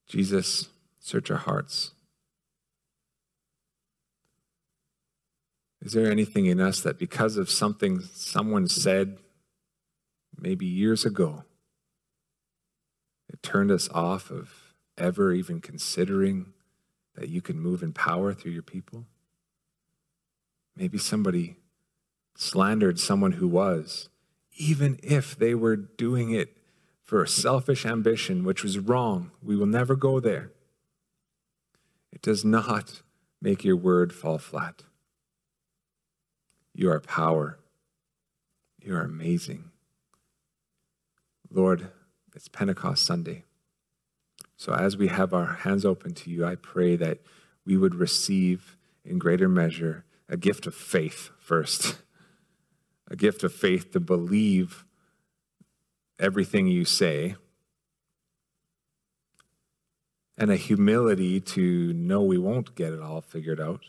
Jesus, 0.10 0.70
search 1.00 1.30
our 1.30 1.38
hearts. 1.38 1.92
Is 5.82 5.94
there 5.94 6.12
anything 6.12 6.48
in 6.48 6.60
us 6.60 6.82
that 6.82 7.00
because 7.00 7.38
of 7.38 7.50
something 7.50 8.02
someone 8.14 8.68
said 8.68 9.18
maybe 10.38 10.66
years 10.66 11.06
ago, 11.06 11.44
it 13.32 13.42
turned 13.44 13.72
us 13.72 13.88
off 13.90 14.32
of 14.32 14.74
ever 14.98 15.32
even 15.32 15.62
considering 15.62 16.54
that 17.16 17.30
you 17.30 17.42
can 17.42 17.60
move 17.60 17.84
in 17.84 17.94
power 17.94 18.34
through 18.34 18.52
your 18.52 18.64
people? 18.64 19.06
Maybe 20.76 20.98
somebody 20.98 21.58
slandered 22.36 23.00
someone 23.00 23.34
who 23.34 23.48
was, 23.48 24.10
even 24.58 25.00
if 25.04 25.38
they 25.38 25.54
were 25.54 25.76
doing 25.76 26.32
it 26.32 26.59
for 27.10 27.24
a 27.24 27.28
selfish 27.28 27.88
ambition, 27.88 28.44
which 28.44 28.62
was 28.62 28.78
wrong. 28.78 29.32
We 29.42 29.56
will 29.56 29.66
never 29.66 29.96
go 29.96 30.20
there. 30.20 30.52
It 32.12 32.22
does 32.22 32.46
not 32.46 33.02
make 33.42 33.64
your 33.64 33.76
word 33.76 34.14
fall 34.14 34.38
flat. 34.38 34.84
You 36.76 36.92
are 36.92 37.00
power. 37.00 37.58
You 38.80 38.96
are 38.96 39.02
amazing. 39.02 39.72
Lord, 41.50 41.90
it's 42.36 42.48
Pentecost 42.48 43.08
Sunday. 43.08 43.44
So 44.56 44.74
as 44.74 44.96
we 44.96 45.08
have 45.08 45.34
our 45.34 45.54
hands 45.64 45.86
open 45.86 46.14
to 46.14 46.30
you, 46.30 46.46
I 46.46 46.54
pray 46.54 46.96
that 46.96 47.22
we 47.66 47.76
would 47.76 47.96
receive 47.96 48.78
in 49.04 49.18
greater 49.18 49.50
measure 49.50 50.06
a 50.30 50.38
gift 50.38 50.68
of 50.68 50.76
faith 50.76 51.32
first, 51.40 52.04
a 53.10 53.16
gift 53.16 53.44
of 53.44 53.52
faith 53.52 53.94
to 53.94 54.00
believe 54.00 54.86
everything 56.20 56.68
you 56.68 56.86
say, 56.86 57.36
and 60.38 60.52
a 60.52 60.56
humility 60.56 61.40
to 61.40 61.94
know 61.94 62.22
we 62.22 62.38
won't 62.38 62.76
get 62.76 62.94
it 62.94 63.02
all 63.02 63.22
figured 63.22 63.60
out 63.60 63.82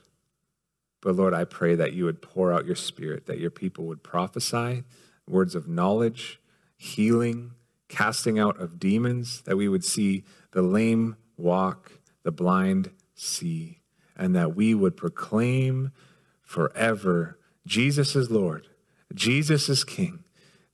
But 1.00 1.16
Lord, 1.16 1.34
I 1.34 1.44
pray 1.44 1.74
that 1.76 1.92
you 1.94 2.04
would 2.04 2.20
pour 2.22 2.52
out 2.52 2.66
your 2.66 2.76
spirit, 2.76 3.26
that 3.26 3.38
your 3.38 3.50
people 3.50 3.86
would 3.86 4.02
prophesy 4.02 4.84
words 5.28 5.54
of 5.54 5.68
knowledge, 5.68 6.40
healing, 6.76 7.52
casting 7.88 8.38
out 8.38 8.60
of 8.60 8.78
demons, 8.78 9.42
that 9.42 9.56
we 9.56 9.68
would 9.68 9.84
see 9.84 10.24
the 10.52 10.62
lame 10.62 11.16
walk, 11.36 11.92
the 12.22 12.32
blind 12.32 12.90
see, 13.14 13.80
and 14.16 14.34
that 14.36 14.54
we 14.54 14.74
would 14.74 14.96
proclaim 14.96 15.92
forever 16.42 17.38
Jesus 17.66 18.16
is 18.16 18.30
Lord, 18.30 18.68
Jesus 19.14 19.68
is 19.68 19.84
King. 19.84 20.24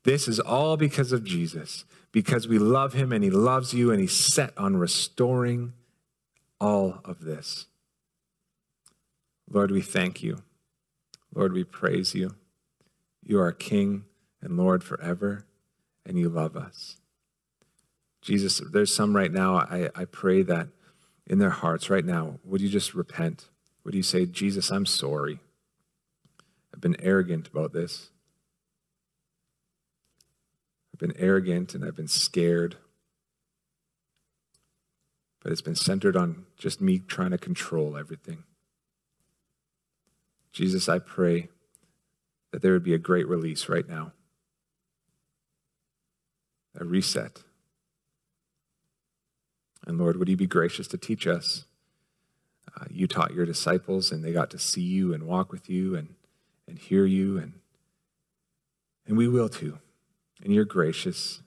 This 0.07 0.28
is 0.28 0.38
all 0.38 0.76
because 0.76 1.11
of 1.11 1.24
Jesus, 1.24 1.84
because 2.12 2.46
we 2.46 2.61
love 2.61 2.92
him 2.92 3.11
and 3.11 3.24
he 3.24 3.30
loves 3.30 3.74
you 3.74 3.90
and 3.90 4.00
he's 4.00 4.16
set 4.16 4.57
on 4.57 4.76
restoring 4.76 5.72
all 6.61 7.00
of 7.04 7.24
this. 7.24 7.66
Lord, 9.50 9.72
we 9.72 9.80
thank 9.80 10.22
you. 10.22 10.38
Lord, 11.34 11.52
we 11.52 11.64
praise 11.64 12.14
you. 12.14 12.36
You 13.24 13.40
are 13.40 13.50
King 13.50 14.04
and 14.40 14.57
Lord 14.57 14.84
forever, 14.84 15.44
and 16.04 16.16
you 16.16 16.28
love 16.28 16.57
us. 16.57 16.98
Jesus, 18.22 18.61
there's 18.61 18.94
some 18.94 19.16
right 19.16 19.32
now, 19.32 19.57
I, 19.57 19.90
I 19.92 20.04
pray 20.04 20.42
that 20.42 20.68
in 21.26 21.40
their 21.40 21.50
hearts 21.50 21.90
right 21.90 22.04
now, 22.04 22.38
would 22.44 22.61
you 22.61 22.68
just 22.68 22.94
repent? 22.94 23.48
Would 23.82 23.94
you 23.94 24.04
say, 24.04 24.24
Jesus, 24.24 24.70
I'm 24.70 24.86
sorry. 24.86 25.40
I've 26.72 26.80
been 26.80 26.96
arrogant 27.00 27.48
about 27.48 27.72
this. 27.72 28.11
I've 30.97 31.01
been 31.01 31.16
arrogant 31.18 31.74
and 31.74 31.84
I've 31.84 31.94
been 31.94 32.09
scared. 32.09 32.76
But 35.42 35.53
it's 35.53 35.61
been 35.61 35.74
centered 35.74 36.16
on 36.16 36.47
just 36.57 36.80
me 36.80 37.01
trying 37.01 37.32
to 37.32 37.38
control 37.38 37.99
everything. 37.99 38.44
Jesus, 40.53 40.88
I 40.88 40.99
pray 40.99 41.51
that 42.51 42.62
there 42.62 42.72
would 42.72 42.82
be 42.82 42.94
a 42.94 42.99
great 42.99 43.28
release 43.28 43.68
right 43.68 43.86
now, 43.86 44.12
a 46.80 46.84
reset. 46.86 47.42
And 49.86 49.99
Lord, 49.99 50.16
would 50.16 50.30
you 50.30 50.36
be 50.38 50.47
gracious 50.47 50.88
to 50.88 50.97
teach 50.97 51.26
us? 51.26 51.66
Uh, 52.74 52.86
you 52.88 53.07
taught 53.07 53.34
your 53.34 53.44
disciples, 53.44 54.11
and 54.11 54.24
they 54.24 54.32
got 54.32 54.51
to 54.53 54.59
see 54.59 54.80
you 54.80 55.12
and 55.12 55.24
walk 55.24 55.53
with 55.53 55.68
you 55.68 55.94
and, 55.94 56.14
and 56.66 56.78
hear 56.78 57.05
you, 57.05 57.36
and, 57.36 57.53
and 59.07 59.18
we 59.18 59.28
will 59.28 59.51
too. 59.51 59.78
And 60.43 60.53
you're 60.53 60.64
gracious. 60.64 61.43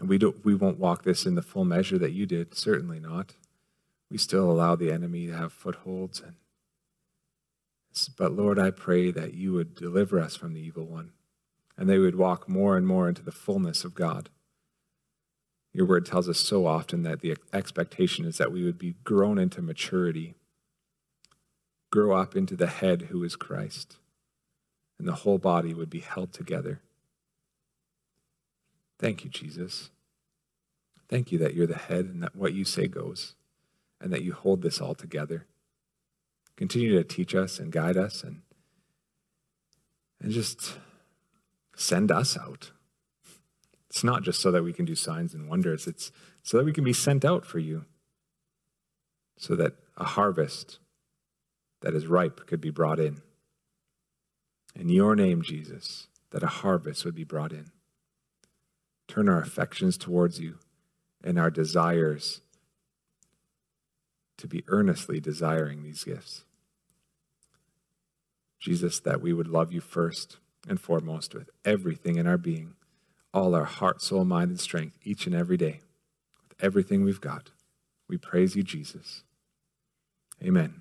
And 0.00 0.08
we, 0.08 0.18
don't, 0.18 0.44
we 0.44 0.54
won't 0.54 0.78
walk 0.78 1.04
this 1.04 1.26
in 1.26 1.34
the 1.34 1.42
full 1.42 1.64
measure 1.64 1.98
that 1.98 2.12
you 2.12 2.26
did, 2.26 2.54
certainly 2.56 2.98
not. 2.98 3.34
We 4.10 4.18
still 4.18 4.50
allow 4.50 4.76
the 4.76 4.90
enemy 4.90 5.26
to 5.26 5.36
have 5.36 5.52
footholds 5.52 6.20
and 6.20 6.34
but 8.16 8.32
Lord, 8.32 8.58
I 8.58 8.70
pray 8.70 9.12
that 9.12 9.34
you 9.34 9.52
would 9.52 9.76
deliver 9.76 10.18
us 10.18 10.34
from 10.34 10.52
the 10.52 10.60
evil 10.60 10.84
one 10.84 11.12
and 11.76 11.88
they 11.88 11.98
would 11.98 12.16
walk 12.16 12.48
more 12.48 12.76
and 12.76 12.86
more 12.86 13.08
into 13.08 13.22
the 13.22 13.32
fullness 13.32 13.84
of 13.84 13.94
God. 13.94 14.30
Your 15.72 15.86
word 15.86 16.06
tells 16.06 16.28
us 16.28 16.38
so 16.38 16.66
often 16.66 17.02
that 17.02 17.20
the 17.20 17.36
expectation 17.52 18.24
is 18.24 18.38
that 18.38 18.52
we 18.52 18.64
would 18.64 18.78
be 18.78 18.94
grown 19.02 19.38
into 19.38 19.60
maturity, 19.60 20.34
grow 21.90 22.16
up 22.16 22.36
into 22.36 22.54
the 22.54 22.68
head 22.68 23.08
who 23.10 23.24
is 23.24 23.34
Christ, 23.34 23.96
and 24.98 25.08
the 25.08 25.16
whole 25.16 25.38
body 25.38 25.74
would 25.74 25.90
be 25.90 26.00
held 26.00 26.32
together. 26.32 26.80
Thank 29.04 29.22
you, 29.22 29.28
Jesus. 29.28 29.90
Thank 31.10 31.30
you 31.30 31.36
that 31.36 31.52
you're 31.52 31.66
the 31.66 31.76
head 31.76 32.06
and 32.06 32.22
that 32.22 32.34
what 32.34 32.54
you 32.54 32.64
say 32.64 32.86
goes, 32.86 33.34
and 34.00 34.10
that 34.10 34.22
you 34.22 34.32
hold 34.32 34.62
this 34.62 34.80
all 34.80 34.94
together. 34.94 35.44
Continue 36.56 36.96
to 36.96 37.04
teach 37.04 37.34
us 37.34 37.58
and 37.58 37.70
guide 37.70 37.98
us 37.98 38.24
and, 38.24 38.40
and 40.22 40.32
just 40.32 40.78
send 41.76 42.10
us 42.10 42.38
out. 42.38 42.70
It's 43.90 44.02
not 44.02 44.22
just 44.22 44.40
so 44.40 44.50
that 44.50 44.64
we 44.64 44.72
can 44.72 44.86
do 44.86 44.94
signs 44.94 45.34
and 45.34 45.50
wonders, 45.50 45.86
it's 45.86 46.10
so 46.42 46.56
that 46.56 46.64
we 46.64 46.72
can 46.72 46.82
be 46.82 46.94
sent 46.94 47.26
out 47.26 47.44
for 47.44 47.58
you, 47.58 47.84
so 49.36 49.54
that 49.54 49.74
a 49.98 50.04
harvest 50.04 50.78
that 51.82 51.92
is 51.92 52.06
ripe 52.06 52.46
could 52.46 52.62
be 52.62 52.70
brought 52.70 52.98
in. 52.98 53.20
In 54.74 54.88
your 54.88 55.14
name, 55.14 55.42
Jesus, 55.42 56.08
that 56.30 56.42
a 56.42 56.46
harvest 56.46 57.04
would 57.04 57.14
be 57.14 57.24
brought 57.24 57.52
in. 57.52 57.73
Turn 59.08 59.28
our 59.28 59.40
affections 59.40 59.96
towards 59.96 60.40
you 60.40 60.58
and 61.22 61.38
our 61.38 61.50
desires 61.50 62.40
to 64.36 64.46
be 64.46 64.64
earnestly 64.68 65.20
desiring 65.20 65.82
these 65.82 66.04
gifts. 66.04 66.44
Jesus, 68.58 68.98
that 69.00 69.20
we 69.20 69.32
would 69.32 69.48
love 69.48 69.72
you 69.72 69.80
first 69.80 70.38
and 70.68 70.80
foremost 70.80 71.34
with 71.34 71.50
everything 71.64 72.16
in 72.16 72.26
our 72.26 72.38
being, 72.38 72.74
all 73.32 73.54
our 73.54 73.64
heart, 73.64 74.00
soul, 74.00 74.24
mind, 74.24 74.50
and 74.50 74.60
strength, 74.60 74.96
each 75.04 75.26
and 75.26 75.34
every 75.34 75.56
day, 75.56 75.80
with 76.48 76.62
everything 76.64 77.04
we've 77.04 77.20
got. 77.20 77.50
We 78.08 78.16
praise 78.16 78.56
you, 78.56 78.62
Jesus. 78.62 79.22
Amen. 80.42 80.80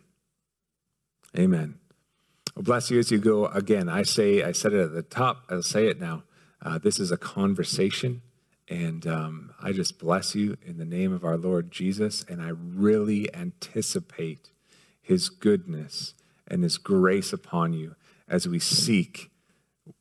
Amen. 1.37 1.79
Well, 2.55 2.63
bless 2.63 2.89
you 2.91 2.99
as 2.99 3.11
you 3.11 3.17
go. 3.17 3.47
Again, 3.47 3.89
I 3.89 4.03
say, 4.03 4.43
I 4.43 4.51
said 4.51 4.73
it 4.73 4.81
at 4.81 4.93
the 4.93 5.01
top, 5.01 5.43
I'll 5.49 5.61
say 5.61 5.87
it 5.87 5.99
now. 5.99 6.23
Uh, 6.63 6.77
this 6.77 6.99
is 6.99 7.11
a 7.11 7.17
conversation. 7.17 8.21
And 8.69 9.05
um, 9.05 9.53
I 9.61 9.73
just 9.73 9.99
bless 9.99 10.35
you 10.35 10.57
in 10.65 10.77
the 10.77 10.85
name 10.85 11.11
of 11.11 11.25
our 11.25 11.37
Lord 11.37 11.69
Jesus. 11.69 12.23
And 12.29 12.41
I 12.41 12.49
really 12.49 13.33
anticipate 13.35 14.51
his 15.01 15.29
goodness 15.29 16.13
and 16.47 16.63
his 16.63 16.77
grace 16.77 17.33
upon 17.33 17.73
you 17.73 17.95
as 18.27 18.47
we 18.47 18.59
seek 18.59 19.29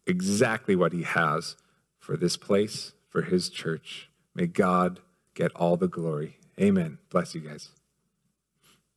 exactly 0.06 0.76
what 0.76 0.92
he 0.92 1.02
has 1.02 1.56
for 1.98 2.16
this 2.16 2.36
place, 2.36 2.92
for 3.08 3.22
his 3.22 3.48
church. 3.48 4.08
May 4.34 4.46
God 4.46 5.00
get 5.34 5.50
all 5.56 5.76
the 5.76 5.88
glory. 5.88 6.38
Amen. 6.60 6.98
Bless 7.10 7.34
you 7.34 7.40
guys. 7.40 7.70